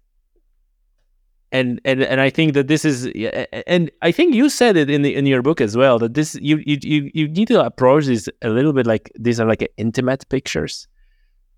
And 1.53 1.81
and 1.85 2.03
and 2.03 2.21
I 2.21 2.31
think 2.31 2.55
that 2.55 2.67
this 2.69 2.85
is 2.85 3.07
and 3.67 3.91
I 4.03 4.13
think 4.13 4.35
you 4.35 4.49
said 4.49 4.77
it 4.77 4.91
in 4.91 5.03
the 5.03 5.15
in 5.15 5.27
your 5.27 5.43
book 5.43 5.61
as 5.61 5.77
well 5.77 5.99
that 6.01 6.15
this 6.15 6.35
you 6.35 6.63
you 6.67 7.11
you 7.15 7.29
need 7.29 7.49
to 7.49 7.65
approach 7.65 8.07
this 8.07 8.29
a 8.43 8.49
little 8.49 8.73
bit 8.73 8.87
like 8.87 9.11
these 9.19 9.41
are 9.41 9.47
like 9.47 9.73
intimate 9.77 10.29
pictures. 10.29 10.89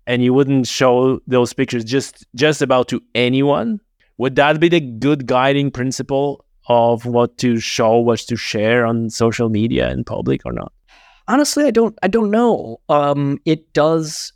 And 0.07 0.23
you 0.23 0.33
wouldn't 0.33 0.65
show 0.67 1.19
those 1.27 1.53
pictures 1.53 1.83
just 1.83 2.25
just 2.35 2.61
about 2.61 2.87
to 2.89 3.01
anyone 3.13 3.79
would 4.19 4.35
that 4.35 4.59
be 4.59 4.69
the 4.69 4.79
good 4.79 5.25
guiding 5.25 5.71
principle 5.71 6.45
of 6.67 7.05
what 7.05 7.37
to 7.39 7.59
show 7.59 7.97
what 7.97 8.19
to 8.19 8.35
share 8.35 8.85
on 8.85 9.09
social 9.09 9.49
media 9.49 9.89
in 9.91 10.03
public 10.03 10.45
or 10.45 10.51
not 10.51 10.71
honestly 11.27 11.65
I 11.65 11.71
don't 11.71 11.97
I 12.03 12.07
don't 12.07 12.29
know 12.29 12.79
um 12.89 13.39
it 13.45 13.73
does 13.73 14.31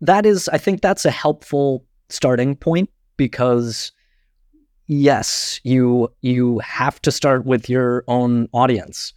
that 0.00 0.26
is 0.26 0.48
I 0.48 0.58
think 0.58 0.82
that's 0.82 1.04
a 1.04 1.10
helpful 1.10 1.84
starting 2.08 2.56
point 2.56 2.90
because 3.16 3.92
yes, 4.86 5.60
you 5.64 6.08
you 6.22 6.58
have 6.60 7.00
to 7.02 7.12
start 7.12 7.44
with 7.44 7.68
your 7.68 8.04
own 8.08 8.48
audience. 8.52 9.12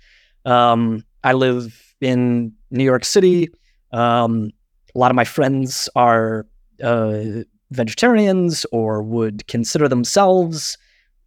Um, 0.46 1.04
I 1.24 1.34
live 1.34 1.96
in 2.02 2.54
New 2.72 2.84
York 2.84 3.06
City. 3.06 3.50
Um, 3.92 4.52
a 4.96 5.00
lot 5.00 5.12
of 5.12 5.16
my 5.16 5.26
friends 5.26 5.90
are 5.96 6.48
uh, 6.84 7.44
vegetarians 7.72 8.66
or 8.72 9.02
would 9.02 9.48
consider 9.48 9.88
themselves 9.88 10.78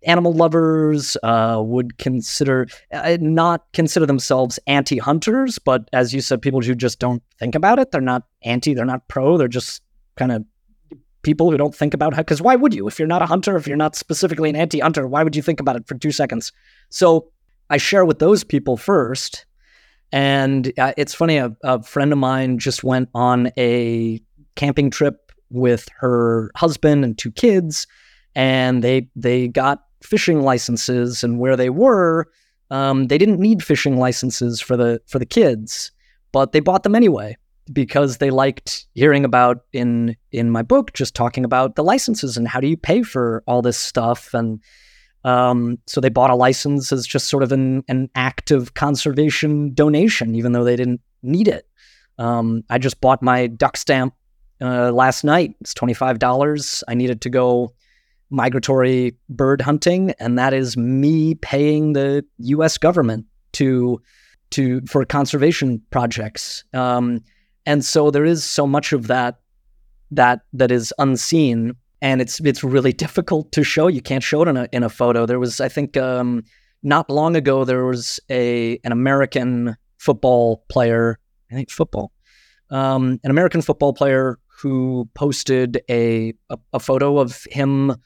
animal 0.05 0.33
lovers. 0.33 1.17
Uh, 1.23 1.63
would 1.65 1.99
consider 1.99 2.67
uh, 2.93 3.17
not 3.21 3.65
consider 3.73 4.07
themselves 4.07 4.59
anti-hunters, 4.67 5.59
but 5.59 5.89
as 5.93 6.13
you 6.13 6.21
said, 6.21 6.43
people 6.43 6.61
who 6.61 6.75
just 6.75 6.99
don't 6.99 7.23
think 7.39 7.55
about 7.55 7.79
it. 7.79 7.91
They're 7.91 8.01
not 8.01 8.25
anti. 8.43 8.75
They're 8.75 8.85
not 8.85 9.09
pro. 9.09 9.37
They're 9.37 9.49
just 9.49 9.83
kind 10.17 10.33
of 10.33 10.45
people 11.23 11.51
who 11.51 11.57
don't 11.57 11.75
think 11.75 11.95
about 11.95 12.15
how, 12.15 12.23
because 12.23 12.43
why 12.43 12.57
would 12.57 12.75
you? 12.75 12.89
If 12.89 12.99
you're 12.99 13.09
not 13.09 13.23
a 13.23 13.27
hunter, 13.27 13.57
if 13.57 13.67
you're 13.67 13.77
not 13.77 13.97
specifically 13.97 14.51
an 14.51 14.57
anti 14.57 14.81
hunter, 14.81 15.07
why 15.07 15.23
would 15.23 15.37
you 15.37 15.43
think 15.43 15.61
about 15.61 15.77
it 15.77 15.87
for 15.87 15.97
two 15.97 16.13
seconds? 16.13 16.53
So 16.91 17.29
I 17.71 17.77
share 17.77 18.05
with 18.05 18.19
those 18.19 18.45
people 18.45 18.77
first. 18.77 19.47
And 20.11 20.73
uh, 20.79 20.93
it's 20.99 21.15
funny, 21.15 21.39
a, 21.39 21.57
a 21.63 21.83
friend 21.83 22.13
of 22.13 22.19
mine 22.19 22.59
just 22.59 22.85
went 22.85 23.09
on 23.15 23.51
a 23.57 24.21
camping 24.57 24.91
trip 24.91 25.22
with 25.53 25.89
her 25.99 26.51
husband 26.57 27.05
and 27.05 27.17
two 27.17 27.31
kids, 27.33 27.87
and 28.35 28.83
they 28.83 29.09
they 29.15 29.49
got 29.49 29.85
fishing 30.03 30.43
licenses. 30.43 31.23
And 31.23 31.39
where 31.39 31.57
they 31.57 31.71
were, 31.71 32.27
um, 32.71 33.07
they 33.09 33.19
didn't 33.19 33.41
need 33.41 33.63
fishing 33.63 33.99
licenses 33.99 34.61
for 34.61 34.77
the 34.77 35.01
for 35.07 35.19
the 35.19 35.27
kids, 35.27 35.93
but 36.33 36.53
they 36.53 36.61
bought 36.61 36.83
them 36.83 36.95
anyway 36.95 37.37
because 37.73 38.19
they 38.19 38.31
liked 38.31 38.87
hearing 38.95 39.25
about 39.25 39.65
in 39.73 40.17
in 40.33 40.51
my 40.51 40.63
book 40.63 40.93
just 40.95 41.15
talking 41.15 41.45
about 41.45 41.77
the 41.77 41.85
licenses 41.85 42.37
and 42.37 42.49
how 42.49 42.61
do 42.61 42.67
you 42.67 42.77
pay 42.77 43.03
for 43.03 43.43
all 43.47 43.63
this 43.63 43.79
stuff 43.79 44.35
and 44.35 44.61
um, 45.25 45.79
so 45.87 46.01
they 46.01 46.09
bought 46.09 46.31
a 46.31 46.35
license 46.35 46.91
as 46.91 47.07
just 47.07 47.29
sort 47.29 47.45
of 47.45 47.53
an, 47.53 47.85
an 47.87 48.11
act 48.17 48.51
of 48.51 48.75
conservation 48.75 49.73
donation 49.75 50.35
even 50.35 50.53
though 50.53 50.65
they 50.65 50.75
didn't 50.75 51.01
need 51.23 51.47
it 51.47 51.69
um, 52.19 52.65
i 52.69 52.79
just 52.79 53.01
bought 53.01 53.23
my 53.23 53.47
duck 53.47 53.77
stamp 53.77 54.15
uh, 54.63 54.93
last 54.93 55.25
night 55.25 55.55
it's 55.61 55.75
$25 55.75 56.83
i 56.89 56.95
needed 56.95 57.21
to 57.21 57.31
go 57.31 57.73
migratory 58.31 59.15
bird 59.29 59.61
hunting 59.61 60.13
and 60.19 60.39
that 60.39 60.55
is 60.55 60.77
me 60.77 61.35
paying 61.35 61.93
the 61.93 62.25
us 62.41 62.79
government 62.79 63.27
to 63.53 64.01
to 64.51 64.81
for 64.87 65.05
conservation 65.05 65.83
projects 65.91 66.65
um, 66.73 67.21
and 67.67 67.85
so 67.85 68.11
there 68.11 68.25
is 68.25 68.43
so 68.45 68.67
much 68.67 68.93
of 68.93 69.07
that 69.09 69.41
that 70.11 70.41
that 70.53 70.71
is 70.71 70.93
unseen 70.99 71.75
and 72.03 72.21
it's 72.21 72.41
it's 72.41 72.63
really 72.63 72.93
difficult 73.05 73.51
to 73.53 73.65
show. 73.65 73.87
You 73.87 74.03
can't 74.03 74.23
show 74.23 74.43
it 74.43 74.49
in 74.49 74.59
a 74.59 74.69
in 74.73 74.83
a 74.83 74.91
photo. 74.91 75.25
There 75.25 75.39
was, 75.39 75.61
I 75.61 75.69
think, 75.69 75.97
um, 75.97 76.45
not 76.83 77.09
long 77.09 77.37
ago, 77.37 77.65
there 77.65 77.87
was 77.87 78.21
a 78.29 78.79
an 78.85 78.93
American 78.93 79.77
football 79.97 80.65
player. 80.69 81.19
I 81.51 81.55
think 81.55 81.71
football, 81.71 82.13
um, 82.71 83.21
an 83.25 83.31
American 83.31 83.63
football 83.63 83.93
player 83.95 84.39
who 84.63 85.09
posted 85.15 85.83
a, 85.91 86.33
a 86.51 86.59
a 86.73 86.79
photo 86.79 87.19
of 87.19 87.47
him 87.51 87.97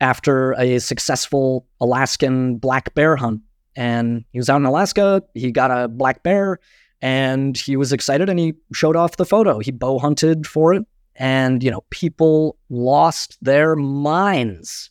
after 0.00 0.52
a 0.52 0.80
successful 0.80 1.66
Alaskan 1.80 2.56
black 2.56 2.94
bear 2.94 3.14
hunt. 3.16 3.40
And 3.76 4.24
he 4.32 4.38
was 4.38 4.50
out 4.50 4.56
in 4.56 4.66
Alaska. 4.66 5.22
He 5.34 5.52
got 5.52 5.70
a 5.70 5.88
black 5.88 6.22
bear 6.22 6.58
and 7.00 7.56
he 7.56 7.76
was 7.76 7.92
excited 7.92 8.28
and 8.28 8.38
he 8.38 8.54
showed 8.72 8.96
off 8.96 9.16
the 9.16 9.24
photo. 9.24 9.60
He 9.60 9.70
bow 9.70 9.98
hunted 9.98 10.46
for 10.46 10.74
it. 10.74 10.84
And, 11.16 11.62
you 11.62 11.70
know, 11.70 11.84
people 11.90 12.56
lost 12.70 13.38
their 13.42 13.76
minds. 13.76 14.90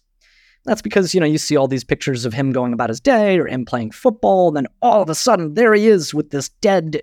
That's 0.66 0.82
because, 0.82 1.14
you 1.14 1.20
know, 1.20 1.26
you 1.26 1.40
see 1.40 1.58
all 1.58 1.68
these 1.68 1.84
pictures 1.84 2.24
of 2.26 2.34
him 2.34 2.52
going 2.52 2.74
about 2.74 2.90
his 2.90 3.00
day 3.00 3.40
or 3.40 3.48
him 3.48 3.66
playing 3.66 3.92
football. 3.92 4.50
And 4.50 4.58
then 4.58 4.68
all 4.82 5.02
of 5.02 5.10
a 5.10 5.16
sudden, 5.16 5.56
there 5.56 5.74
he 5.74 5.88
is 5.88 6.14
with 6.14 6.30
this 6.30 6.50
dead 6.62 7.02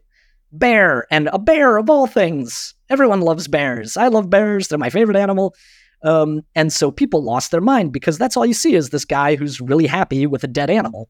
bear 0.53 1.07
and 1.11 1.29
a 1.33 1.39
bear 1.39 1.77
of 1.77 1.91
all 1.91 2.07
things. 2.07 2.75
Everyone 2.91 3.21
loves 3.21 3.49
bears. 3.49 3.97
I 3.97 4.09
love 4.09 4.31
bears. 4.31 4.69
They're 4.69 4.79
my 4.79 4.91
favorite 4.91 5.17
animal. 5.17 5.55
Um, 6.03 6.43
and 6.55 6.73
so 6.73 6.91
people 6.91 7.23
lost 7.23 7.51
their 7.51 7.61
mind 7.61 7.93
because 7.93 8.19
that's 8.19 8.37
all 8.37 8.47
you 8.47 8.55
see 8.55 8.75
is 8.75 8.91
this 8.91 9.05
guy 9.05 9.35
who's 9.35 9.61
really 9.61 9.87
happy 9.87 10.27
with 10.27 10.45
a 10.45 10.49
dead 10.49 10.71
animal. 10.71 11.09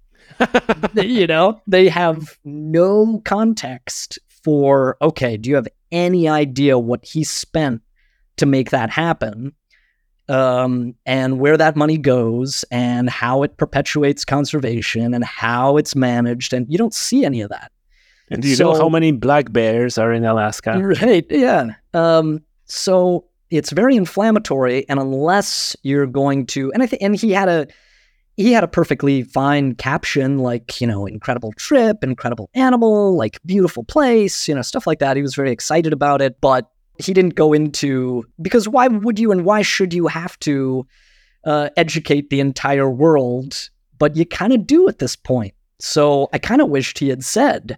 you 0.94 1.26
know, 1.26 1.60
they 1.66 1.88
have 1.88 2.38
no 2.44 3.20
context 3.24 4.18
for, 4.42 4.96
okay, 5.02 5.36
do 5.36 5.50
you 5.50 5.56
have 5.56 5.68
any 5.92 6.28
idea 6.28 6.78
what 6.78 7.04
he 7.04 7.24
spent 7.24 7.82
to 8.36 8.46
make 8.46 8.70
that 8.70 8.90
happen? 8.90 9.52
Um, 10.30 10.94
and 11.06 11.40
where 11.40 11.56
that 11.56 11.74
money 11.74 11.96
goes 11.96 12.62
and 12.70 13.08
how 13.08 13.42
it 13.42 13.56
perpetuates 13.56 14.26
conservation 14.26 15.14
and 15.14 15.24
how 15.24 15.78
it's 15.78 15.96
managed. 15.96 16.52
And 16.52 16.66
you 16.68 16.76
don't 16.76 16.92
see 16.92 17.24
any 17.24 17.40
of 17.40 17.48
that. 17.48 17.72
And 18.30 18.42
do 18.42 18.48
you 18.48 18.56
so, 18.56 18.72
know 18.72 18.78
how 18.78 18.88
many 18.88 19.12
black 19.12 19.52
bears 19.52 19.98
are 19.98 20.12
in 20.12 20.24
Alaska? 20.24 20.78
Right. 21.00 21.26
Yeah. 21.30 21.74
Um, 21.94 22.42
so 22.66 23.24
it's 23.50 23.70
very 23.72 23.96
inflammatory, 23.96 24.88
and 24.88 25.00
unless 25.00 25.74
you're 25.82 26.06
going 26.06 26.46
to, 26.46 26.70
and 26.72 26.82
I 26.82 26.86
think, 26.86 27.02
and 27.02 27.16
he 27.16 27.32
had 27.32 27.48
a, 27.48 27.66
he 28.38 28.52
had 28.52 28.62
a 28.62 28.68
perfectly 28.68 29.22
fine 29.24 29.74
caption 29.74 30.38
like 30.38 30.80
you 30.80 30.86
know 30.86 31.06
incredible 31.06 31.52
trip 31.54 32.02
incredible 32.02 32.48
animal 32.54 33.16
like 33.16 33.38
beautiful 33.44 33.84
place 33.84 34.48
you 34.48 34.54
know 34.54 34.62
stuff 34.62 34.86
like 34.86 35.00
that 35.00 35.16
he 35.16 35.22
was 35.22 35.34
very 35.34 35.50
excited 35.50 35.92
about 35.92 36.22
it 36.22 36.40
but 36.40 36.70
he 37.04 37.12
didn't 37.12 37.34
go 37.34 37.52
into 37.52 38.24
because 38.40 38.68
why 38.68 38.86
would 38.86 39.18
you 39.18 39.32
and 39.32 39.44
why 39.44 39.60
should 39.60 39.92
you 39.92 40.06
have 40.06 40.38
to 40.38 40.86
uh, 41.44 41.68
educate 41.76 42.30
the 42.30 42.40
entire 42.40 42.88
world 42.88 43.70
but 43.98 44.16
you 44.16 44.24
kind 44.24 44.52
of 44.52 44.66
do 44.66 44.88
at 44.88 44.98
this 45.00 45.16
point 45.16 45.54
so 45.80 46.28
i 46.32 46.38
kind 46.38 46.62
of 46.62 46.68
wished 46.68 46.98
he 46.98 47.08
had 47.08 47.24
said 47.24 47.76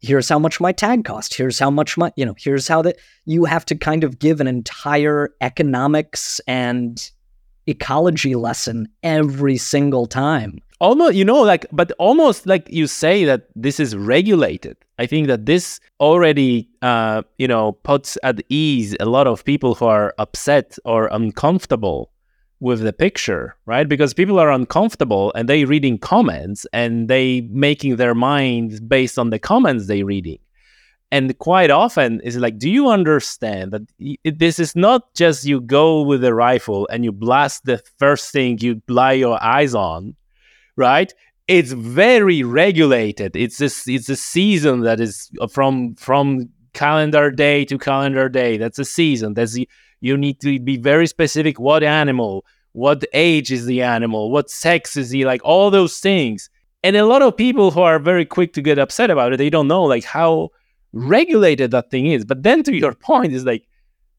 here's 0.00 0.28
how 0.28 0.38
much 0.38 0.60
my 0.60 0.72
tag 0.72 1.04
cost. 1.04 1.34
Here's 1.34 1.58
how 1.58 1.70
much 1.70 1.96
my 1.96 2.12
you 2.16 2.24
know 2.24 2.34
here's 2.38 2.68
how 2.68 2.82
that 2.82 2.96
you 3.24 3.44
have 3.44 3.64
to 3.66 3.74
kind 3.74 4.04
of 4.04 4.18
give 4.18 4.40
an 4.40 4.46
entire 4.46 5.30
economics 5.40 6.40
and 6.46 7.10
ecology 7.66 8.34
lesson 8.34 8.88
every 9.02 9.56
single 9.56 10.06
time. 10.06 10.60
Almost 10.80 11.14
you 11.14 11.24
know 11.24 11.42
like 11.42 11.66
but 11.72 11.92
almost 11.98 12.46
like 12.46 12.68
you 12.70 12.86
say 12.86 13.24
that 13.24 13.48
this 13.54 13.78
is 13.78 13.94
regulated. 13.94 14.76
I 14.98 15.06
think 15.06 15.28
that 15.28 15.46
this 15.46 15.80
already 16.00 16.68
uh 16.82 17.22
you 17.38 17.48
know 17.48 17.72
puts 17.72 18.16
at 18.22 18.40
ease 18.48 18.96
a 19.00 19.06
lot 19.06 19.26
of 19.26 19.44
people 19.44 19.74
who 19.74 19.86
are 19.86 20.14
upset 20.18 20.78
or 20.84 21.08
uncomfortable 21.08 22.09
with 22.60 22.80
the 22.80 22.92
picture, 22.92 23.56
right? 23.64 23.88
Because 23.88 24.14
people 24.14 24.38
are 24.38 24.50
uncomfortable 24.50 25.32
and 25.34 25.48
they 25.48 25.64
reading 25.64 25.98
comments 25.98 26.66
and 26.72 27.08
they 27.08 27.40
making 27.50 27.96
their 27.96 28.14
minds 28.14 28.80
based 28.80 29.18
on 29.18 29.30
the 29.30 29.38
comments 29.38 29.86
they 29.86 30.02
reading. 30.02 30.38
And 31.12 31.36
quite 31.38 31.70
often 31.70 32.20
is 32.20 32.36
like, 32.36 32.58
do 32.58 32.70
you 32.70 32.88
understand 32.88 33.72
that 33.72 33.82
this 34.24 34.60
is 34.60 34.76
not 34.76 35.12
just 35.14 35.44
you 35.44 35.60
go 35.60 36.02
with 36.02 36.22
a 36.22 36.32
rifle 36.32 36.86
and 36.92 37.02
you 37.02 37.10
blast 37.10 37.64
the 37.64 37.82
first 37.98 38.30
thing 38.30 38.58
you 38.60 38.80
lie 38.86 39.12
your 39.12 39.42
eyes 39.42 39.74
on, 39.74 40.14
right? 40.76 41.12
It's 41.48 41.72
very 41.72 42.44
regulated. 42.44 43.34
It's 43.34 43.58
this 43.58 43.88
it's 43.88 44.08
a 44.08 44.14
season 44.14 44.82
that 44.82 45.00
is 45.00 45.28
from 45.50 45.96
from 45.96 46.50
calendar 46.74 47.32
day 47.32 47.64
to 47.64 47.76
calendar 47.76 48.28
day. 48.28 48.56
That's 48.56 48.78
a 48.78 48.84
season. 48.84 49.34
That's 49.34 49.54
the 49.54 49.68
you 50.00 50.16
need 50.16 50.40
to 50.40 50.58
be 50.58 50.76
very 50.76 51.06
specific 51.06 51.58
what 51.58 51.82
animal, 51.82 52.44
what 52.72 53.04
age 53.12 53.52
is 53.52 53.66
the 53.66 53.82
animal, 53.82 54.30
what 54.30 54.50
sex 54.50 54.96
is 54.96 55.10
he, 55.10 55.24
like 55.24 55.40
all 55.44 55.70
those 55.70 55.98
things. 55.98 56.50
And 56.82 56.96
a 56.96 57.04
lot 57.04 57.22
of 57.22 57.36
people 57.36 57.70
who 57.70 57.80
are 57.80 57.98
very 57.98 58.24
quick 58.24 58.52
to 58.54 58.62
get 58.62 58.78
upset 58.78 59.10
about 59.10 59.32
it, 59.32 59.36
they 59.36 59.50
don't 59.50 59.68
know 59.68 59.82
like 59.82 60.04
how 60.04 60.50
regulated 60.92 61.70
that 61.72 61.90
thing 61.90 62.06
is. 62.06 62.24
But 62.24 62.42
then 62.42 62.62
to 62.64 62.74
your 62.74 62.94
point 62.94 63.32
is 63.32 63.44
like 63.44 63.66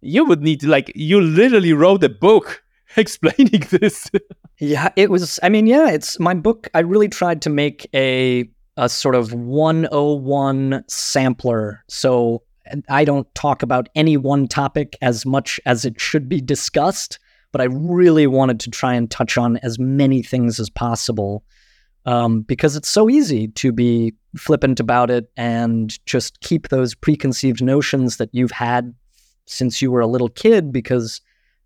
you 0.02 0.26
would 0.26 0.42
need 0.42 0.60
to 0.62 0.68
like 0.68 0.92
you 0.96 1.22
literally 1.22 1.74
wrote 1.74 2.04
a 2.04 2.10
book 2.10 2.64
explaining 2.98 3.64
this. 3.70 4.10
yeah, 4.60 4.90
it 4.96 5.10
was 5.10 5.40
I 5.42 5.50
mean, 5.50 5.66
yeah, 5.66 5.90
it's 5.90 6.20
my 6.20 6.34
book 6.34 6.70
I 6.74 6.80
really 6.80 7.10
tried 7.10 7.42
to 7.44 7.50
make 7.50 7.90
a 7.94 8.50
a 8.78 8.88
sort 8.88 9.16
of 9.16 9.34
101 9.34 10.84
sampler. 10.88 11.84
So 11.88 12.44
I 12.89 13.05
don't 13.05 13.34
talk 13.36 13.64
about 13.64 13.89
any 13.95 14.18
one 14.18 14.47
topic 14.47 14.97
as 15.01 15.26
much 15.26 15.59
as 15.66 15.86
it 15.86 15.99
should 15.99 16.30
be 16.30 16.41
discussed, 16.41 17.20
but 17.51 17.62
I 17.62 17.66
really 17.66 18.28
wanted 18.28 18.59
to 18.62 18.70
try 18.70 18.93
and 18.93 19.09
touch 19.09 19.38
on 19.38 19.57
as 19.57 19.80
many 19.80 20.22
things 20.22 20.59
as 20.59 20.70
possible 20.70 21.43
um, 22.05 22.41
because 22.41 22.76
it's 22.76 22.89
so 22.89 23.09
easy 23.09 23.47
to 23.49 23.72
be 23.72 24.14
flippant 24.38 24.80
about 24.80 25.09
it 25.09 25.30
and 25.38 26.03
just 26.05 26.39
keep 26.41 26.70
those 26.70 26.95
preconceived 26.95 27.64
notions 27.64 28.18
that 28.18 28.30
you've 28.32 28.51
had 28.51 28.93
since 29.45 29.82
you 29.82 29.91
were 29.91 30.01
a 30.01 30.07
little 30.07 30.30
kid 30.30 30.72
because 30.72 31.22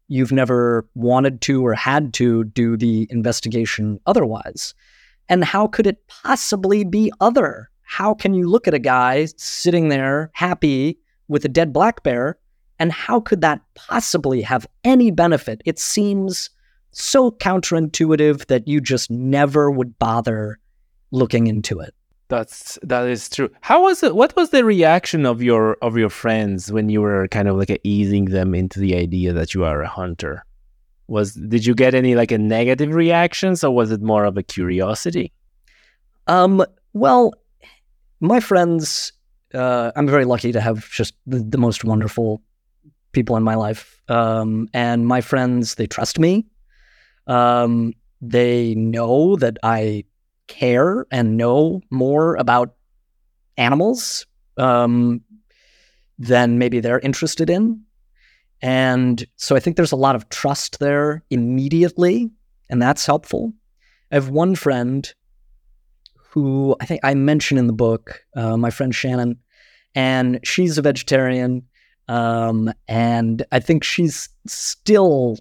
you've 0.07 0.31
never 0.31 0.87
wanted 0.95 1.41
to 1.41 1.65
or 1.65 1.73
had 1.73 2.13
to 2.15 2.43
do 2.43 2.77
the 2.77 3.07
investigation 3.09 3.99
otherwise. 4.05 4.73
And 5.29 5.43
how 5.43 5.67
could 5.67 5.87
it 5.87 6.07
possibly 6.07 6.83
be 6.83 7.11
other? 7.19 7.69
How 7.85 8.13
can 8.13 8.33
you 8.33 8.49
look 8.49 8.67
at 8.67 8.73
a 8.73 8.79
guy 8.79 9.25
sitting 9.37 9.89
there 9.89 10.31
happy 10.33 10.99
with 11.27 11.45
a 11.45 11.49
dead 11.49 11.71
black 11.71 12.03
bear? 12.03 12.37
And 12.77 12.91
how 12.91 13.21
could 13.21 13.41
that 13.41 13.61
possibly 13.75 14.41
have 14.41 14.67
any 14.83 15.11
benefit? 15.11 15.61
It 15.65 15.79
seems 15.79 16.49
so 16.91 17.31
counterintuitive 17.31 18.47
that 18.47 18.67
you 18.67 18.81
just 18.81 19.09
never 19.09 19.71
would 19.71 19.97
bother 19.97 20.59
looking 21.11 21.47
into 21.47 21.79
it. 21.79 21.93
That's 22.27 22.79
that 22.81 23.07
is 23.07 23.29
true. 23.29 23.51
How 23.61 23.83
was 23.83 24.01
it? 24.01 24.15
What 24.15 24.35
was 24.35 24.49
the 24.49 24.65
reaction 24.65 25.25
of 25.25 25.43
your 25.43 25.77
of 25.81 25.95
your 25.95 26.09
friends 26.09 26.71
when 26.71 26.89
you 26.89 27.01
were 27.01 27.27
kind 27.27 27.47
of 27.47 27.55
like 27.55 27.79
easing 27.83 28.25
them 28.25 28.55
into 28.55 28.79
the 28.79 28.95
idea 28.95 29.31
that 29.33 29.53
you 29.53 29.63
are 29.63 29.81
a 29.81 29.87
hunter? 29.87 30.43
Was 31.07 31.35
did 31.35 31.65
you 31.67 31.75
get 31.75 31.93
any 31.93 32.15
like 32.15 32.31
a 32.31 32.39
negative 32.39 32.95
reactions, 32.95 33.63
or 33.63 33.75
was 33.75 33.91
it 33.91 34.01
more 34.01 34.25
of 34.25 34.37
a 34.37 34.43
curiosity? 34.43 35.31
Um. 36.25 36.65
Well, 36.93 37.33
my 38.27 38.39
friends 38.39 39.13
uh, 39.55 39.91
I'm 39.95 40.07
very 40.07 40.25
lucky 40.25 40.51
to 40.51 40.61
have 40.61 40.89
just 40.89 41.13
the, 41.25 41.39
the, 41.39 41.57
most 41.57 41.83
wonderful 41.83 42.41
people 43.13 43.37
in 43.37 43.43
my 43.43 43.55
life. 43.55 44.01
Um, 44.09 44.67
and 44.73 45.07
my 45.07 45.21
friends, 45.21 45.75
they 45.75 45.87
trust 45.87 46.19
me. 46.19 46.45
Um, 47.27 47.93
they 48.21 48.75
know 48.75 49.35
that 49.37 49.57
I 49.63 50.03
care 50.47 51.07
and 51.11 51.37
know 51.37 51.81
more 51.89 52.35
about 52.35 52.75
animals 53.57 54.25
um, 54.57 55.21
than 56.19 56.59
maybe 56.59 56.79
they're 56.79 56.99
interested 56.99 57.49
in. 57.49 57.81
And 58.61 59.25
so 59.37 59.55
I 59.55 59.59
think 59.59 59.75
there's 59.75 59.91
a 59.91 59.97
lot 59.97 60.15
of 60.15 60.29
trust 60.29 60.79
there 60.79 61.23
immediately, 61.29 62.29
and 62.69 62.81
that's 62.81 63.05
helpful. 63.05 63.53
I 64.11 64.15
have 64.15 64.29
one 64.29 64.55
friend 64.55 65.11
who 66.35 66.75
I 66.81 66.85
think 66.85 66.99
I 67.01 67.13
mention 67.13 67.57
in 67.57 67.67
the 67.67 67.73
book, 67.73 68.21
uh, 68.35 68.57
my 68.57 68.69
friend 68.69 68.93
Shannon, 68.93 69.39
and 69.95 70.41
she's 70.43 70.77
a 70.77 70.81
vegetarian. 70.81 71.63
Um, 72.09 72.73
and 72.89 73.45
I 73.53 73.59
think 73.59 73.85
she's 73.85 74.27
still 74.45 75.37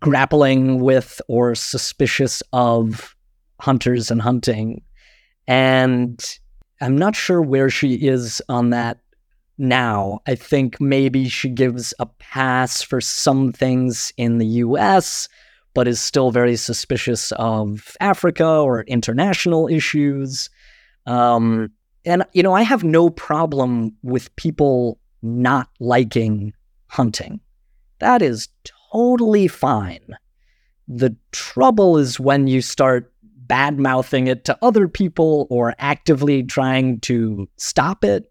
grappling 0.00 0.80
with 0.80 1.22
or 1.28 1.54
suspicious 1.54 2.42
of 2.52 3.16
hunters 3.58 4.10
and 4.10 4.20
hunting. 4.20 4.82
And 5.48 6.22
I'm 6.82 6.98
not 6.98 7.16
sure 7.16 7.40
where 7.40 7.70
she 7.70 7.94
is 7.94 8.42
on 8.50 8.68
that 8.68 8.98
now. 9.56 10.20
I 10.26 10.34
think 10.34 10.78
maybe 10.78 11.26
she 11.30 11.48
gives 11.48 11.94
a 11.98 12.04
pass 12.04 12.82
for 12.82 13.00
some 13.00 13.50
things 13.50 14.12
in 14.18 14.36
the 14.36 14.46
US, 14.46 15.26
but 15.74 15.88
is 15.88 16.00
still 16.00 16.30
very 16.30 16.56
suspicious 16.56 17.32
of 17.32 17.96
Africa 18.00 18.46
or 18.46 18.82
international 18.82 19.68
issues. 19.68 20.50
Um, 21.06 21.70
and, 22.04 22.24
you 22.32 22.42
know, 22.42 22.52
I 22.52 22.62
have 22.62 22.84
no 22.84 23.10
problem 23.10 23.96
with 24.02 24.34
people 24.36 24.98
not 25.22 25.68
liking 25.80 26.52
hunting. 26.88 27.40
That 28.00 28.22
is 28.22 28.48
totally 28.92 29.48
fine. 29.48 30.16
The 30.88 31.16
trouble 31.30 31.96
is 31.96 32.20
when 32.20 32.48
you 32.48 32.60
start 32.60 33.12
bad 33.22 33.78
mouthing 33.78 34.26
it 34.26 34.44
to 34.44 34.58
other 34.62 34.88
people 34.88 35.46
or 35.50 35.74
actively 35.78 36.42
trying 36.42 37.00
to 37.00 37.48
stop 37.56 38.04
it 38.04 38.30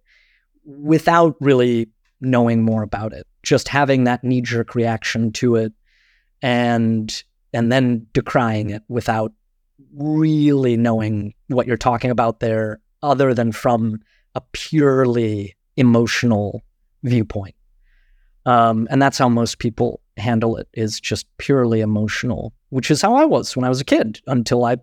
without 0.66 1.36
really 1.40 1.90
knowing 2.20 2.64
more 2.64 2.84
about 2.84 3.14
it. 3.14 3.26
Just 3.44 3.68
having 3.68 4.04
that 4.04 4.24
knee 4.24 4.42
jerk 4.42 4.76
reaction 4.76 5.32
to 5.34 5.56
it 5.56 5.74
and 6.42 7.24
and 7.54 7.72
then 7.72 8.08
decrying 8.14 8.70
it 8.70 8.84
without 8.88 9.32
really 9.94 10.78
knowing 10.78 11.34
what 11.48 11.68
you're 11.68 11.78
talking 11.78 12.12
about 12.12 12.40
there 12.40 12.80
other 13.04 13.34
than 13.34 13.52
from 13.52 14.00
a 14.36 14.42
purely 14.52 15.56
emotional 15.76 16.62
viewpoint. 17.04 17.56
Um, 18.46 18.88
and 18.90 19.02
that's 19.02 19.18
how 19.18 19.30
most 19.30 19.60
people 19.60 20.02
handle 20.18 20.58
it 20.58 20.68
is 20.74 21.00
just 21.00 21.26
purely 21.38 21.82
emotional, 21.82 22.54
which 22.70 22.90
is 22.90 23.02
how 23.02 23.16
I 23.16 23.26
was 23.26 23.56
when 23.56 23.66
I 23.66 23.70
was 23.70 23.82
a 23.82 23.86
kid 23.86 24.22
until 24.28 24.66
I 24.66 24.78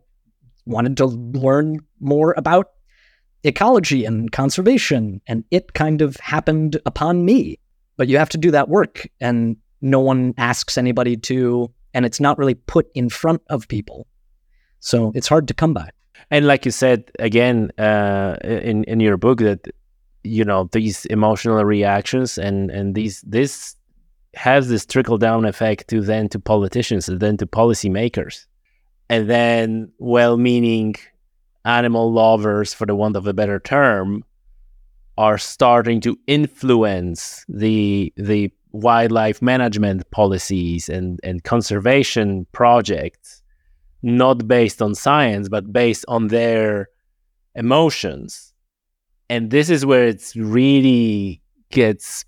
wanted 0.67 0.97
to 0.99 1.07
learn 1.07 1.79
more 2.01 2.35
about 2.37 2.71
ecology 3.45 4.05
and 4.05 4.31
conservation. 4.31 5.21
And 5.27 5.45
it 5.51 5.75
kind 5.75 6.03
of 6.03 6.17
happened 6.17 6.81
upon 6.87 7.25
me. 7.25 7.59
But 7.97 8.09
you 8.09 8.19
have 8.19 8.29
to 8.31 8.39
do 8.39 8.53
that 8.53 8.69
work, 8.69 9.09
and 9.21 9.57
no 9.81 9.99
one 9.99 10.35
asks 10.39 10.79
anybody 10.79 11.17
to, 11.17 11.73
and 11.95 12.05
it's 12.05 12.21
not 12.21 12.39
really 12.39 12.55
put 12.55 12.89
in 12.95 13.09
front 13.09 13.43
of 13.49 13.69
people. 13.69 14.07
So 14.81 15.13
it's 15.15 15.29
hard 15.29 15.49
to 15.49 15.55
come 15.55 15.75
by. 15.75 15.91
And 16.31 16.47
like 16.47 16.65
you 16.65 16.71
said 16.71 17.11
again 17.19 17.71
uh, 17.79 18.37
in 18.43 18.85
in 18.85 19.01
your 19.01 19.17
book, 19.17 19.39
that 19.39 19.69
you 20.25 20.45
know 20.45 20.69
these 20.73 21.07
emotional 21.07 21.65
reactions 21.65 22.39
and 22.39 22.71
and 22.71 22.95
these 22.95 23.23
this 23.23 23.77
has 24.35 24.69
this 24.69 24.85
trickle 24.85 25.19
down 25.19 25.45
effect 25.45 25.89
to 25.89 26.01
then 26.01 26.29
to 26.29 26.39
politicians 26.39 27.09
and 27.09 27.21
then 27.21 27.37
to 27.37 27.47
policymakers 27.47 28.47
and 29.09 29.29
then 29.29 29.91
well-meaning 29.99 30.95
animal 31.65 32.13
lovers 32.13 32.75
for 32.75 32.87
the 32.87 32.95
want 32.95 33.17
of 33.17 33.27
a 33.27 33.33
better 33.33 33.59
term 33.59 34.23
are 35.17 35.39
starting 35.39 36.01
to 36.01 36.17
influence 36.27 37.45
the 37.49 38.13
the 38.17 38.53
wildlife 38.73 39.41
management 39.41 40.11
policies 40.11 40.89
and 40.89 41.21
and 41.23 41.45
conservation 41.45 42.47
projects 42.53 43.43
not 44.03 44.47
based 44.47 44.81
on 44.81 44.95
science 44.95 45.49
but 45.49 45.73
based 45.73 46.05
on 46.09 46.29
their 46.29 46.89
emotions. 47.55 48.53
And 49.29 49.51
this 49.51 49.69
is 49.69 49.85
where 49.85 50.07
it's 50.07 50.35
really 50.37 51.43
gets 51.71 52.25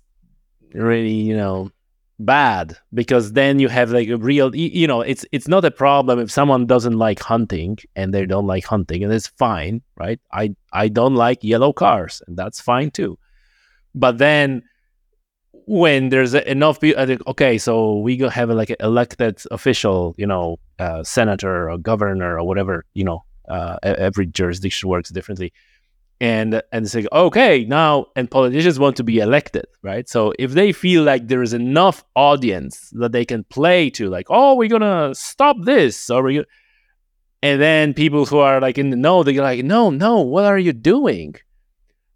really 0.73 1.13
you 1.13 1.35
know 1.35 1.71
bad 2.19 2.77
because 2.93 3.33
then 3.33 3.59
you 3.59 3.67
have 3.67 3.91
like 3.91 4.07
a 4.07 4.17
real 4.17 4.55
you 4.55 4.85
know 4.85 5.01
it's 5.01 5.25
it's 5.31 5.47
not 5.47 5.65
a 5.65 5.71
problem 5.71 6.19
if 6.19 6.29
someone 6.29 6.67
doesn't 6.67 6.97
like 6.97 7.19
hunting 7.19 7.75
and 7.95 8.13
they 8.13 8.25
don't 8.27 8.45
like 8.45 8.63
hunting 8.63 9.03
and 9.03 9.11
it's 9.11 9.27
fine 9.27 9.81
right? 9.97 10.19
I 10.31 10.55
i 10.71 10.87
don't 10.87 11.15
like 11.15 11.43
yellow 11.43 11.73
cars 11.73 12.21
and 12.27 12.37
that's 12.37 12.61
fine 12.61 12.91
too. 12.91 13.17
But 13.95 14.19
then 14.19 14.63
when 15.65 16.09
there's 16.09 16.33
enough 16.33 16.79
people 16.79 17.17
okay 17.27 17.57
so 17.57 17.97
we 17.99 18.17
go 18.17 18.29
have 18.29 18.49
like 18.49 18.69
an 18.69 18.75
elected 18.79 19.41
official 19.51 20.13
you 20.17 20.25
know 20.25 20.57
uh, 20.79 21.03
senator 21.03 21.69
or 21.69 21.77
governor 21.77 22.37
or 22.37 22.43
whatever 22.43 22.85
you 22.93 23.03
know 23.03 23.23
uh, 23.51 23.77
every 23.83 24.25
jurisdiction 24.25 24.89
works 24.89 25.09
differently. 25.09 25.53
And 26.19 26.61
and 26.71 26.87
say 26.87 27.07
okay 27.11 27.65
now 27.65 28.05
and 28.15 28.29
politicians 28.29 28.77
want 28.77 28.95
to 28.97 29.03
be 29.03 29.17
elected 29.17 29.65
right? 29.81 30.07
So 30.07 30.33
if 30.37 30.51
they 30.51 30.71
feel 30.71 31.01
like 31.01 31.27
there 31.27 31.41
is 31.41 31.51
enough 31.51 32.03
audience 32.15 32.91
that 32.91 33.11
they 33.11 33.25
can 33.25 33.43
play 33.45 33.89
to 33.91 34.07
like 34.07 34.27
oh 34.29 34.53
we're 34.53 34.69
gonna 34.69 35.15
stop 35.15 35.57
this 35.61 36.11
or 36.11 36.21
we 36.21 36.45
and 37.41 37.59
then 37.59 37.95
people 37.95 38.27
who 38.27 38.37
are 38.37 38.61
like 38.61 38.77
in 38.77 38.91
the 38.91 38.95
know 38.95 39.23
they're 39.23 39.41
like 39.41 39.65
no 39.65 39.89
no 39.89 40.21
what 40.21 40.45
are 40.45 40.59
you 40.59 40.73
doing 40.73 41.33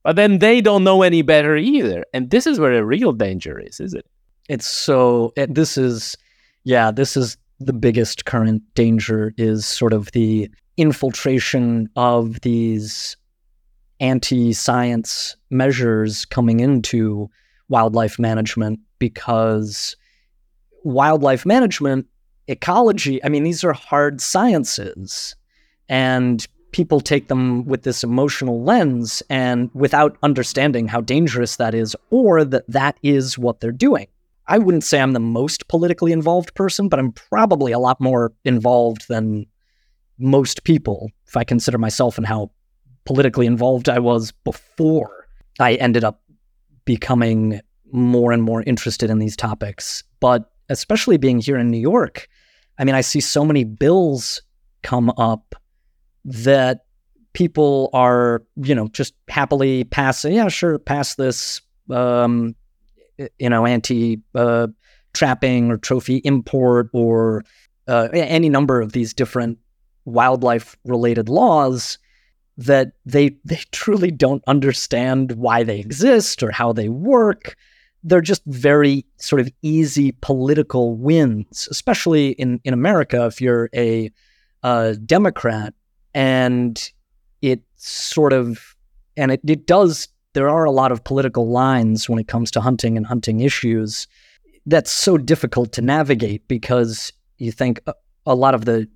but 0.05 0.15
then 0.15 0.39
they 0.39 0.61
don't 0.61 0.83
know 0.85 1.01
any 1.01 1.21
better 1.21 1.57
either 1.57 2.05
and 2.13 2.29
this 2.29 2.47
is 2.47 2.59
where 2.59 2.75
the 2.75 2.85
real 2.85 3.11
danger 3.11 3.59
is 3.59 3.79
is 3.79 3.93
it 3.93 4.05
it's 4.47 4.67
so 4.67 5.33
it, 5.35 5.53
this 5.53 5.77
is 5.77 6.15
yeah 6.63 6.91
this 6.91 7.17
is 7.17 7.37
the 7.59 7.73
biggest 7.73 8.25
current 8.25 8.61
danger 8.75 9.33
is 9.37 9.65
sort 9.65 9.93
of 9.93 10.11
the 10.11 10.49
infiltration 10.77 11.89
of 11.95 12.39
these 12.41 13.17
anti 13.99 14.53
science 14.53 15.35
measures 15.49 16.25
coming 16.25 16.59
into 16.59 17.29
wildlife 17.69 18.19
management 18.19 18.79
because 18.99 19.95
wildlife 20.83 21.45
management, 21.45 22.07
ecology, 22.47 23.23
I 23.23 23.29
mean, 23.29 23.43
these 23.43 23.63
are 23.63 23.73
hard 23.73 24.21
sciences. 24.21 25.35
And 25.89 26.45
people 26.75 26.99
take 26.99 27.29
them 27.29 27.63
with 27.63 27.83
this 27.83 28.03
emotional 28.03 28.61
lens 28.61 29.23
and 29.29 29.69
without 29.73 30.17
understanding 30.23 30.89
how 30.89 30.99
dangerous 30.99 31.55
that 31.55 31.73
is 31.73 31.95
or 32.09 32.43
that 32.43 32.67
that 32.67 32.97
is 33.01 33.37
what 33.37 33.61
they're 33.61 33.71
doing. 33.71 34.05
I 34.47 34.57
wouldn't 34.57 34.83
say 34.83 34.99
I'm 34.99 35.13
the 35.13 35.21
most 35.21 35.69
politically 35.69 36.11
involved 36.11 36.53
person, 36.53 36.89
but 36.89 36.99
I'm 36.99 37.13
probably 37.13 37.71
a 37.71 37.79
lot 37.79 38.01
more 38.01 38.33
involved 38.43 39.07
than 39.07 39.45
most 40.19 40.65
people 40.65 41.09
if 41.25 41.37
I 41.37 41.45
consider 41.45 41.77
myself 41.77 42.17
and 42.17 42.27
how 42.27 42.51
politically 43.05 43.45
involved 43.45 43.87
I 43.87 43.99
was 43.99 44.33
before 44.43 45.27
I 45.61 45.75
ended 45.75 46.03
up 46.03 46.23
becoming 46.83 47.61
more 47.93 48.33
and 48.33 48.43
more 48.43 48.63
interested 48.63 49.09
in 49.09 49.19
these 49.19 49.37
topics. 49.37 50.03
But 50.19 50.51
especially 50.67 51.15
being 51.15 51.39
here 51.39 51.57
in 51.57 51.71
New 51.71 51.79
York, 51.79 52.27
I 52.77 52.83
mean, 52.83 52.95
I 52.95 53.01
see 53.01 53.21
so 53.21 53.45
many 53.45 53.63
bills 53.63 54.41
come 54.83 55.09
up 55.17 55.55
that 56.25 56.85
people 57.33 57.89
are, 57.93 58.43
you 58.55 58.75
know, 58.75 58.87
just 58.89 59.13
happily 59.29 59.83
passing, 59.83 60.33
yeah, 60.33 60.47
sure, 60.47 60.79
pass 60.79 61.15
this, 61.15 61.61
um, 61.89 62.55
you 63.39 63.49
know, 63.49 63.65
anti 63.65 64.19
uh, 64.33 64.67
trapping 65.13 65.71
or 65.71 65.77
trophy 65.77 66.17
import 66.23 66.89
or 66.93 67.45
uh, 67.87 68.09
any 68.11 68.49
number 68.49 68.81
of 68.81 68.91
these 68.91 69.13
different 69.13 69.59
wildlife 70.05 70.75
related 70.85 71.29
laws 71.29 71.97
that 72.57 72.93
they 73.05 73.37
they 73.43 73.59
truly 73.71 74.11
don't 74.11 74.43
understand 74.47 75.33
why 75.33 75.63
they 75.63 75.79
exist 75.79 76.41
or 76.41 76.51
how 76.51 76.71
they 76.71 76.89
work. 76.89 77.55
They're 78.03 78.21
just 78.21 78.43
very 78.45 79.05
sort 79.17 79.41
of 79.41 79.51
easy 79.61 80.15
political 80.21 80.95
wins, 80.95 81.67
especially 81.69 82.29
in 82.29 82.59
in 82.63 82.73
America. 82.73 83.25
If 83.25 83.41
you're 83.41 83.69
a, 83.75 84.11
a 84.63 84.95
Democrat, 84.95 85.73
and 86.15 86.91
it 87.43 87.61
sort 87.75 88.33
of 88.33 88.75
and 89.15 89.31
it, 89.31 89.41
it 89.45 89.67
does 89.67 90.07
there 90.33 90.49
are 90.49 90.65
a 90.65 90.71
lot 90.71 90.91
of 90.91 91.03
political 91.03 91.47
lines 91.49 92.09
when 92.09 92.17
it 92.17 92.27
comes 92.27 92.49
to 92.51 92.61
hunting 92.61 92.97
and 92.97 93.05
hunting 93.05 93.41
issues 93.41 94.07
that's 94.65 94.91
so 94.91 95.17
difficult 95.17 95.71
to 95.73 95.81
navigate 95.81 96.47
because 96.47 97.13
you 97.37 97.51
think 97.51 97.79
a, 97.85 97.93
a 98.25 98.33
lot 98.33 98.55
of 98.55 98.65
the 98.65 98.87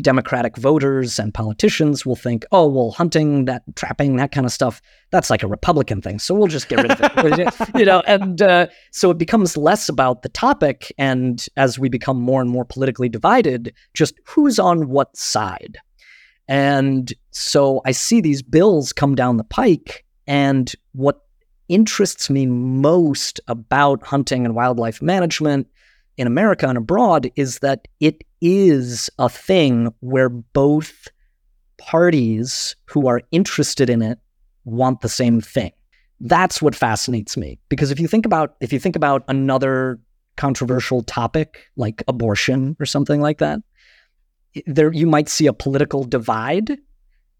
Democratic 0.00 0.56
voters 0.56 1.18
and 1.18 1.32
politicians 1.32 2.04
will 2.04 2.16
think, 2.16 2.44
oh, 2.50 2.66
well, 2.66 2.90
hunting, 2.90 3.44
that 3.44 3.62
trapping, 3.76 4.16
that 4.16 4.32
kind 4.32 4.46
of 4.46 4.52
stuff, 4.52 4.80
that's 5.10 5.30
like 5.30 5.42
a 5.42 5.46
Republican 5.46 6.00
thing. 6.00 6.18
So 6.18 6.34
we'll 6.34 6.48
just 6.48 6.68
get 6.68 6.82
rid 6.82 6.90
of 6.90 7.00
it. 7.00 7.54
you 7.78 7.84
know, 7.84 8.00
and 8.06 8.40
uh, 8.40 8.66
so 8.90 9.10
it 9.10 9.18
becomes 9.18 9.56
less 9.56 9.88
about 9.88 10.22
the 10.22 10.30
topic. 10.30 10.92
And 10.98 11.46
as 11.56 11.78
we 11.78 11.88
become 11.88 12.20
more 12.20 12.40
and 12.40 12.50
more 12.50 12.64
politically 12.64 13.08
divided, 13.08 13.72
just 13.94 14.14
who's 14.26 14.58
on 14.58 14.88
what 14.88 15.16
side. 15.16 15.78
And 16.52 17.14
so 17.30 17.80
I 17.86 17.92
see 17.92 18.20
these 18.20 18.42
bills 18.42 18.92
come 18.92 19.14
down 19.14 19.38
the 19.38 19.42
pike. 19.44 20.04
And 20.26 20.70
what 20.92 21.22
interests 21.70 22.28
me 22.28 22.44
most 22.44 23.40
about 23.48 24.04
hunting 24.04 24.44
and 24.44 24.54
wildlife 24.54 25.00
management 25.00 25.66
in 26.18 26.26
America 26.26 26.68
and 26.68 26.76
abroad 26.76 27.30
is 27.36 27.60
that 27.60 27.88
it 28.00 28.22
is 28.42 29.08
a 29.18 29.30
thing 29.30 29.94
where 30.00 30.28
both 30.28 31.08
parties 31.78 32.76
who 32.84 33.06
are 33.06 33.22
interested 33.30 33.88
in 33.88 34.02
it 34.02 34.18
want 34.66 35.00
the 35.00 35.08
same 35.08 35.40
thing. 35.40 35.72
That's 36.20 36.60
what 36.60 36.74
fascinates 36.74 37.34
me 37.34 37.60
because 37.70 37.90
if 37.90 37.98
you 37.98 38.06
think 38.06 38.26
about 38.26 38.56
if 38.60 38.74
you 38.74 38.78
think 38.78 38.94
about 38.94 39.24
another 39.26 39.98
controversial 40.36 41.02
topic 41.02 41.70
like 41.76 42.04
abortion 42.08 42.76
or 42.78 42.84
something 42.84 43.22
like 43.22 43.38
that, 43.38 43.60
there 44.66 44.92
you 44.92 45.06
might 45.06 45.28
see 45.28 45.46
a 45.46 45.52
political 45.52 46.04
divide 46.04 46.78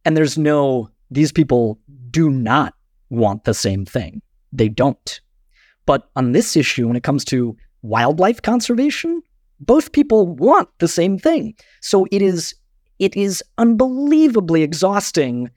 and 0.05 0.17
there's 0.17 0.39
no 0.39 0.91
these 1.11 1.33
people 1.33 1.79
do 2.11 2.31
not 2.31 2.75
want 3.11 3.45
the 3.45 3.55
same 3.55 3.85
thing. 3.85 4.23
They 4.53 4.69
don't. 4.69 5.21
But 5.85 6.09
on 6.17 6.33
this 6.33 6.57
issue 6.57 6.87
when 6.87 6.97
it 6.97 7.03
comes 7.03 7.25
to 7.27 7.57
wildlife 7.83 8.41
conservation, 8.41 9.23
both 9.61 9.93
people 9.93 10.27
want 10.27 10.69
the 10.79 10.89
same 10.89 11.19
thing. 11.19 11.55
So 11.81 12.07
it 12.11 12.23
is 12.23 12.55
it 12.99 13.17
is 13.17 13.43
unbelievably 13.59 14.63
exhausting 14.63 15.51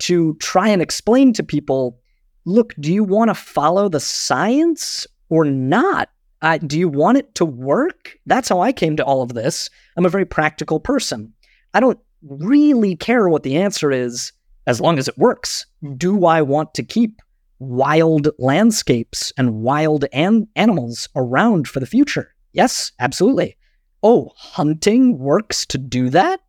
to 0.00 0.34
try 0.34 0.68
and 0.68 0.80
explain 0.80 1.32
to 1.32 1.42
people, 1.42 1.98
look, 2.44 2.72
do 2.78 2.92
you 2.92 3.02
want 3.02 3.28
to 3.30 3.34
follow 3.34 3.88
the 3.88 4.00
science 4.00 5.06
or 5.28 5.44
not? 5.44 6.08
Uh, 6.40 6.58
do 6.58 6.78
you 6.78 6.88
want 6.88 7.18
it 7.18 7.34
to 7.34 7.44
work? 7.44 8.16
That's 8.26 8.48
how 8.48 8.60
I 8.60 8.72
came 8.72 8.96
to 8.96 9.04
all 9.04 9.22
of 9.22 9.34
this. 9.34 9.70
I'm 9.96 10.06
a 10.06 10.10
very 10.10 10.24
practical 10.24 10.78
person. 10.78 11.32
I 11.74 11.80
don't 11.80 11.98
really 12.22 12.96
care 12.96 13.28
what 13.28 13.42
the 13.42 13.56
answer 13.56 13.90
is 13.90 14.32
as 14.66 14.80
long 14.80 14.98
as 14.98 15.08
it 15.08 15.18
works. 15.18 15.66
Do 15.96 16.26
I 16.26 16.42
want 16.42 16.74
to 16.74 16.82
keep 16.82 17.20
wild 17.58 18.28
landscapes 18.38 19.32
and 19.36 19.62
wild 19.62 20.04
an- 20.12 20.48
animals 20.54 21.08
around 21.16 21.66
for 21.66 21.80
the 21.80 21.86
future? 21.86 22.34
Yes, 22.52 22.92
absolutely. 23.00 23.56
Oh, 24.02 24.30
hunting 24.36 25.18
works 25.18 25.66
to 25.66 25.78
do 25.78 26.08
that? 26.10 26.40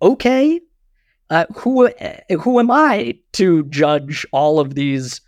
Okay. 0.00 0.60
Uh, 1.30 1.44
who 1.56 1.90
who 2.40 2.58
am 2.58 2.70
I 2.70 3.18
to 3.34 3.64
judge 3.64 4.26
all 4.32 4.60
of 4.60 4.74
these 4.74 5.20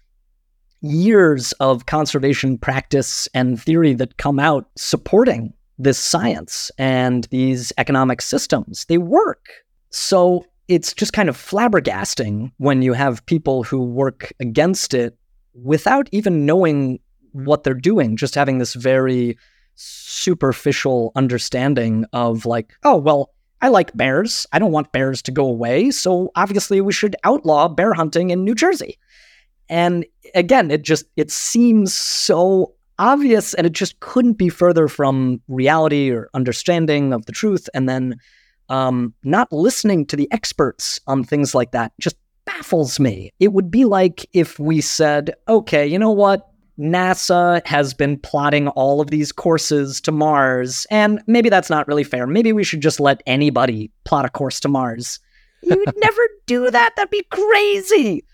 years 0.82 1.52
of 1.52 1.86
conservation 1.86 2.58
practice 2.58 3.28
and 3.34 3.60
theory 3.60 3.94
that 3.94 4.16
come 4.16 4.38
out 4.38 4.68
supporting 4.76 5.52
this 5.78 5.98
science 5.98 6.70
and 6.78 7.24
these 7.30 7.72
economic 7.78 8.20
systems. 8.22 8.84
They 8.86 8.98
work. 8.98 9.46
So 9.90 10.44
it's 10.68 10.92
just 10.92 11.12
kind 11.12 11.28
of 11.28 11.36
flabbergasting 11.36 12.52
when 12.58 12.82
you 12.82 12.92
have 12.92 13.24
people 13.26 13.62
who 13.62 13.82
work 13.82 14.32
against 14.40 14.94
it 14.94 15.16
without 15.54 16.08
even 16.12 16.46
knowing 16.46 17.00
what 17.32 17.64
they're 17.64 17.74
doing, 17.74 18.16
just 18.16 18.34
having 18.34 18.58
this 18.58 18.74
very 18.74 19.36
superficial 19.74 21.12
understanding 21.16 22.04
of 22.12 22.46
like, 22.46 22.72
oh, 22.84 22.96
well, 22.96 23.30
I 23.62 23.68
like 23.68 23.96
bears. 23.96 24.46
I 24.52 24.58
don't 24.58 24.72
want 24.72 24.92
bears 24.92 25.22
to 25.22 25.30
go 25.30 25.46
away. 25.46 25.90
So 25.90 26.30
obviously 26.36 26.80
we 26.80 26.92
should 26.92 27.16
outlaw 27.24 27.68
bear 27.68 27.92
hunting 27.92 28.30
in 28.30 28.44
New 28.44 28.54
Jersey. 28.54 28.98
And 29.70 30.04
again, 30.34 30.70
it 30.70 30.82
just 30.82 31.06
it 31.16 31.30
seems 31.30 31.94
so 31.94 32.74
obvious 32.98 33.54
and 33.54 33.66
it 33.66 33.72
just 33.72 33.98
couldn't 34.00 34.34
be 34.34 34.50
further 34.50 34.88
from 34.88 35.40
reality 35.48 36.10
or 36.10 36.28
understanding 36.34 37.14
of 37.14 37.24
the 37.24 37.32
truth. 37.32 37.68
And 37.72 37.88
then 37.88 38.16
um, 38.68 39.14
not 39.24 39.50
listening 39.50 40.04
to 40.06 40.16
the 40.16 40.28
experts 40.30 41.00
on 41.06 41.24
things 41.24 41.54
like 41.54 41.70
that 41.70 41.92
just 41.98 42.16
baffles 42.44 43.00
me. 43.00 43.32
It 43.40 43.52
would 43.52 43.70
be 43.70 43.84
like 43.84 44.28
if 44.32 44.58
we 44.58 44.80
said, 44.80 45.34
okay, 45.48 45.86
you 45.86 45.98
know 45.98 46.10
what? 46.10 46.46
NASA 46.78 47.64
has 47.66 47.94
been 47.94 48.18
plotting 48.18 48.68
all 48.68 49.00
of 49.00 49.10
these 49.10 49.32
courses 49.32 50.00
to 50.00 50.12
Mars, 50.12 50.86
and 50.90 51.22
maybe 51.26 51.50
that's 51.50 51.68
not 51.68 51.86
really 51.86 52.04
fair. 52.04 52.26
Maybe 52.26 52.54
we 52.54 52.64
should 52.64 52.80
just 52.80 53.00
let 53.00 53.22
anybody 53.26 53.90
plot 54.04 54.24
a 54.24 54.30
course 54.30 54.60
to 54.60 54.68
Mars. 54.68 55.20
You'd 55.62 55.94
never 55.96 56.22
do 56.46 56.70
that. 56.70 56.94
That'd 56.96 57.10
be 57.10 57.24
crazy. 57.30 58.24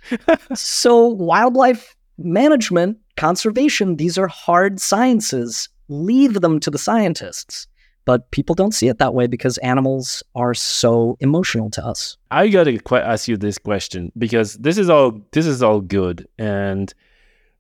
so, 0.55 1.07
wildlife 1.07 1.97
management, 2.19 2.99
conservation, 3.17 3.97
these 3.97 4.19
are 4.19 4.29
hard 4.29 4.81
sciences. 4.81 5.69
Leave 5.89 6.41
them 6.41 6.61
to 6.61 6.71
the 6.71 6.79
scientists. 6.79 7.67
But 8.05 8.31
people 8.31 8.55
don't 8.55 8.73
see 8.73 8.87
it 8.87 8.99
that 8.99 9.15
way 9.15 9.27
because 9.27 9.59
animals 9.59 10.23
are 10.37 10.55
so 10.55 11.17
emotional 11.19 11.71
to 11.71 11.85
us. 11.85 12.17
I 12.31 12.49
gotta 12.49 12.79
qu- 12.79 12.97
ask 12.97 13.27
you 13.27 13.37
this 13.37 13.59
question 13.59 14.13
because 14.17 14.55
this 14.55 14.79
is 14.79 14.89
all 14.89 15.21
this 15.33 15.45
is 15.45 15.61
all 15.61 15.81
good, 15.81 16.29
and 16.39 16.95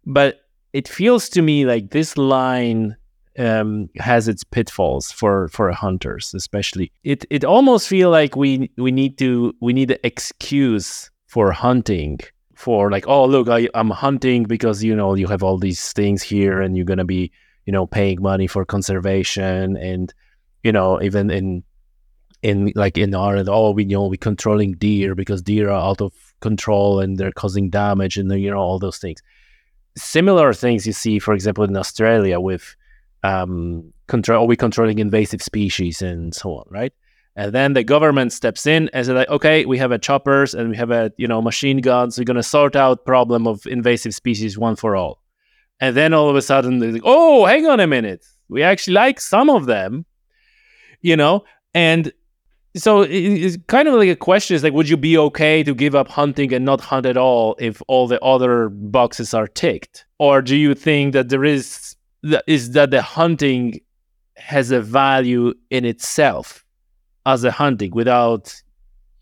but 0.05 0.43
it 0.73 0.87
feels 0.87 1.29
to 1.31 1.43
me 1.43 1.67
like 1.67 1.91
this 1.91 2.17
line 2.17 2.97
um, 3.39 3.89
has 3.97 4.29
its 4.29 4.45
pitfalls 4.45 5.13
for 5.13 5.49
for 5.49 5.71
hunters, 5.73 6.33
especially. 6.35 6.93
It 7.05 7.25
it 7.31 7.45
almost 7.45 7.89
feel 7.89 8.11
like 8.11 8.37
we 8.37 8.71
we 8.77 8.91
need 8.91 9.19
to 9.19 9.55
we 9.61 9.73
need 9.73 9.91
an 9.91 9.99
excuse 10.05 11.11
for 11.27 11.53
hunting 11.53 12.21
for 12.55 12.91
like 12.91 13.07
oh 13.07 13.27
look 13.27 13.49
I, 13.49 13.69
I'm 13.75 13.91
hunting 13.91 14.45
because 14.45 14.83
you 14.83 14.97
know 14.97 15.15
you 15.15 15.27
have 15.27 15.43
all 15.43 15.59
these 15.59 15.93
things 15.93 16.23
here 16.23 16.61
and 16.63 16.75
you're 16.75 16.87
gonna 16.87 17.05
be 17.05 17.31
you 17.67 17.73
know 17.73 17.87
paying 17.87 18.23
money 18.23 18.47
for 18.47 18.65
conservation 18.65 19.77
and 19.77 20.13
you 20.63 20.73
know 20.73 21.01
even 21.03 21.31
in 21.31 21.63
in 22.43 22.73
like 22.75 22.97
in 22.97 23.15
Ireland 23.15 23.51
oh 23.51 23.73
we 23.73 23.85
you 23.85 23.97
know 23.97 24.07
we're 24.07 24.17
controlling 24.17 24.73
deer 24.73 25.15
because 25.15 25.43
deer 25.43 25.69
are 25.69 25.89
out 25.91 26.01
of 26.01 26.15
control 26.41 27.01
and 27.01 27.19
they're 27.19 27.33
causing 27.33 27.69
damage 27.69 28.17
and 28.17 28.33
you 28.33 28.51
know 28.51 28.57
all 28.57 28.79
those 28.79 28.99
things 28.99 29.21
similar 29.97 30.55
things 30.55 30.87
you 30.87 30.95
see 30.95 31.19
for 31.19 31.35
example 31.35 31.65
in 31.65 31.77
Australia 31.77 32.41
with 32.41 32.75
um, 33.27 33.93
control, 34.07 34.45
are 34.45 34.47
we 34.47 34.57
controlling 34.57 34.99
invasive 34.99 35.43
species 35.43 36.03
and 36.03 36.35
so 36.35 36.57
on, 36.59 36.65
right? 36.71 36.93
And 37.35 37.53
then 37.53 37.75
the 37.75 37.85
government 37.85 38.33
steps 38.33 38.67
in 38.67 38.89
and 38.93 39.05
says, 39.05 39.15
like, 39.15 39.29
okay, 39.29 39.67
we 39.67 39.79
have 39.79 39.93
a 39.93 39.99
choppers 39.99 40.55
and 40.55 40.71
we 40.71 40.77
have 40.77 40.91
a 40.91 41.13
you 41.19 41.29
know 41.29 41.43
machine 41.43 41.79
guns. 41.79 42.19
We're 42.19 42.25
gonna 42.25 42.43
sort 42.43 42.77
out 42.77 43.05
problem 43.05 43.47
of 43.47 43.67
invasive 43.67 44.15
species 44.15 44.57
one 44.57 44.77
for 44.77 44.97
all. 44.97 45.23
And 45.81 45.95
then 45.95 46.15
all 46.15 46.31
of 46.31 46.37
a 46.37 46.43
sudden, 46.43 46.79
they're 46.79 46.93
like, 46.93 47.03
oh, 47.05 47.45
hang 47.45 47.67
on 47.67 47.81
a 47.81 47.87
minute, 47.87 48.25
we 48.49 48.63
actually 48.63 48.95
like 48.95 49.21
some 49.21 49.51
of 49.51 49.67
them, 49.67 50.07
you 51.03 51.17
know. 51.17 51.45
And 51.75 52.13
so 52.75 53.03
it's 53.03 53.59
kind 53.67 53.89
of 53.89 53.95
like 53.95 54.09
a 54.09 54.17
question: 54.17 54.55
is 54.55 54.63
like, 54.63 54.73
would 54.73 54.89
you 54.89 54.97
be 54.97 55.19
okay 55.19 55.63
to 55.63 55.75
give 55.75 55.95
up 55.95 56.09
hunting 56.09 56.55
and 56.55 56.65
not 56.65 56.81
hunt 56.81 57.07
at 57.07 57.17
all 57.17 57.57
if 57.59 57.83
all 57.89 58.07
the 58.07 58.21
other 58.23 58.71
boxes 58.71 59.35
are 59.35 59.49
ticked, 59.49 60.07
or 60.19 60.41
do 60.41 60.57
you 60.57 60.75
think 60.75 61.13
that 61.13 61.29
there 61.29 61.45
is 61.45 61.96
is 62.47 62.73
that 62.73 62.91
the 62.91 63.03
hunting 63.03 63.81
has 64.37 64.71
a 64.71 64.81
value 64.81 65.55
in 65.71 65.85
itself 65.85 66.65
as 67.25 67.45
a 67.45 67.51
hunting 67.51 67.91
without 67.93 68.55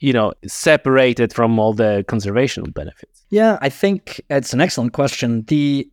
you 0.01 0.12
know 0.12 0.32
separated 0.47 1.32
from 1.32 1.59
all 1.59 1.72
the 1.72 2.05
conservation 2.09 2.64
benefits. 2.64 3.24
Yeah 3.30 3.59
i 3.61 3.68
think 3.68 4.20
it's 4.30 4.53
an 4.53 4.61
excellent 4.61 4.92
question. 4.92 5.45
The 5.47 5.88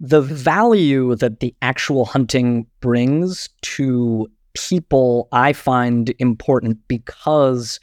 the 0.00 0.20
value 0.20 1.16
that 1.16 1.40
the 1.40 1.54
actual 1.60 2.04
hunting 2.04 2.66
brings 2.80 3.48
to 3.62 4.28
people 4.54 5.28
i 5.32 5.52
find 5.52 6.14
important 6.18 6.78
because 6.88 7.80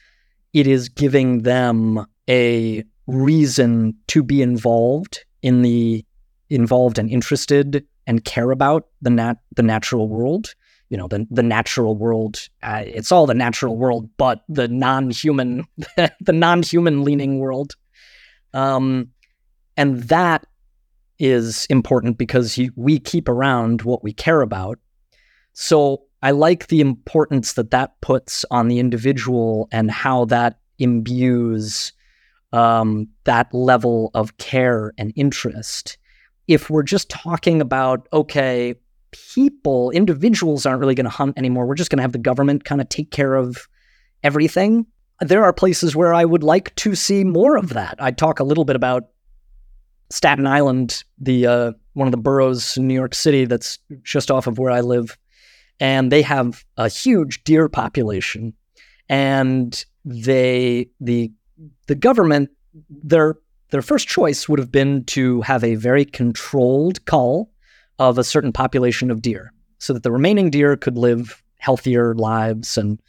it 0.54 0.68
is 0.68 0.88
giving 0.88 1.44
them 1.44 2.06
a 2.30 2.84
reason 3.08 3.94
to 4.08 4.24
be 4.24 4.42
involved 4.42 5.26
in 5.42 5.62
the 5.62 6.04
involved 6.50 6.98
and 6.98 7.10
interested 7.10 7.86
and 8.08 8.24
care 8.26 8.52
about 8.52 8.88
the 9.02 9.10
nat 9.10 9.36
the 9.56 9.64
natural 9.64 10.08
world 10.08 10.56
you 10.90 10.98
know 10.98 11.08
the 11.08 11.26
the 11.32 11.44
natural 11.44 11.96
world 11.96 12.48
uh, 12.64 12.84
it's 12.86 13.12
all 13.12 13.26
the 13.26 13.34
natural 13.34 13.76
world 13.76 14.10
but 14.18 14.44
the 14.48 14.68
non-human 14.68 15.66
the 16.22 16.34
non-human 16.34 17.04
leaning 17.04 17.40
world. 17.40 17.74
Um 18.54 19.10
and 19.78 20.04
that 20.04 20.46
is 21.20 21.66
important 21.70 22.18
because 22.18 22.60
we 22.76 23.00
keep 23.00 23.28
around 23.28 23.82
what 23.82 24.04
we 24.04 24.14
care 24.14 24.42
about. 24.42 24.80
So 25.54 26.04
i 26.22 26.32
like 26.32 26.68
the 26.68 26.82
importance 26.82 27.54
that 27.54 27.72
that 27.72 28.00
puts 28.02 28.46
on 28.52 28.68
the 28.68 28.80
individual 28.80 29.68
and 29.72 29.90
how 29.92 30.26
that 30.26 30.60
imbues 30.80 31.94
um, 32.52 33.10
that 33.26 33.54
level 33.54 34.12
of 34.14 34.38
care 34.38 34.94
and 34.98 35.12
interest 35.16 35.98
if 36.48 36.70
we're 36.70 36.84
just 36.84 37.10
talking 37.10 37.62
about, 37.62 38.08
okay, 38.14 38.76
people, 39.12 39.92
individuals 39.92 40.66
aren't 40.66 40.80
really 40.80 40.96
going 40.96 41.06
to 41.06 41.10
hunt 41.10 41.38
anymore, 41.38 41.66
we're 41.66 41.76
just 41.76 41.90
going 41.90 41.98
to 41.98 42.04
have 42.04 42.12
the 42.12 42.18
government 42.18 42.66
kind 42.66 42.82
of 42.82 42.90
take 42.90 43.12
care 43.12 43.36
of 43.36 43.68
everything. 44.24 44.86
There 45.22 45.44
are 45.44 45.54
places 45.54 45.96
where 45.96 46.14
I 46.14 46.26
would 46.26 46.44
like 46.44 46.76
to 46.76 46.96
see 46.96 47.24
more 47.24 47.58
of 47.58 47.70
that. 47.70 47.96
I 48.00 48.12
talk 48.12 48.40
a 48.40 48.44
little 48.44 48.66
bit 48.66 48.76
about 48.76 49.10
Staten 50.10 50.46
Island, 50.46 51.04
the 51.18 51.48
uh, 51.48 51.72
one 51.94 52.08
of 52.08 52.12
the 52.12 52.18
boroughs 52.18 52.78
in 52.78 52.88
New 52.88 52.94
York 52.94 53.16
City 53.16 53.46
that's 53.46 53.80
just 54.04 54.30
off 54.30 54.46
of 54.46 54.60
where 54.60 54.72
I 54.72 54.82
live, 54.82 55.18
and 55.80 56.12
they 56.12 56.22
have 56.22 56.64
a 56.78 56.88
huge 56.88 57.44
deer 57.44 57.68
population, 57.70 58.54
and 59.10 59.84
they 60.04 60.90
the 61.00 61.32
the 61.88 61.96
government 61.96 62.50
their 62.90 63.38
their 63.76 63.82
first 63.82 64.08
choice 64.08 64.48
would 64.48 64.58
have 64.58 64.72
been 64.72 65.04
to 65.04 65.42
have 65.42 65.62
a 65.62 65.76
very 65.76 66.06
controlled 66.06 67.04
cull 67.04 67.52
of 68.00 68.18
a 68.18 68.24
certain 68.24 68.54
population 68.54 69.12
of 69.12 69.22
deer 69.22 69.52
so 69.80 69.92
that 69.92 70.02
the 70.02 70.14
remaining 70.14 70.50
deer 70.50 70.78
could 70.78 70.98
live 70.98 71.44
healthier 71.58 72.16
lives 72.16 72.78
and 72.78 73.02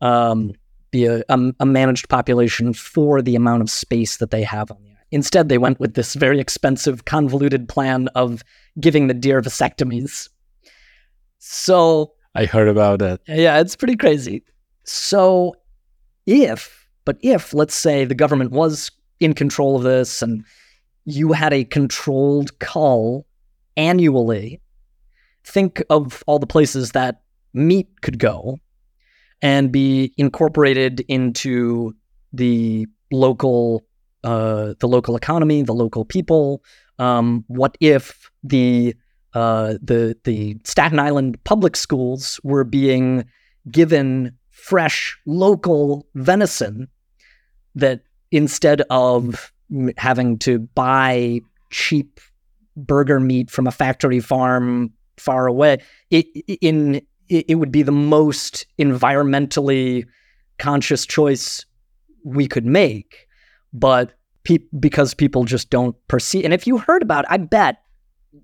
um, 0.00 0.52
be 0.92 1.04
a, 1.04 1.22
a, 1.28 1.52
a, 1.60 1.66
managed 1.66 2.08
population 2.08 2.72
for 2.72 3.20
the 3.20 3.36
amount 3.36 3.60
of 3.60 3.68
space 3.68 4.16
that 4.16 4.30
they 4.30 4.42
have 4.42 4.70
on 4.70 4.78
the 4.78 4.88
island. 4.88 5.04
Instead, 5.10 5.50
they 5.50 5.58
went 5.58 5.78
with 5.78 5.92
this 5.92 6.14
very 6.14 6.40
expensive, 6.40 7.04
convoluted 7.04 7.68
plan 7.68 8.08
of 8.14 8.42
giving 8.80 9.08
the 9.08 9.14
deer 9.14 9.42
vasectomies. 9.42 10.30
So 11.36 12.14
I 12.34 12.46
heard 12.46 12.68
about 12.68 13.00
that. 13.00 13.20
Yeah, 13.26 13.60
it's 13.60 13.76
pretty 13.76 13.96
crazy. 13.96 14.42
So 14.84 15.54
if, 16.24 16.88
but 17.04 17.18
if, 17.20 17.52
let's 17.52 17.74
say 17.74 18.06
the 18.06 18.14
government 18.14 18.52
was 18.52 18.90
in 19.20 19.34
control 19.34 19.76
of 19.76 19.82
this 19.82 20.22
and 20.22 20.44
you 21.04 21.32
had 21.32 21.52
a 21.52 21.64
controlled 21.64 22.58
cull 22.58 23.26
annually, 23.76 24.60
think 25.44 25.82
of 25.88 26.22
all 26.26 26.38
the 26.38 26.46
places 26.46 26.92
that 26.92 27.22
meat 27.54 27.88
could 28.02 28.18
go 28.18 28.58
and 29.40 29.72
be 29.72 30.12
incorporated 30.16 31.00
into 31.08 31.94
the 32.32 32.86
local 33.10 33.84
uh, 34.24 34.74
the 34.80 34.88
local 34.88 35.16
economy, 35.16 35.62
the 35.62 35.72
local 35.72 36.04
people. 36.04 36.62
Um, 36.98 37.44
what 37.46 37.78
if 37.80 38.30
the 38.42 38.94
uh, 39.34 39.74
the 39.80 40.16
the 40.24 40.56
Staten 40.64 40.98
Island 40.98 41.42
public 41.44 41.76
schools 41.76 42.40
were 42.42 42.64
being 42.64 43.24
given 43.70 44.36
fresh 44.50 45.16
local 45.24 46.06
venison 46.14 46.88
that 47.74 48.02
instead 48.30 48.82
of 48.90 49.52
having 49.96 50.38
to 50.38 50.58
buy 50.58 51.40
cheap 51.70 52.20
burger 52.76 53.20
meat 53.20 53.50
from 53.50 53.66
a 53.66 53.72
factory 53.72 54.20
farm 54.20 54.92
far 55.16 55.46
away, 55.46 55.78
it, 56.10 56.26
in 56.60 57.02
it, 57.28 57.58
would 57.58 57.72
be 57.72 57.82
the 57.82 57.92
most 57.92 58.66
environmentally 58.78 60.04
conscious 60.58 61.04
choice 61.04 61.66
we 62.24 62.46
could 62.46 62.64
make. 62.64 63.26
But 63.72 64.14
pe- 64.44 64.58
because 64.78 65.12
people 65.14 65.44
just 65.44 65.70
don't 65.70 65.96
perceive, 66.08 66.44
and 66.44 66.54
if 66.54 66.66
you 66.66 66.78
heard 66.78 67.02
about, 67.02 67.24
I 67.28 67.36
bet, 67.36 67.82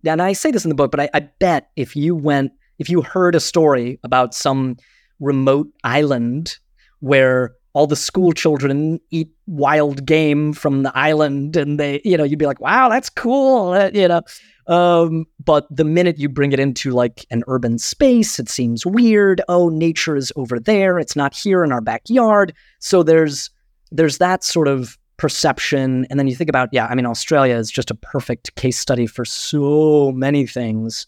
and 0.05 0.21
I 0.21 0.33
say 0.33 0.51
this 0.51 0.65
in 0.65 0.69
the 0.69 0.75
book, 0.75 0.91
but 0.91 1.01
I, 1.01 1.09
I 1.15 1.21
bet 1.21 1.71
if 1.77 1.97
you 1.97 2.15
went, 2.15 2.53
if 2.79 2.91
you 2.91 3.03
heard 3.03 3.35
a 3.35 3.41
story 3.41 3.99
about 4.03 4.35
some 4.35 4.77
remote 5.21 5.69
island 5.85 6.59
where 7.01 7.55
all 7.75 7.87
the 7.87 7.97
school 7.97 8.33
children 8.33 9.01
eat 9.11 9.29
wild 9.47 10.07
game 10.07 10.53
from 10.53 10.85
the 10.85 10.97
island 10.97 11.57
and 11.57 11.79
they 11.79 12.01
you 12.05 12.17
know 12.17 12.25
you'd 12.25 12.39
be 12.39 12.47
like 12.47 12.61
wow 12.61 12.89
that's 12.89 13.11
cool 13.11 13.73
uh, 13.73 13.91
you 13.93 14.09
know. 14.09 14.23
Um, 14.67 15.27
but 15.45 15.67
the 15.71 15.85
minute 15.85 16.19
you 16.19 16.31
bring 16.31 16.53
it 16.53 16.59
into 16.59 16.93
like 16.93 17.27
an 17.31 17.43
urban 17.49 17.79
space 17.79 18.39
it 18.39 18.49
seems 18.49 18.87
weird. 18.87 19.43
Oh 19.47 19.69
nature 19.69 20.17
is 20.17 20.33
over 20.37 20.59
there. 20.59 20.99
It's 20.99 21.15
not 21.15 21.35
here 21.35 21.63
in 21.65 21.73
our 21.73 21.83
backyard. 21.83 22.55
So 22.79 23.03
there's 23.03 23.51
there's 23.91 24.19
that 24.19 24.43
sort 24.43 24.69
of 24.69 24.97
perception. 25.19 26.07
And 26.09 26.19
then 26.19 26.27
you 26.27 26.35
think 26.35 26.49
about 26.49 26.71
yeah 26.73 26.87
i 26.87 26.95
mean 26.95 27.07
australia 27.07 27.57
is 27.57 27.71
just 27.71 27.91
a 27.91 27.95
perfect 27.95 28.55
case 28.57 28.79
study 28.79 29.07
for 29.07 29.25
so 29.25 30.13
many 30.13 30.47
things 30.47 31.07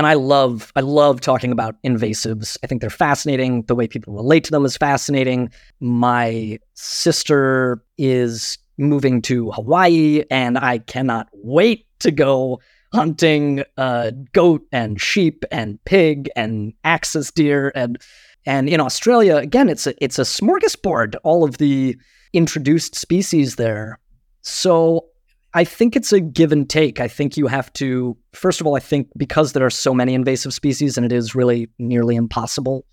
and 0.00 0.06
I 0.06 0.14
love 0.14 0.72
I 0.74 0.80
love 0.80 1.20
talking 1.20 1.52
about 1.52 1.76
invasives. 1.84 2.56
I 2.64 2.66
think 2.66 2.80
they're 2.80 2.88
fascinating. 2.88 3.64
The 3.64 3.74
way 3.74 3.86
people 3.86 4.14
relate 4.14 4.44
to 4.44 4.50
them 4.50 4.64
is 4.64 4.78
fascinating. 4.78 5.50
My 5.78 6.58
sister 6.72 7.84
is 7.98 8.56
moving 8.78 9.20
to 9.20 9.50
Hawaii, 9.50 10.24
and 10.30 10.56
I 10.56 10.78
cannot 10.78 11.28
wait 11.34 11.84
to 11.98 12.10
go 12.10 12.60
hunting 12.94 13.62
uh, 13.76 14.12
goat 14.32 14.62
and 14.72 14.98
sheep 14.98 15.44
and 15.52 15.78
pig 15.84 16.30
and 16.34 16.72
axis 16.82 17.30
deer 17.30 17.70
and 17.74 18.00
and 18.46 18.70
in 18.70 18.80
Australia 18.80 19.36
again 19.36 19.68
it's 19.68 19.86
a 19.86 19.92
it's 20.02 20.18
a 20.18 20.22
smorgasbord 20.22 21.14
all 21.24 21.44
of 21.44 21.58
the 21.58 21.94
introduced 22.32 22.94
species 22.94 23.56
there. 23.56 23.98
So 24.40 25.09
I 25.52 25.64
think 25.64 25.96
it's 25.96 26.12
a 26.12 26.20
give 26.20 26.52
and 26.52 26.68
take. 26.68 27.00
I 27.00 27.08
think 27.08 27.36
you 27.36 27.48
have 27.48 27.72
to, 27.74 28.16
first 28.32 28.60
of 28.60 28.66
all, 28.66 28.76
I 28.76 28.80
think 28.80 29.08
because 29.16 29.52
there 29.52 29.66
are 29.66 29.70
so 29.70 29.92
many 29.92 30.14
invasive 30.14 30.54
species 30.54 30.96
and 30.96 31.04
it 31.04 31.12
is 31.12 31.34
really 31.34 31.68
nearly 31.78 32.14
impossible 32.14 32.84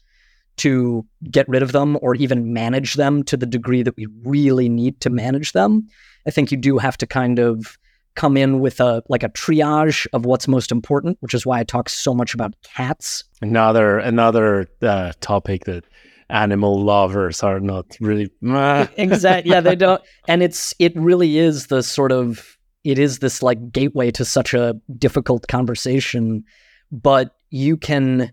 to 0.57 1.05
get 1.29 1.47
rid 1.47 1.61
of 1.61 1.71
them 1.71 1.97
or 2.01 2.15
even 2.15 2.51
manage 2.51 2.95
them 2.95 3.23
to 3.23 3.37
the 3.37 3.45
degree 3.45 3.83
that 3.83 3.95
we 3.95 4.07
really 4.23 4.69
need 4.69 4.99
to 5.01 5.09
manage 5.09 5.51
them, 5.51 5.87
I 6.27 6.31
think 6.31 6.51
you 6.51 6.57
do 6.57 6.79
have 6.79 6.97
to 6.97 7.07
kind 7.07 7.39
of 7.39 7.77
come 8.15 8.35
in 8.35 8.59
with 8.59 8.79
a 8.79 9.03
like 9.07 9.21
a 9.21 9.29
triage 9.29 10.07
of 10.11 10.25
what's 10.25 10.47
most 10.47 10.71
important, 10.71 11.17
which 11.21 11.35
is 11.35 11.45
why 11.45 11.59
I 11.59 11.63
talk 11.63 11.87
so 11.87 12.13
much 12.15 12.33
about 12.33 12.55
cats. 12.63 13.23
Another 13.41 13.99
another 13.99 14.67
uh, 14.81 15.13
topic 15.21 15.65
that 15.65 15.85
animal 16.29 16.81
lovers 16.81 17.41
are 17.41 17.59
not 17.59 17.85
really 18.01 18.29
exactly 18.97 19.51
yeah 19.51 19.61
they 19.61 19.75
don't 19.75 20.01
and 20.27 20.43
it's 20.43 20.73
it 20.77 20.93
really 20.95 21.37
is 21.37 21.67
the 21.67 21.81
sort 21.81 22.11
of 22.11 22.57
it 22.83 22.99
is 22.99 23.19
this 23.19 23.41
like 23.41 23.71
gateway 23.71 24.11
to 24.11 24.25
such 24.25 24.53
a 24.53 24.75
difficult 24.97 25.47
conversation 25.47 26.43
but 26.91 27.35
you 27.49 27.77
can 27.77 28.31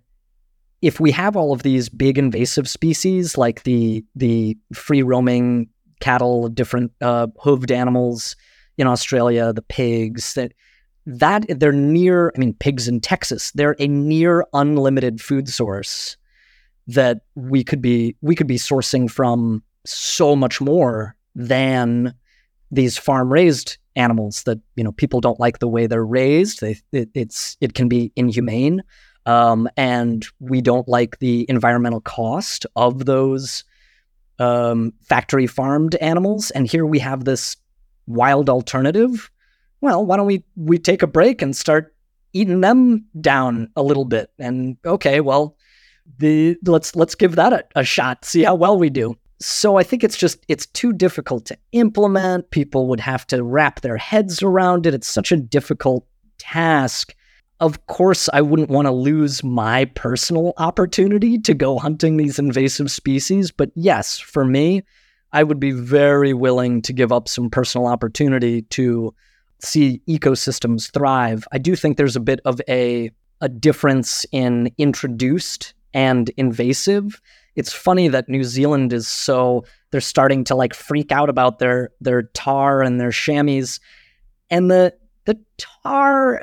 if 0.82 1.00
we 1.00 1.10
have 1.10 1.34
all 1.34 1.52
of 1.52 1.62
these 1.62 1.88
big 1.88 2.18
invasive 2.18 2.68
species 2.68 3.38
like 3.38 3.62
the 3.62 4.04
the 4.14 4.56
free 4.72 5.02
roaming 5.02 5.68
cattle 6.00 6.48
different 6.48 6.92
uh, 7.00 7.26
hooved 7.42 7.70
animals 7.70 8.36
in 8.76 8.86
Australia 8.86 9.52
the 9.52 9.62
pigs 9.62 10.34
that 10.34 10.52
that 11.06 11.46
they're 11.48 11.72
near 11.72 12.32
I 12.36 12.38
mean 12.38 12.54
pigs 12.54 12.88
in 12.88 13.00
Texas 13.00 13.52
they're 13.52 13.76
a 13.78 13.86
near 13.86 14.44
unlimited 14.52 15.20
food 15.20 15.48
source 15.48 16.16
that 16.86 17.22
we 17.34 17.64
could 17.64 17.80
be 17.80 18.16
we 18.20 18.34
could 18.34 18.46
be 18.46 18.58
sourcing 18.58 19.10
from 19.10 19.62
so 19.86 20.34
much 20.36 20.60
more 20.60 21.16
than 21.34 22.14
these 22.70 22.98
farm 22.98 23.32
raised 23.32 23.78
animals 23.96 24.42
that 24.44 24.58
you 24.76 24.84
know 24.84 24.92
people 24.92 25.20
don't 25.20 25.40
like 25.40 25.58
the 25.58 25.68
way 25.68 25.86
they're 25.86 26.04
raised. 26.04 26.60
They 26.60 26.76
it, 26.92 27.10
it's 27.14 27.56
it 27.60 27.74
can 27.74 27.88
be 27.88 28.12
inhumane. 28.16 28.82
Um, 29.26 29.68
and 29.76 30.26
we 30.38 30.60
don't 30.60 30.86
like 30.86 31.18
the 31.18 31.46
environmental 31.48 32.02
cost 32.02 32.66
of 32.76 33.06
those 33.06 33.64
um, 34.38 34.92
factory 35.00 35.46
farmed 35.46 35.94
animals. 35.94 36.50
And 36.50 36.66
here 36.66 36.84
we 36.84 36.98
have 36.98 37.24
this 37.24 37.56
wild 38.06 38.50
alternative. 38.50 39.30
Well 39.80 40.04
why 40.04 40.16
don't 40.16 40.26
we 40.26 40.44
we 40.56 40.78
take 40.78 41.02
a 41.02 41.06
break 41.06 41.40
and 41.40 41.56
start 41.56 41.94
eating 42.32 42.60
them 42.60 43.06
down 43.20 43.70
a 43.76 43.82
little 43.82 44.04
bit? 44.04 44.30
And 44.38 44.76
okay 44.84 45.20
well 45.20 45.56
the 46.18 46.56
let's 46.64 46.94
let's 46.96 47.14
give 47.14 47.36
that 47.36 47.52
a, 47.52 47.64
a 47.76 47.84
shot, 47.84 48.24
see 48.24 48.44
how 48.44 48.54
well 48.54 48.78
we 48.78 48.90
do. 48.90 49.16
So 49.40 49.76
I 49.76 49.82
think 49.82 50.04
it's 50.04 50.16
just 50.16 50.44
it's 50.48 50.66
too 50.66 50.92
difficult 50.92 51.44
to 51.46 51.58
implement. 51.72 52.50
People 52.50 52.86
would 52.88 53.00
have 53.00 53.26
to 53.28 53.42
wrap 53.42 53.80
their 53.80 53.96
heads 53.96 54.42
around 54.42 54.86
it. 54.86 54.94
It's 54.94 55.08
such 55.08 55.32
a 55.32 55.36
difficult 55.36 56.06
task. 56.38 57.14
Of 57.60 57.86
course, 57.86 58.28
I 58.32 58.42
wouldn't 58.42 58.68
want 58.68 58.86
to 58.86 58.92
lose 58.92 59.44
my 59.44 59.86
personal 59.86 60.54
opportunity 60.56 61.38
to 61.38 61.54
go 61.54 61.78
hunting 61.78 62.16
these 62.16 62.38
invasive 62.38 62.90
species, 62.90 63.50
but 63.50 63.70
yes, 63.74 64.18
for 64.18 64.44
me, 64.44 64.82
I 65.32 65.44
would 65.44 65.60
be 65.60 65.70
very 65.70 66.34
willing 66.34 66.82
to 66.82 66.92
give 66.92 67.12
up 67.12 67.28
some 67.28 67.50
personal 67.50 67.86
opportunity 67.86 68.62
to 68.62 69.14
see 69.60 70.02
ecosystems 70.08 70.90
thrive. 70.90 71.46
I 71.52 71.58
do 71.58 71.76
think 71.76 71.96
there's 71.96 72.16
a 72.16 72.20
bit 72.20 72.40
of 72.44 72.60
a 72.68 73.10
a 73.40 73.48
difference 73.48 74.24
in 74.32 74.72
introduced 74.78 75.73
and 75.94 76.28
invasive. 76.36 77.20
It's 77.56 77.72
funny 77.72 78.08
that 78.08 78.28
New 78.28 78.44
Zealand 78.44 78.92
is 78.92 79.08
so 79.08 79.64
they're 79.90 80.00
starting 80.00 80.44
to 80.44 80.56
like 80.56 80.74
freak 80.74 81.12
out 81.12 81.30
about 81.30 81.60
their 81.60 81.90
their 82.00 82.24
tahr 82.24 82.82
and 82.82 83.00
their 83.00 83.12
chamois. 83.12 83.78
And 84.50 84.70
the 84.70 84.94
the 85.24 85.38
tahr 85.56 86.42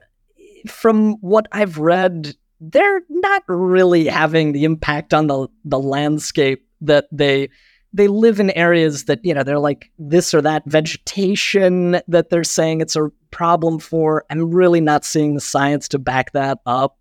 from 0.68 1.14
what 1.22 1.48
I've 1.52 1.78
read, 1.78 2.36
they're 2.60 3.02
not 3.10 3.44
really 3.48 4.08
having 4.08 4.54
the 4.54 4.64
impact 4.64 5.14
on 5.14 5.28
the 5.28 5.48
the 5.66 5.80
landscape 5.80 6.66
that 6.82 7.08
they 7.12 7.50
they 7.94 8.08
live 8.08 8.40
in 8.40 8.52
areas 8.52 9.06
that 9.06 9.24
you 9.24 9.34
know 9.34 9.44
they're 9.44 9.60
like 9.60 9.92
this 10.00 10.34
or 10.34 10.42
that 10.42 10.64
vegetation 10.66 12.00
that 12.08 12.30
they're 12.30 12.44
saying 12.44 12.82
it's 12.82 12.96
a 12.96 13.10
problem 13.32 13.80
for 13.80 14.24
i'm 14.30 14.52
really 14.52 14.82
not 14.82 15.06
seeing 15.06 15.36
the 15.36 15.42
science 15.42 15.88
to 15.88 16.00
back 16.00 16.32
that 16.32 16.60
up 16.66 16.98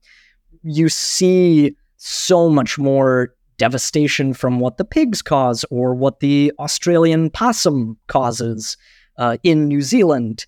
you 0.63 0.89
see 0.89 1.77
so 2.03 2.49
much 2.49 2.79
more 2.79 3.35
devastation 3.59 4.33
from 4.33 4.59
what 4.59 4.79
the 4.79 4.85
pigs 4.87 5.21
cause 5.21 5.67
or 5.71 5.95
what 5.95 6.21
the 6.21 6.51
Australian 6.59 7.29
possum 7.29 7.99
causes 8.07 8.79
uh, 9.19 9.37
in 9.43 9.69
New 9.69 9.83
Zealand. 9.83 10.47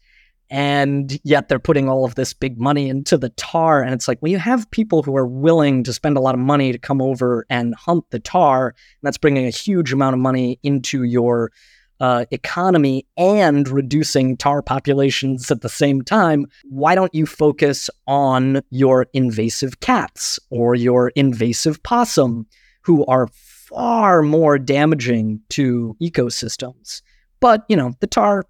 And 0.48 1.20
yet 1.24 1.48
they're 1.48 1.58
putting 1.58 1.90
all 1.90 2.06
of 2.06 2.14
this 2.14 2.32
big 2.32 2.58
money 2.58 2.88
into 2.88 3.18
the 3.18 3.28
tahr. 3.30 3.82
And 3.82 3.92
it's 3.92 4.08
like, 4.08 4.20
well, 4.22 4.32
you 4.32 4.38
have 4.38 4.70
people 4.70 5.02
who 5.02 5.14
are 5.14 5.26
willing 5.26 5.84
to 5.84 5.92
spend 5.92 6.16
a 6.16 6.20
lot 6.20 6.34
of 6.34 6.40
money 6.40 6.72
to 6.72 6.78
come 6.78 7.02
over 7.02 7.44
and 7.50 7.74
hunt 7.74 8.04
the 8.10 8.18
tahr. 8.18 8.68
And 8.68 8.74
that's 9.02 9.18
bringing 9.18 9.46
a 9.46 9.50
huge 9.50 9.92
amount 9.92 10.14
of 10.14 10.20
money 10.20 10.58
into 10.62 11.02
your 11.02 11.52
uh, 12.02 12.24
economy 12.32 13.06
and 13.16 13.68
reducing 13.68 14.36
tahr 14.36 14.60
populations 14.60 15.52
at 15.52 15.60
the 15.60 15.68
same 15.68 16.02
time, 16.02 16.46
why 16.64 16.96
don't 16.96 17.14
you 17.14 17.24
focus 17.26 17.88
on 18.08 18.60
your 18.70 19.06
invasive 19.12 19.78
cats 19.78 20.40
or 20.50 20.74
your 20.74 21.10
invasive 21.10 21.80
possum, 21.84 22.44
who 22.82 23.06
are 23.06 23.28
far 23.28 24.20
more 24.20 24.58
damaging 24.58 25.40
to 25.50 25.96
ecosystems? 26.02 27.02
But, 27.38 27.64
you 27.68 27.76
know, 27.76 27.92
the 28.00 28.08
tahr, 28.08 28.46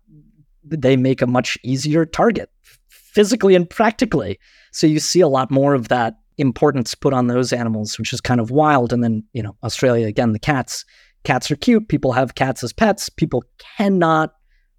they 0.65 0.97
make 0.97 1.21
a 1.21 1.27
much 1.27 1.59
easier 1.63 2.07
target 2.07 2.51
physically 2.89 3.55
and 3.55 3.69
practically. 3.69 4.39
So 4.73 4.87
you 4.87 4.99
see 4.99 5.21
a 5.21 5.29
lot 5.29 5.51
more 5.51 5.75
of 5.75 5.89
that 5.89 6.15
importance 6.39 6.95
put 6.95 7.13
on 7.13 7.27
those 7.27 7.53
animals, 7.53 7.99
which 7.99 8.15
is 8.15 8.23
kind 8.23 8.41
of 8.41 8.51
wild. 8.51 8.95
And 8.95 9.05
then, 9.05 9.25
you 9.35 9.43
know, 9.43 9.57
Australia, 9.63 10.07
again, 10.07 10.33
the 10.33 10.39
cats 10.39 10.87
cats 11.25 11.51
are 11.51 11.57
cute. 11.57 11.89
People 11.89 12.13
have 12.13 12.35
cats 12.35 12.63
as 12.65 12.73
pets. 12.73 13.09
People 13.09 13.45
cannot 13.77 14.35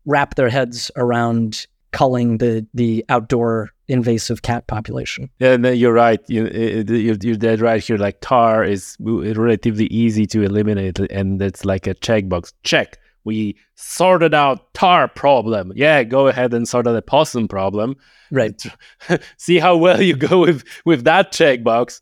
wrap 0.05 0.35
their 0.35 0.49
heads 0.49 0.91
around 0.95 1.67
culling 1.91 2.39
the 2.39 2.65
the 2.73 3.05
outdoor 3.09 3.69
invasive 3.87 4.41
cat 4.41 4.67
population. 4.67 5.29
Yeah, 5.39 5.57
no, 5.57 5.71
you're 5.71 5.93
right. 5.93 6.19
You, 6.27 6.47
you're, 6.47 7.15
you're 7.21 7.35
dead 7.35 7.61
right 7.61 7.83
here. 7.83 7.97
Like 7.97 8.19
tahr 8.21 8.63
is 8.63 8.97
relatively 8.99 9.85
easy 9.85 10.25
to 10.27 10.41
eliminate, 10.41 10.99
and 10.99 11.41
it's 11.41 11.63
like 11.63 11.87
a 11.87 11.95
checkbox. 11.95 12.53
Check. 12.63 12.97
We 13.25 13.55
sorted 13.75 14.33
out 14.33 14.73
tahr 14.73 15.07
problem. 15.07 15.71
Yeah, 15.75 16.03
go 16.03 16.27
ahead 16.27 16.53
and 16.53 16.67
sort 16.67 16.87
out 16.87 16.93
the 16.93 17.01
possum 17.01 17.47
problem. 17.47 17.95
Right. 18.31 18.61
See 19.37 19.59
how 19.59 19.77
well 19.77 20.01
you 20.01 20.15
go 20.15 20.39
with 20.39 20.63
with 20.85 21.05
that 21.05 21.31
checkbox. 21.31 22.01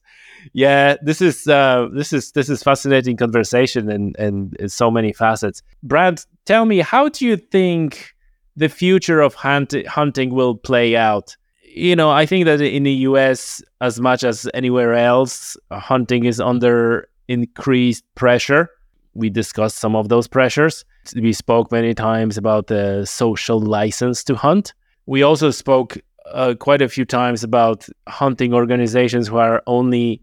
Yeah, 0.54 0.96
this 1.02 1.22
is 1.22 1.48
uh, 1.48 1.88
this 1.94 2.14
is 2.14 2.32
this 2.32 2.50
is 2.50 2.64
fascinating 2.64 3.18
conversation 3.18 3.90
and 3.90 4.16
and 4.18 4.72
so 4.72 4.92
many 4.92 5.14
facets. 5.14 5.62
Brant, 5.84 6.26
tell 6.46 6.66
me, 6.66 6.80
how 6.80 7.10
do 7.10 7.26
you 7.26 7.38
think 7.38 8.14
the 8.56 8.70
future 8.70 9.22
of 9.22 9.34
hunt- 9.34 9.88
hunting 9.88 10.32
will 10.34 10.56
play 10.56 10.96
out? 10.96 11.36
You 11.74 11.96
know, 11.96 12.12
I 12.12 12.26
think 12.26 12.46
that 12.46 12.60
in 12.62 12.84
the 12.84 12.92
US, 13.10 13.62
as 13.80 14.00
much 14.00 14.24
as 14.24 14.50
anywhere 14.54 14.94
else, 14.94 15.56
hunting 15.72 16.26
is 16.26 16.40
under 16.40 17.08
increased 17.28 18.04
pressure. 18.16 18.70
We 19.14 19.30
discussed 19.30 19.78
some 19.78 19.96
of 19.96 20.10
those 20.10 20.28
pressures. 20.28 20.86
We 21.16 21.34
spoke 21.34 21.72
many 21.72 21.94
times 21.94 22.38
about 22.38 22.68
the 22.68 23.06
social 23.06 23.60
license 23.60 24.24
to 24.26 24.36
hunt. 24.36 24.74
We 25.06 25.24
also 25.24 25.52
spoke 25.52 25.98
uh, 26.32 26.56
quite 26.60 26.82
a 26.82 26.90
few 26.90 27.06
times 27.06 27.44
about 27.44 27.88
hunting 28.08 28.54
organizations 28.54 29.28
who 29.28 29.38
are 29.38 29.64
only 29.68 30.22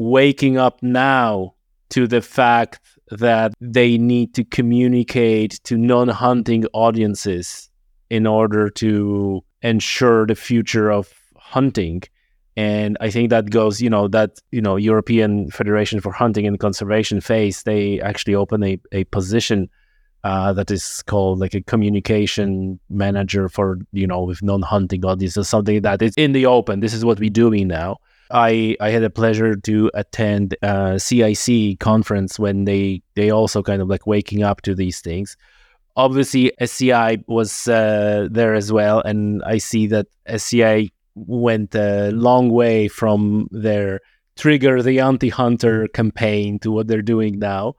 waking 0.00 0.56
up 0.56 0.82
now 0.82 1.54
to 1.90 2.06
the 2.06 2.22
fact 2.22 2.80
that 3.10 3.52
they 3.60 3.98
need 3.98 4.34
to 4.34 4.44
communicate 4.44 5.60
to 5.64 5.76
non 5.76 6.08
hunting 6.08 6.64
audiences 6.72 7.68
in 8.08 8.26
order 8.26 8.70
to 8.70 9.44
ensure 9.62 10.26
the 10.26 10.34
future 10.34 10.90
of 10.90 11.12
hunting. 11.36 12.02
And 12.56 12.96
I 13.00 13.10
think 13.10 13.30
that 13.30 13.50
goes, 13.50 13.80
you 13.80 13.90
know, 13.90 14.08
that, 14.08 14.38
you 14.50 14.60
know, 14.60 14.76
European 14.76 15.50
Federation 15.50 16.00
for 16.00 16.12
Hunting 16.12 16.46
and 16.46 16.58
Conservation 16.58 17.20
FACE, 17.20 17.62
they 17.62 18.00
actually 18.00 18.34
open 18.34 18.62
a, 18.62 18.78
a 18.92 19.04
position 19.04 19.68
uh, 20.24 20.52
that 20.52 20.70
is 20.70 21.02
called 21.02 21.38
like 21.38 21.54
a 21.54 21.62
communication 21.62 22.78
manager 22.90 23.48
for, 23.48 23.78
you 23.92 24.06
know, 24.06 24.22
with 24.22 24.42
non 24.42 24.62
hunting 24.62 25.04
audiences, 25.04 25.48
something 25.48 25.82
that 25.82 26.02
is 26.02 26.14
in 26.16 26.32
the 26.32 26.46
open. 26.46 26.80
This 26.80 26.94
is 26.94 27.04
what 27.04 27.20
we're 27.20 27.30
doing 27.30 27.68
now. 27.68 27.98
I 28.30 28.76
I 28.80 28.90
had 28.90 29.02
a 29.02 29.10
pleasure 29.10 29.56
to 29.56 29.90
attend 29.94 30.56
a 30.62 30.98
CIC 30.98 31.78
conference 31.80 32.38
when 32.38 32.64
they 32.64 33.02
they 33.14 33.30
also 33.30 33.62
kind 33.62 33.82
of 33.82 33.88
like 33.88 34.06
waking 34.06 34.42
up 34.42 34.62
to 34.62 34.74
these 34.74 35.00
things. 35.00 35.36
Obviously, 35.96 36.52
SCI 36.60 37.18
was 37.26 37.68
uh, 37.68 38.28
there 38.30 38.54
as 38.54 38.72
well, 38.72 39.00
and 39.00 39.42
I 39.44 39.58
see 39.58 39.86
that 39.88 40.06
SCI 40.26 40.90
went 41.14 41.74
a 41.74 42.10
long 42.12 42.50
way 42.50 42.88
from 42.88 43.48
their 43.50 44.00
trigger 44.36 44.82
the 44.82 45.00
anti-hunter 45.00 45.88
campaign 45.88 46.58
to 46.60 46.70
what 46.70 46.86
they're 46.86 47.02
doing 47.02 47.38
now. 47.38 47.74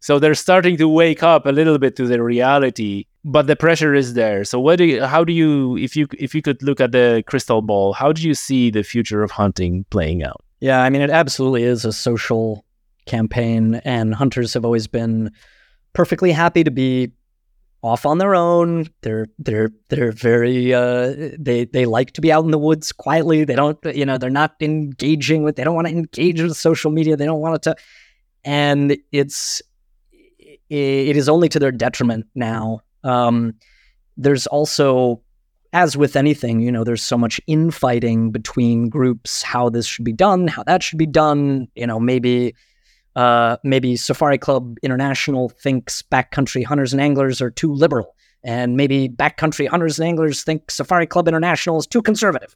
So 0.00 0.18
they're 0.18 0.34
starting 0.34 0.78
to 0.78 0.88
wake 0.88 1.22
up 1.22 1.46
a 1.46 1.50
little 1.50 1.78
bit 1.78 1.94
to 1.96 2.06
the 2.06 2.22
reality, 2.22 3.04
but 3.24 3.46
the 3.46 3.56
pressure 3.56 3.94
is 3.94 4.14
there. 4.14 4.44
So 4.44 4.58
what 4.58 4.76
do 4.76 4.84
you, 4.84 5.04
how 5.04 5.24
do 5.24 5.32
you 5.32 5.76
if 5.76 5.96
you 5.96 6.08
if 6.18 6.34
you 6.34 6.42
could 6.42 6.62
look 6.62 6.80
at 6.80 6.92
the 6.92 7.22
crystal 7.26 7.62
ball, 7.62 7.92
how 7.92 8.12
do 8.12 8.26
you 8.26 8.34
see 8.34 8.70
the 8.70 8.82
future 8.82 9.22
of 9.22 9.30
hunting 9.30 9.84
playing 9.90 10.22
out? 10.22 10.42
Yeah, 10.60 10.82
I 10.82 10.90
mean 10.90 11.02
it 11.02 11.10
absolutely 11.10 11.64
is 11.64 11.84
a 11.84 11.92
social 11.92 12.64
campaign 13.06 13.80
and 13.84 14.14
hunters 14.14 14.54
have 14.54 14.64
always 14.64 14.86
been 14.86 15.30
perfectly 15.92 16.32
happy 16.32 16.62
to 16.64 16.70
be 16.70 17.12
off 17.82 18.04
on 18.04 18.18
their 18.18 18.34
own. 18.34 18.86
They're 19.02 19.26
they're 19.38 19.70
they're 19.88 20.12
very 20.12 20.72
uh, 20.72 21.14
they 21.38 21.64
they 21.64 21.86
like 21.86 22.12
to 22.12 22.20
be 22.20 22.32
out 22.32 22.44
in 22.44 22.50
the 22.50 22.58
woods 22.58 22.92
quietly. 22.92 23.44
They 23.44 23.56
don't 23.56 23.78
you 23.94 24.04
know 24.04 24.18
they're 24.18 24.30
not 24.30 24.54
engaging 24.60 25.42
with. 25.42 25.56
They 25.56 25.64
don't 25.64 25.74
want 25.74 25.88
to 25.88 25.92
engage 25.92 26.40
with 26.40 26.56
social 26.56 26.90
media. 26.90 27.16
They 27.16 27.26
don't 27.26 27.40
want 27.40 27.56
it 27.56 27.62
to, 27.62 27.76
and 28.44 28.96
it's 29.12 29.62
it 30.68 31.16
is 31.16 31.28
only 31.28 31.48
to 31.48 31.58
their 31.58 31.72
detriment 31.72 32.26
now. 32.34 32.80
Um, 33.04 33.54
there's 34.16 34.46
also, 34.46 35.22
as 35.72 35.96
with 35.96 36.16
anything, 36.16 36.60
you 36.60 36.70
know, 36.70 36.84
there's 36.84 37.02
so 37.02 37.16
much 37.16 37.40
infighting 37.46 38.30
between 38.30 38.88
groups, 38.88 39.42
how 39.42 39.70
this 39.70 39.86
should 39.86 40.04
be 40.04 40.12
done, 40.12 40.48
how 40.48 40.62
that 40.64 40.82
should 40.82 40.98
be 40.98 41.06
done. 41.06 41.68
You 41.74 41.86
know, 41.86 41.98
maybe, 42.00 42.54
uh, 43.16 43.56
maybe 43.64 43.96
Safari 43.96 44.36
Club 44.36 44.76
International 44.82 45.48
thinks 45.48 46.02
backcountry 46.02 46.64
hunters 46.64 46.92
and 46.92 47.00
anglers 47.00 47.40
are 47.40 47.50
too 47.50 47.72
liberal, 47.72 48.14
and 48.44 48.76
maybe 48.76 49.08
backcountry 49.08 49.68
hunters 49.68 49.98
and 49.98 50.06
anglers 50.06 50.42
think 50.42 50.70
Safari 50.70 51.06
Club 51.06 51.28
International 51.28 51.78
is 51.78 51.86
too 51.86 52.02
conservative, 52.02 52.54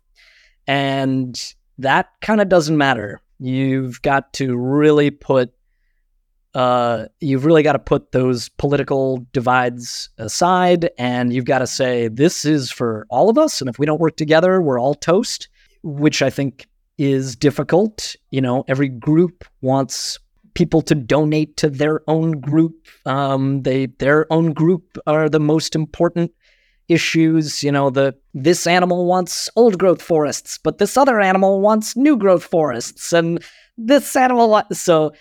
and 0.67 1.55
that 1.79 2.11
kind 2.21 2.41
of 2.41 2.49
doesn't 2.49 2.77
matter. 2.77 3.23
You've 3.39 4.03
got 4.03 4.33
to 4.35 4.57
really 4.57 5.11
put 5.11 5.54
uh, 6.55 7.07
you've 7.21 7.45
really 7.45 7.63
got 7.63 7.73
to 7.73 7.79
put 7.79 8.13
those 8.13 8.49
political 8.51 9.27
divides 9.33 10.09
aside 10.19 10.91
and 10.99 11.33
you've 11.33 11.45
got 11.45 11.59
to 11.59 11.67
say, 11.67 12.09
this 12.09 12.45
is 12.45 12.71
for 12.71 13.07
all 13.11 13.29
of 13.29 13.37
us. 13.37 13.61
And 13.61 13.69
if 13.69 13.79
we 13.79 13.87
don't 13.87 14.01
work 14.01 14.17
together, 14.17 14.63
we're 14.63 14.81
all 14.81 14.95
toast, 14.95 15.49
which 15.83 16.23
I 16.23 16.31
think 16.31 16.67
is 16.97 17.35
difficult. 17.35 18.15
You 18.31 18.41
know, 18.41 18.65
every 18.69 18.89
group 18.89 19.45
wants 19.63 20.19
people 20.55 20.81
to 20.83 20.95
donate 20.95 21.57
to 21.57 21.69
their 21.69 22.03
own 22.09 22.41
group. 22.41 22.87
Um, 23.05 23.63
they 23.63 23.87
their 23.87 24.33
own 24.33 24.53
group 24.53 24.97
are 25.07 25.29
the 25.29 25.41
most 25.41 25.75
important 25.75 26.33
issues. 26.89 27.65
You 27.65 27.73
know, 27.73 27.91
the 27.91 28.15
this 28.33 28.67
animal 28.67 29.07
wants 29.07 29.51
old 29.57 29.79
growth 29.79 30.01
forests, 30.01 30.59
but 30.63 30.79
this 30.79 30.97
other 30.97 31.21
animal 31.21 31.61
wants 31.61 31.97
new 31.97 32.17
growth 32.17 32.45
forests, 32.45 33.13
and 33.13 33.43
this 33.77 34.15
animal 34.15 34.63
so 34.73 35.13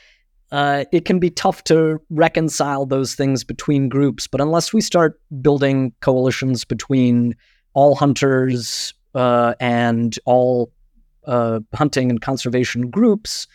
uh, 0.53 0.85
it 0.91 1.03
can 1.03 1.17
be 1.17 1.31
tough 1.31 1.63
to 1.63 1.99
reconcile 2.11 2.85
those 2.85 3.15
things 3.15 3.43
between 3.43 3.89
groups. 3.89 4.27
But 4.27 4.39
unless 4.39 4.71
we 4.71 4.81
start 4.81 5.19
building 5.41 5.93
coalitions 6.01 6.63
between 6.63 7.35
all 7.73 7.95
hunters 7.95 8.93
uh, 9.15 9.55
and 9.59 10.15
all 10.25 10.71
uh, 11.25 11.61
hunting 11.73 12.11
and 12.11 12.21
conservation 12.21 12.91
groups, 12.91 13.47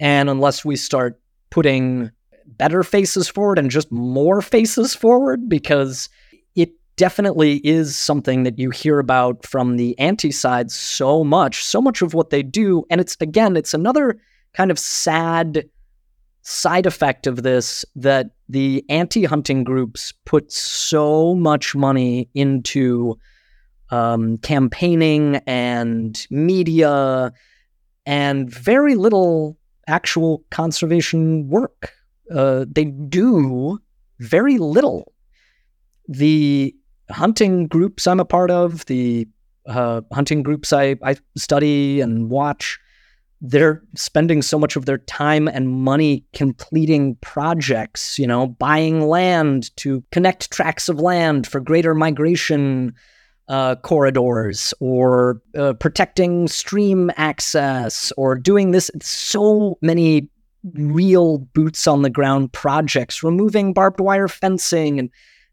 and 0.00 0.30
unless 0.30 0.64
we 0.64 0.76
start 0.76 1.20
putting 1.50 2.10
better 2.46 2.82
faces 2.82 3.28
forward 3.28 3.58
and 3.58 3.70
just 3.70 3.92
more 3.92 4.40
faces 4.40 4.94
forward, 4.94 5.46
because 5.46 6.08
it 6.54 6.70
definitely 6.96 7.56
is 7.64 7.98
something 7.98 8.44
that 8.44 8.58
you 8.58 8.70
hear 8.70 8.98
about 8.98 9.44
from 9.44 9.76
the 9.76 9.98
anti 9.98 10.32
side 10.32 10.70
so 10.70 11.22
much, 11.22 11.62
so 11.62 11.82
much 11.82 12.00
of 12.00 12.14
what 12.14 12.30
they 12.30 12.42
do. 12.42 12.86
And 12.88 12.98
it's, 12.98 13.14
again, 13.20 13.58
it's 13.58 13.74
another 13.74 14.18
kind 14.54 14.70
of 14.70 14.78
sad 14.78 15.68
side 16.48 16.86
effect 16.86 17.26
of 17.26 17.42
this 17.42 17.84
that 17.94 18.30
the 18.48 18.82
anti 18.88 19.24
hunting 19.24 19.64
groups 19.64 20.14
put 20.24 20.50
so 20.50 21.34
much 21.34 21.74
money 21.74 22.30
into 22.34 23.18
um, 23.90 24.38
campaigning 24.38 25.36
and 25.46 26.26
media 26.30 27.32
and 28.06 28.50
very 28.50 28.94
little 28.94 29.58
actual 29.88 30.42
conservation 30.50 31.48
work. 31.48 31.92
Uh, 32.34 32.64
they 32.66 32.86
do 32.86 33.78
very 34.18 34.56
little. 34.56 35.12
The 36.08 36.74
hunting 37.10 37.66
groups 37.66 38.06
I'm 38.06 38.20
a 38.20 38.24
part 38.24 38.50
of, 38.50 38.86
the 38.86 39.28
uh, 39.66 40.00
hunting 40.12 40.42
groups 40.42 40.72
I, 40.72 40.96
I 41.04 41.16
study 41.36 42.00
and 42.00 42.30
watch, 42.30 42.78
they're 43.40 43.82
spending 43.94 44.42
so 44.42 44.58
much 44.58 44.74
of 44.74 44.86
their 44.86 44.98
time 44.98 45.46
and 45.46 45.68
money 45.68 46.24
completing 46.32 47.14
projects, 47.16 48.18
you 48.18 48.26
know, 48.26 48.48
buying 48.48 49.08
land 49.08 49.74
to 49.76 50.02
connect 50.10 50.50
tracts 50.50 50.88
of 50.88 51.00
land 51.00 51.46
for 51.46 51.60
greater 51.60 51.94
migration 51.94 52.92
uh, 53.48 53.76
corridors 53.76 54.74
or 54.80 55.40
uh, 55.56 55.72
protecting 55.74 56.48
stream 56.48 57.10
access 57.16 58.12
or 58.16 58.34
doing 58.34 58.72
this. 58.72 58.90
So 59.00 59.78
many 59.80 60.28
real 60.74 61.38
boots 61.38 61.86
on 61.86 62.02
the 62.02 62.10
ground 62.10 62.52
projects, 62.52 63.22
removing 63.22 63.72
barbed 63.72 64.00
wire 64.00 64.28
fencing, 64.28 64.98
and 64.98 65.10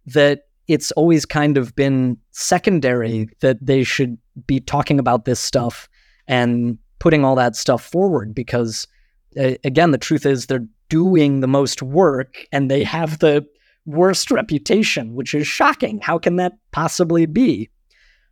that 0.07 0.41
it's 0.67 0.91
always 0.93 1.25
kind 1.25 1.57
of 1.57 1.75
been 1.75 2.17
secondary 2.31 3.29
that 3.41 3.63
they 3.63 3.83
should 3.83 4.17
be 4.47 4.59
talking 4.59 4.99
about 4.99 5.25
this 5.25 5.39
stuff 5.39 5.87
and 6.27 6.79
putting 6.99 7.23
all 7.23 7.35
that 7.35 7.55
stuff 7.55 7.83
forward 7.83 8.33
because 8.33 8.87
uh, 9.39 9.51
again 9.63 9.91
the 9.91 9.97
truth 9.97 10.25
is 10.25 10.45
they're 10.45 10.67
doing 10.89 11.39
the 11.39 11.47
most 11.47 11.81
work 11.81 12.45
and 12.51 12.69
they 12.69 12.83
have 12.83 13.19
the 13.19 13.45
worst 13.85 14.31
reputation 14.31 15.13
which 15.13 15.33
is 15.33 15.47
shocking. 15.47 15.99
How 16.01 16.17
can 16.17 16.37
that 16.37 16.53
possibly 16.71 17.25
be? 17.25 17.69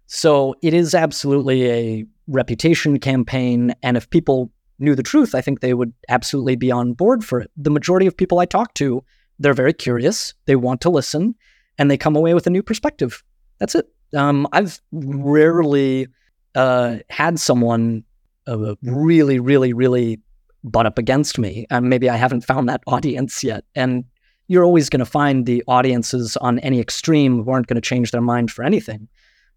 So 0.06 0.56
it 0.62 0.74
is 0.74 0.94
absolutely 0.94 1.70
a 1.70 2.06
reputation 2.28 3.00
campaign 3.00 3.74
and 3.84 3.98
if 3.98 4.10
people 4.10 4.52
knew 4.80 4.96
the 4.96 5.04
truth 5.04 5.36
i 5.36 5.42
think 5.42 5.60
they 5.60 5.74
would 5.74 5.94
absolutely 6.10 6.56
be 6.56 6.72
on 6.72 6.94
board 6.94 7.24
for 7.24 7.42
it. 7.42 7.52
The 7.58 7.70
majority 7.70 8.08
of 8.08 8.16
people 8.18 8.40
i 8.40 8.46
talk 8.46 8.74
to 8.76 9.04
they're 9.40 9.54
very 9.54 9.74
curious 9.74 10.34
they 10.46 10.56
want 10.56 10.82
to 10.82 10.90
listen 10.90 11.36
and 11.78 11.90
they 11.90 11.98
come 11.98 12.16
away 12.16 12.34
with 12.34 12.46
a 12.48 12.52
new 12.52 12.64
perspective. 12.64 13.24
That's 13.60 13.76
it. 13.76 13.88
Um, 14.16 14.48
i've 14.52 14.80
rarely 14.92 16.08
uh, 16.56 16.98
had 17.10 17.40
someone 17.40 18.04
uh, 18.48 18.76
really, 18.84 19.40
really, 19.40 19.74
really 19.74 20.20
butt 20.64 20.86
up 20.86 20.98
against 20.98 21.38
me. 21.38 21.66
And 21.70 21.90
maybe 21.90 22.10
I 22.10 22.16
haven't 22.16 22.42
found 22.42 22.70
that 22.70 22.82
audience 22.88 23.44
yet. 23.44 23.66
And 23.76 24.06
you're 24.48 24.64
always 24.64 24.90
going 24.90 25.00
to 25.00 25.06
find 25.06 25.46
the 25.46 25.64
audiences 25.68 26.38
on 26.38 26.60
any 26.60 26.80
extreme 26.80 27.44
who 27.44 27.52
aren't 27.52 27.68
going 27.68 27.76
to 27.76 27.82
change 27.82 28.12
their 28.12 28.22
mind 28.22 28.52
for 28.52 28.64
anything. 28.64 29.08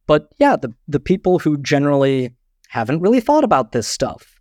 But 0.06 0.28
yeah, 0.38 0.56
the 0.56 0.72
the 0.86 1.00
people 1.00 1.40
who 1.40 1.58
generally 1.58 2.32
haven't 2.68 3.00
really 3.00 3.20
thought 3.20 3.44
about 3.44 3.72
this 3.72 3.88
stuff. 3.88 4.40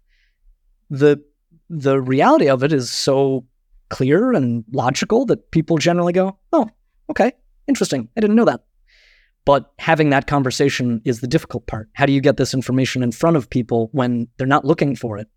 The 0.90 1.24
the 1.70 2.00
reality 2.00 2.48
of 2.48 2.64
it 2.64 2.72
is 2.72 2.92
so 2.92 3.46
clear 3.90 4.34
and 4.34 4.64
logical 4.72 5.26
that 5.26 5.50
people 5.50 5.78
generally 5.78 6.14
go, 6.14 6.38
"Oh, 6.54 6.70
okay, 7.10 7.34
interesting. 7.68 8.10
I 8.16 8.22
didn't 8.22 8.36
know 8.36 8.46
that." 8.46 8.62
But 9.46 9.72
having 9.78 10.10
that 10.10 10.28
conversation 10.28 11.02
is 11.06 11.22
the 11.22 11.28
difficult 11.28 11.68
part. 11.68 11.90
How 11.94 12.08
do 12.08 12.14
you 12.14 12.22
get 12.22 12.38
this 12.38 12.54
information 12.54 13.04
in 13.04 13.12
front 13.12 13.38
of 13.38 13.50
people 13.50 13.90
when 13.92 14.28
they're 14.38 14.48
not 14.48 14.66
looking 14.66 14.96
for 14.96 15.18
it? 15.18 15.28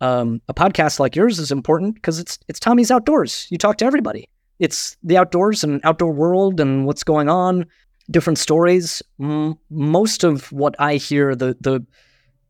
Um, 0.00 0.42
a 0.48 0.54
podcast 0.54 0.98
like 0.98 1.16
yours 1.16 1.38
is 1.38 1.50
important 1.50 1.94
because 1.94 2.18
it's 2.18 2.38
it's 2.48 2.60
Tommy's 2.60 2.90
Outdoors. 2.90 3.46
You 3.50 3.56
talk 3.56 3.78
to 3.78 3.86
everybody. 3.86 4.28
It's 4.58 4.96
the 5.02 5.16
outdoors 5.16 5.64
and 5.64 5.80
outdoor 5.84 6.12
world 6.12 6.60
and 6.60 6.86
what's 6.86 7.04
going 7.04 7.28
on, 7.28 7.66
different 8.10 8.38
stories. 8.38 9.02
M- 9.20 9.54
most 9.70 10.24
of 10.24 10.50
what 10.52 10.74
I 10.78 10.96
hear, 10.96 11.34
the 11.34 11.56
the 11.60 11.86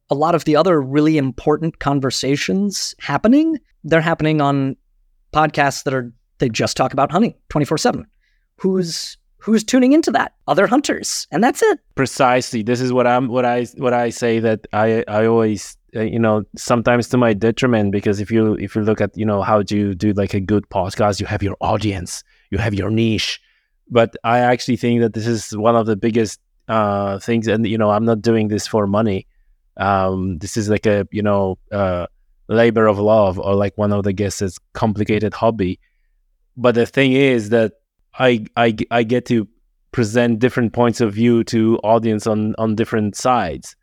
a 0.09 0.15
lot 0.15 0.35
of 0.35 0.45
the 0.45 0.57
other 0.57 0.81
really 0.81 1.19
important 1.19 1.79
conversations 1.79 2.95
happening, 3.01 3.59
they're 3.85 4.01
happening 4.01 4.41
on 4.41 4.77
podcasts 5.33 5.85
that 5.85 5.95
are 5.95 6.13
they 6.39 6.49
just 6.49 6.77
talk 6.77 6.93
about 6.93 7.13
hunting 7.13 7.35
24/7. 7.51 8.05
Who's 8.59 9.19
who's 9.47 9.63
tuning 9.63 9.93
into 9.93 10.11
that? 10.11 10.35
Other 10.49 10.67
hunters. 10.67 11.29
And 11.31 11.43
that's 11.43 11.63
it. 11.63 11.79
Precisely. 11.95 12.65
This 12.65 12.81
is 12.81 12.93
what 12.93 13.07
i'm 13.07 13.29
what 13.29 13.45
i 13.45 13.65
what 13.77 13.95
i 13.95 14.11
say 14.11 14.41
that 14.41 14.67
i 14.73 15.05
i 15.07 15.25
always 15.25 15.77
uh, 15.95 16.01
you 16.01 16.19
know 16.19 16.43
sometimes 16.57 17.09
to 17.11 17.17
my 17.17 17.33
detriment 17.33 17.93
because 17.93 18.21
if 18.21 18.29
you 18.31 18.55
if 18.55 18.75
you 18.75 18.83
look 18.83 19.01
at 19.01 19.17
you 19.17 19.25
know 19.25 19.43
how 19.43 19.63
do 19.63 19.77
you 19.77 19.95
do 19.95 20.13
like 20.15 20.35
a 20.35 20.41
good 20.41 20.69
podcast 20.69 21.21
you 21.21 21.27
have 21.27 21.45
your 21.45 21.57
audience 21.61 22.25
you 22.51 22.59
have 22.59 22.75
your 22.75 22.91
niche. 22.91 23.41
But 23.89 24.17
i 24.25 24.39
actually 24.41 24.77
think 24.77 25.01
that 25.01 25.15
this 25.15 25.29
is 25.29 25.57
one 25.57 25.77
of 25.77 25.87
the 25.87 25.97
biggest 25.97 26.41
uh 26.67 27.21
things 27.21 27.47
and 27.47 27.65
you 27.65 27.79
know 27.79 27.91
i'm 27.91 28.05
not 28.05 28.21
doing 28.21 28.49
this 28.49 28.67
for 28.67 28.89
money. 28.89 29.29
Um 29.77 30.39
this 30.39 30.57
is 30.57 30.69
like 30.69 30.87
a 30.87 31.07
you 31.13 31.23
know 31.23 31.57
uh 31.71 32.07
labor 32.49 32.87
of 32.89 32.99
love 32.99 33.39
or 33.39 33.55
like 33.55 33.79
one 33.79 33.93
of 33.93 34.03
the 34.03 34.13
guests 34.13 34.59
complicated 34.73 35.35
hobby. 35.35 35.79
But 36.57 36.75
the 36.75 36.87
thing 36.87 37.13
is 37.13 37.51
that 37.51 37.73
I, 38.19 38.47
I, 38.57 38.75
I 38.91 39.03
get 39.03 39.27
to 39.27 39.49
present 39.93 40.39
different 40.39 40.73
points 40.73 41.01
of 41.01 41.15
view 41.15 41.45
to 41.45 41.79
audience 41.79 42.27
on, 42.27 42.55
on 42.59 42.75
different 42.75 43.17
sides, 43.17 43.77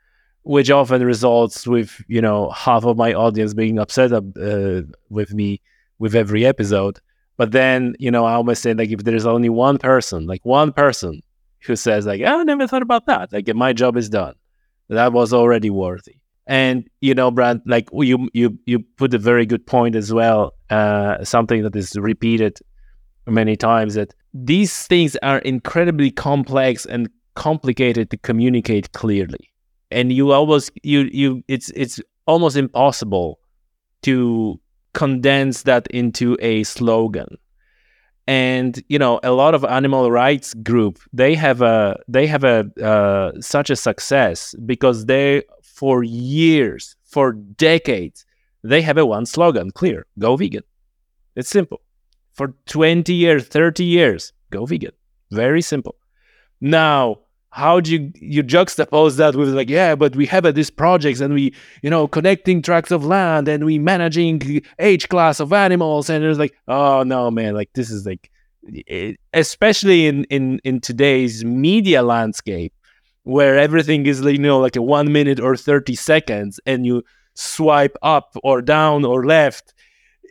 which 0.44 0.70
often 0.70 1.04
results 1.04 1.68
with, 1.68 2.02
you 2.08 2.22
know, 2.22 2.50
half 2.52 2.86
of 2.86 2.98
my 2.98 3.14
audience 3.14 3.54
being 3.54 3.80
upset 3.80 4.12
uh, 4.12 4.82
with 5.10 5.34
me 5.34 5.62
with 6.00 6.16
every 6.16 6.46
episode. 6.46 7.00
But 7.38 7.52
then, 7.52 7.96
you 7.98 8.12
know, 8.12 8.26
I 8.26 8.34
almost 8.34 8.62
say 8.62 8.74
like 8.74 8.92
if 8.92 9.04
there's 9.04 9.26
only 9.26 9.50
one 9.50 9.78
person, 9.78 10.28
like 10.28 10.46
one 10.46 10.72
person 10.72 11.22
who 11.66 11.76
says 11.76 12.06
like, 12.06 12.22
oh, 12.22 12.42
I 12.42 12.44
never 12.44 12.68
thought 12.68 12.82
about 12.82 13.06
that. 13.08 13.34
Like 13.34 13.48
my 13.56 13.74
job 13.74 13.98
is 13.98 14.10
done. 14.10 14.36
That 14.90 15.14
was 15.14 15.34
already 15.34 15.70
worthy. 15.70 16.18
And 16.46 16.88
you 17.00 17.16
know, 17.16 17.32
Brant, 17.32 17.64
like 17.66 17.88
you 17.94 18.30
you 18.34 18.60
you 18.66 18.80
put 18.98 19.14
a 19.14 19.18
very 19.18 19.46
good 19.46 19.66
point 19.66 19.96
as 19.96 20.12
well. 20.12 20.54
Uh, 20.70 21.24
something 21.24 21.64
that 21.64 21.76
is 21.76 21.96
repeated 21.96 22.60
many 23.28 23.56
times 23.56 23.96
that 23.96 24.14
these 24.34 24.88
things 24.88 25.16
are 25.18 25.40
incredibly 25.40 26.12
complex 26.12 26.86
and 26.86 27.10
complicated 27.36 28.10
to 28.12 28.18
communicate 28.18 28.92
clearly. 28.94 29.52
And 29.92 30.12
you 30.12 30.32
almost 30.32 30.72
you 30.84 31.10
you 31.12 31.44
it's 31.48 31.70
it's 31.72 32.00
almost 32.26 32.58
impossible 32.58 33.40
to 34.04 34.60
condense 34.94 35.64
that 35.64 35.88
into 35.88 36.38
a 36.42 36.64
slogan. 36.64 37.38
And 38.26 38.82
you 38.88 38.98
know 38.98 39.20
a 39.24 39.32
lot 39.32 39.54
of 39.54 39.66
animal 39.66 40.10
rights 40.10 40.54
group 40.54 41.00
they 41.12 41.36
have 41.36 41.62
a 41.62 42.00
they 42.08 42.26
have 42.28 42.44
a 42.44 42.66
uh, 42.82 43.34
such 43.40 43.70
a 43.70 43.76
success 43.76 44.56
because 44.66 45.06
they 45.06 45.44
for 45.62 46.04
years 46.04 46.96
for 47.04 47.34
decades 47.34 48.26
they 48.64 48.82
have 48.82 48.98
a 48.98 49.06
one 49.06 49.26
slogan 49.26 49.72
clear 49.72 50.06
go 50.20 50.36
vegan. 50.36 50.64
It's 51.36 51.50
simple 51.50 51.82
for 52.34 52.54
20 52.66 53.14
years, 53.14 53.48
30 53.48 53.84
years, 53.84 54.34
go 54.50 54.66
vegan. 54.66 54.92
Very 55.32 55.62
simple. 55.62 55.96
Now, 56.62 57.20
how 57.50 57.80
do 57.80 57.92
you 57.92 58.12
you 58.16 58.44
juxtapose 58.44 59.18
that 59.18 59.36
with 59.36 59.50
like, 59.50 59.70
yeah, 59.70 59.94
but 59.94 60.16
we 60.16 60.26
have 60.26 60.46
uh, 60.46 60.52
these 60.52 60.72
projects 60.72 61.20
and 61.20 61.34
we, 61.34 61.54
you 61.84 61.90
know, 61.90 62.08
connecting 62.08 62.64
tracts 62.64 62.90
of 62.90 63.06
land 63.06 63.48
and 63.48 63.64
we 63.64 63.78
managing 63.78 64.62
age 64.80 65.08
class 65.08 65.40
of 65.40 65.54
animals 65.54 66.10
and 66.10 66.24
it's 66.24 66.40
like, 66.40 66.56
oh 66.68 67.04
no, 67.04 67.30
man, 67.30 67.54
like 67.54 67.70
this 67.74 67.92
is 67.92 68.06
like, 68.08 68.32
especially 69.34 70.08
in 70.08 70.24
in 70.26 70.60
in 70.64 70.82
today's 70.82 71.46
media 71.46 72.02
landscape 72.02 72.74
where 73.24 73.58
everything 73.58 74.06
is 74.06 74.22
like 74.22 74.34
you 74.34 74.40
know 74.40 74.60
like 74.60 74.76
a 74.76 74.82
one 74.82 75.12
minute 75.12 75.40
or 75.40 75.56
30 75.56 75.96
seconds 75.96 76.60
and 76.66 76.86
you 76.86 77.04
swipe 77.36 77.96
up 78.02 78.36
or 78.44 78.62
down 78.62 79.06
or 79.06 79.26
left 79.26 79.74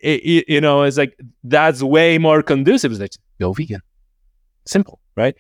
it, 0.03 0.45
you 0.49 0.61
know, 0.61 0.83
it's 0.83 0.99
like 0.99 1.19
that's 1.45 1.83
way 1.83 2.19
more 2.19 2.43
conducive. 2.43 2.93
It's 2.93 3.01
like 3.01 3.12
go 3.41 3.53
vegan, 3.53 3.83
simple, 4.66 5.01
right? 5.16 5.35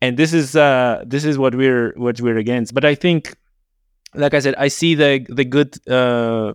And 0.00 0.16
this 0.16 0.32
is 0.32 0.56
uh, 0.56 1.02
this 1.06 1.24
is 1.24 1.38
what 1.38 1.54
we're 1.54 1.92
what 1.96 2.20
we're 2.20 2.38
against. 2.38 2.74
But 2.74 2.84
I 2.84 2.94
think, 2.94 3.36
like 4.14 4.34
I 4.34 4.40
said, 4.40 4.54
I 4.56 4.68
see 4.68 4.94
the 4.94 5.26
the 5.28 5.44
good 5.44 5.76
uh, 5.88 6.54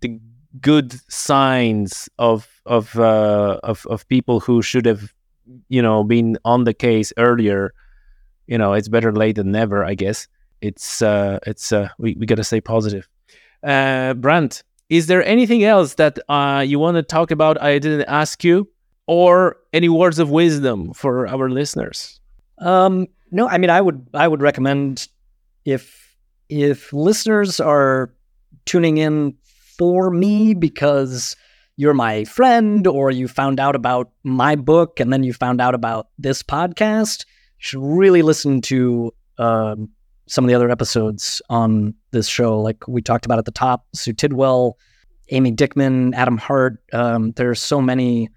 the 0.00 0.20
good 0.60 0.92
signs 1.10 2.08
of 2.18 2.48
of 2.66 2.98
uh, 2.98 3.60
of 3.62 3.86
of 3.86 4.06
people 4.08 4.40
who 4.40 4.62
should 4.62 4.86
have 4.86 5.12
you 5.68 5.82
know 5.82 6.04
been 6.04 6.38
on 6.44 6.64
the 6.64 6.74
case 6.74 7.12
earlier. 7.16 7.72
You 8.46 8.58
know, 8.58 8.72
it's 8.72 8.88
better 8.88 9.12
late 9.12 9.36
than 9.36 9.52
never. 9.52 9.84
I 9.84 9.94
guess 9.94 10.26
it's 10.60 11.02
uh, 11.02 11.38
it's 11.46 11.72
uh, 11.72 11.88
we 11.98 12.16
we 12.18 12.26
gotta 12.26 12.44
stay 12.44 12.60
positive. 12.60 13.08
Uh, 13.62 14.14
Brant, 14.14 14.62
is 14.90 15.06
there 15.06 15.24
anything 15.24 15.62
else 15.64 15.94
that 15.94 16.18
uh, 16.28 16.64
you 16.66 16.78
want 16.78 16.96
to 16.96 17.02
talk 17.02 17.30
about 17.30 17.62
I 17.62 17.78
didn't 17.78 18.08
ask 18.08 18.42
you, 18.44 18.68
or 19.06 19.56
any 19.72 19.88
words 19.88 20.18
of 20.18 20.30
wisdom 20.30 20.92
for 20.92 21.28
our 21.28 21.48
listeners? 21.48 22.20
Um, 22.58 23.06
no, 23.30 23.48
I 23.48 23.58
mean, 23.58 23.70
I 23.70 23.80
would 23.80 24.08
I 24.12 24.26
would 24.26 24.42
recommend 24.42 25.08
if 25.64 26.16
if 26.48 26.92
listeners 26.92 27.60
are 27.60 28.12
tuning 28.66 28.98
in 28.98 29.34
for 29.78 30.10
me 30.10 30.54
because 30.54 31.36
you're 31.76 31.94
my 31.94 32.24
friend 32.24 32.86
or 32.86 33.10
you 33.10 33.28
found 33.28 33.60
out 33.60 33.76
about 33.76 34.10
my 34.24 34.56
book 34.56 35.00
and 35.00 35.12
then 35.12 35.22
you 35.22 35.32
found 35.32 35.60
out 35.60 35.74
about 35.74 36.08
this 36.18 36.42
podcast, 36.42 37.24
you 37.24 37.60
should 37.60 37.82
really 37.82 38.22
listen 38.22 38.60
to 38.60 39.14
um, 39.38 39.88
some 40.30 40.44
of 40.44 40.48
the 40.48 40.54
other 40.54 40.70
episodes 40.70 41.42
on 41.50 41.92
this 42.12 42.28
show. 42.28 42.60
Like 42.60 42.86
we 42.86 43.02
talked 43.02 43.26
about 43.26 43.38
at 43.38 43.46
the 43.46 43.50
top, 43.50 43.84
Sue 43.94 44.12
Tidwell, 44.12 44.78
Amy 45.30 45.50
Dickman, 45.50 46.14
Adam 46.14 46.38
Hart. 46.38 46.78
Um, 46.92 47.32
there 47.32 47.50
are 47.50 47.54
so 47.56 47.82
many. 47.82 48.30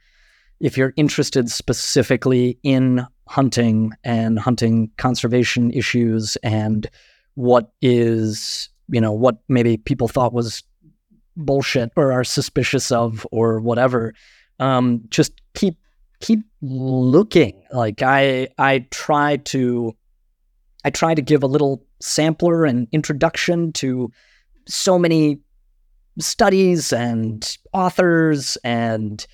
If 0.59 0.75
you're 0.75 0.93
interested 0.97 1.51
specifically 1.51 2.57
in 2.63 3.05
hunting 3.27 3.91
and 4.03 4.39
hunting 4.39 4.89
conservation 4.97 5.69
issues 5.71 6.35
and 6.37 6.89
what 7.35 7.71
is, 7.81 8.69
you 8.89 8.99
know, 8.99 9.11
what 9.11 9.37
maybe 9.47 9.77
people 9.77 10.07
thought 10.07 10.33
was 10.33 10.63
bullshit 11.37 11.91
or 11.95 12.11
are 12.11 12.23
suspicious 12.23 12.91
of 12.91 13.25
or 13.31 13.59
whatever, 13.59 14.15
um, 14.59 15.03
just 15.09 15.41
keep 15.53 15.77
keep 16.21 16.39
looking. 16.61 17.61
Like 17.71 18.01
I 18.01 18.47
I 18.57 18.87
try 18.89 19.37
to 19.37 19.95
I 20.83 20.89
try 20.89 21.13
to 21.15 21.21
give 21.21 21.43
a 21.43 21.47
little 21.47 21.85
sampler 21.99 22.65
and 22.65 22.87
introduction 22.91 23.71
to 23.73 24.11
so 24.67 24.99
many 24.99 25.39
studies 26.19 26.93
and 26.93 27.57
authors 27.73 28.57
and 28.63 29.25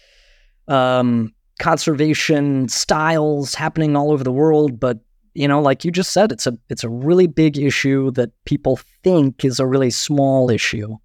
um, 0.67 1.33
conservation 1.59 2.69
styles 2.69 3.53
happening 3.55 3.95
all 3.95 4.11
over 4.11 4.23
the 4.23 4.31
world. 4.31 4.79
But 4.79 4.99
you 5.33 5.47
know, 5.47 5.61
like 5.61 5.85
you 5.85 5.91
just 5.91 6.11
said, 6.11 6.31
it's 6.31 6.47
a 6.47 6.57
it's 6.69 6.83
a 6.83 6.89
really 6.89 7.27
big 7.27 7.57
issue 7.57 8.11
that 8.11 8.31
people 8.45 8.79
think 9.03 9.45
is 9.45 9.59
a 9.59 9.67
really 9.67 9.91
small 9.91 10.49
issue, 10.49 10.97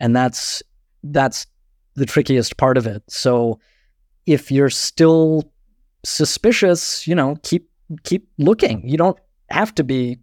and 0.00 0.14
that's 0.16 0.62
that's 1.04 1.46
the 1.94 2.06
trickiest 2.06 2.56
part 2.56 2.78
of 2.78 2.86
it. 2.86 3.02
So 3.08 3.60
if 4.26 4.50
you're 4.50 4.70
still 4.70 5.50
suspicious, 6.04 7.06
you 7.06 7.14
know, 7.14 7.36
keep 7.42 7.68
keep 8.02 8.28
looking. 8.38 8.88
You 8.88 8.96
don't 8.96 9.18
have 9.50 9.74
to 9.76 9.84
be 9.84 10.18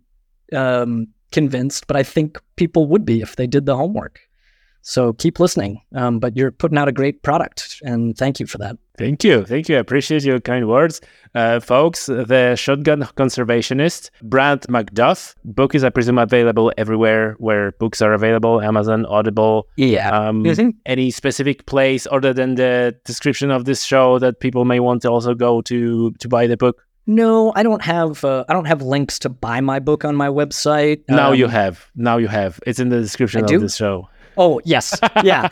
um, 0.53 1.07
convinced, 1.31 1.87
but 1.87 1.95
I 1.95 2.03
think 2.03 2.39
people 2.55 2.85
would 2.87 3.05
be 3.05 3.21
if 3.21 3.35
they 3.35 3.47
did 3.47 3.65
the 3.65 3.75
homework. 3.75 4.19
So 4.85 5.13
keep 5.13 5.39
listening. 5.39 5.81
Um, 5.95 6.19
but 6.19 6.35
you're 6.35 6.51
putting 6.51 6.77
out 6.77 6.89
a 6.89 6.91
great 6.91 7.23
product, 7.23 7.81
and 7.83 8.17
thank 8.17 8.41
you 8.41 8.45
for 8.45 8.57
that. 8.57 8.77
Thank 8.97 9.23
you. 9.23 9.45
Thank 9.45 9.69
you. 9.69 9.77
I 9.77 9.79
appreciate 9.79 10.23
your 10.23 10.39
kind 10.41 10.67
words. 10.67 10.99
Uh, 11.33 11.61
folks, 11.61 12.07
The 12.07 12.55
Shotgun 12.57 13.01
Conservationist, 13.15 14.09
Brant 14.21 14.67
MacDuff. 14.67 15.35
Book 15.45 15.73
is, 15.73 15.83
I 15.85 15.89
presume, 15.89 16.17
available 16.19 16.71
everywhere 16.77 17.35
where 17.39 17.71
books 17.79 18.01
are 18.01 18.13
available 18.13 18.61
Amazon, 18.61 19.05
Audible. 19.05 19.67
Yeah. 19.77 20.09
Um, 20.11 20.43
Mhm. 20.43 20.75
Any 20.85 21.09
specific 21.11 21.65
place 21.65 22.05
other 22.11 22.33
than 22.33 22.55
the 22.55 22.93
description 23.05 23.49
of 23.51 23.63
this 23.65 23.83
show 23.83 24.19
that 24.19 24.41
people 24.41 24.65
may 24.65 24.79
want 24.81 25.01
to 25.03 25.09
also 25.09 25.33
go 25.33 25.61
to 25.61 26.11
to 26.11 26.27
buy 26.27 26.45
the 26.45 26.57
book? 26.57 26.85
No, 27.05 27.51
I 27.55 27.63
don't 27.63 27.81
have. 27.81 28.23
Uh, 28.23 28.45
I 28.47 28.53
don't 28.53 28.65
have 28.65 28.81
links 28.81 29.19
to 29.19 29.29
buy 29.29 29.59
my 29.61 29.79
book 29.79 30.05
on 30.05 30.15
my 30.15 30.27
website. 30.29 31.01
now 31.09 31.31
you 31.33 31.45
Um, 31.45 31.51
have. 31.51 31.85
Now 31.95 32.17
you 32.17 32.27
have. 32.27 32.59
It's 32.65 32.79
in 32.79 32.89
the 32.89 33.01
description 33.01 33.41
I 33.41 33.43
of 33.43 33.47
do? 33.49 33.59
this 33.59 33.75
show. 33.75 34.07
Oh 34.37 34.61
yes, 34.65 34.97
yeah. 35.23 35.49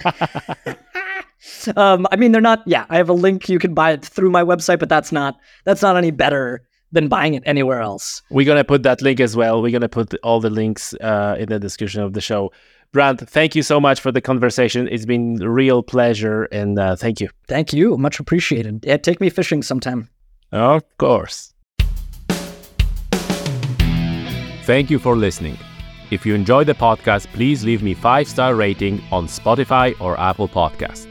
um, 1.76 2.08
I 2.12 2.16
mean, 2.16 2.32
they're 2.32 2.42
not. 2.42 2.64
Yeah, 2.66 2.86
I 2.90 2.98
have 2.98 3.10
a 3.10 3.14
link. 3.14 3.50
You 3.50 3.60
can 3.60 3.74
buy 3.74 3.92
it 3.92 4.06
through 4.06 4.30
my 4.32 4.44
website, 4.44 4.80
but 4.80 4.90
that's 4.90 5.12
not. 5.12 5.38
That's 5.66 5.82
not 5.82 5.98
any 5.98 6.12
better 6.12 6.62
than 6.92 7.08
buying 7.08 7.34
it 7.36 7.44
anywhere 7.46 7.80
else. 7.82 8.22
We're 8.30 8.46
gonna 8.46 8.64
put 8.64 8.84
that 8.84 9.02
link 9.02 9.20
as 9.20 9.36
well. 9.36 9.62
We're 9.62 9.72
gonna 9.72 9.90
put 9.90 10.14
all 10.24 10.40
the 10.40 10.50
links 10.50 10.94
uh, 11.02 11.36
in 11.40 11.50
the 11.50 11.60
description 11.60 12.02
of 12.02 12.14
the 12.14 12.22
show. 12.22 12.52
Brant, 12.92 13.30
thank 13.30 13.56
you 13.56 13.64
so 13.64 13.80
much 13.80 14.02
for 14.02 14.12
the 14.12 14.20
conversation. 14.20 14.88
It's 14.92 15.06
been 15.06 15.42
a 15.42 15.50
real 15.50 15.82
pleasure, 15.84 16.44
and 16.52 16.78
uh, 16.78 16.96
thank 16.98 17.22
you. 17.22 17.30
Thank 17.48 17.72
you. 17.72 17.98
Much 17.98 18.20
appreciated. 18.20 18.84
Yeah, 18.86 18.98
take 18.98 19.22
me 19.22 19.30
fishing 19.30 19.64
sometime. 19.64 20.10
Of 20.52 20.84
course. 20.98 21.54
Thank 24.64 24.90
you 24.90 25.00
for 25.00 25.16
listening. 25.16 25.58
If 26.12 26.26
you 26.26 26.36
enjoyed 26.36 26.68
the 26.68 26.74
podcast, 26.74 27.28
please 27.28 27.64
leave 27.64 27.82
me 27.82 27.96
5-star 27.96 28.54
rating 28.56 29.02
on 29.12 29.28
Spotify 29.28 30.00
or 30.02 30.20
Apple 30.20 30.50
Podcast. 30.50 31.08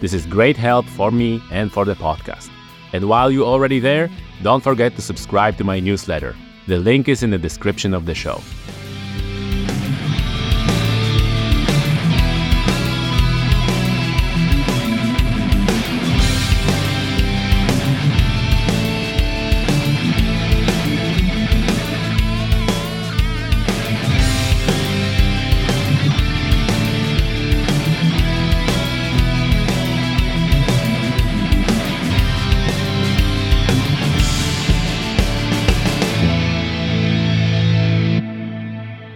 This 0.00 0.12
is 0.12 0.26
great 0.26 0.56
help 0.56 0.86
for 0.86 1.10
me 1.10 1.40
and 1.52 1.70
for 1.70 1.84
the 1.84 1.94
podcast. 1.94 2.50
And 2.92 3.08
while 3.08 3.30
you're 3.30 3.46
already 3.46 3.78
there, 3.78 4.10
don't 4.42 4.62
forget 4.62 4.96
to 4.96 5.02
subscribe 5.02 5.56
to 5.58 5.64
my 5.64 5.78
newsletter. 5.78 6.34
The 6.66 6.78
link 6.78 7.08
is 7.08 7.22
in 7.22 7.30
the 7.30 7.38
description 7.38 7.94
of 7.94 8.06
the 8.06 8.14
show. 8.14 8.40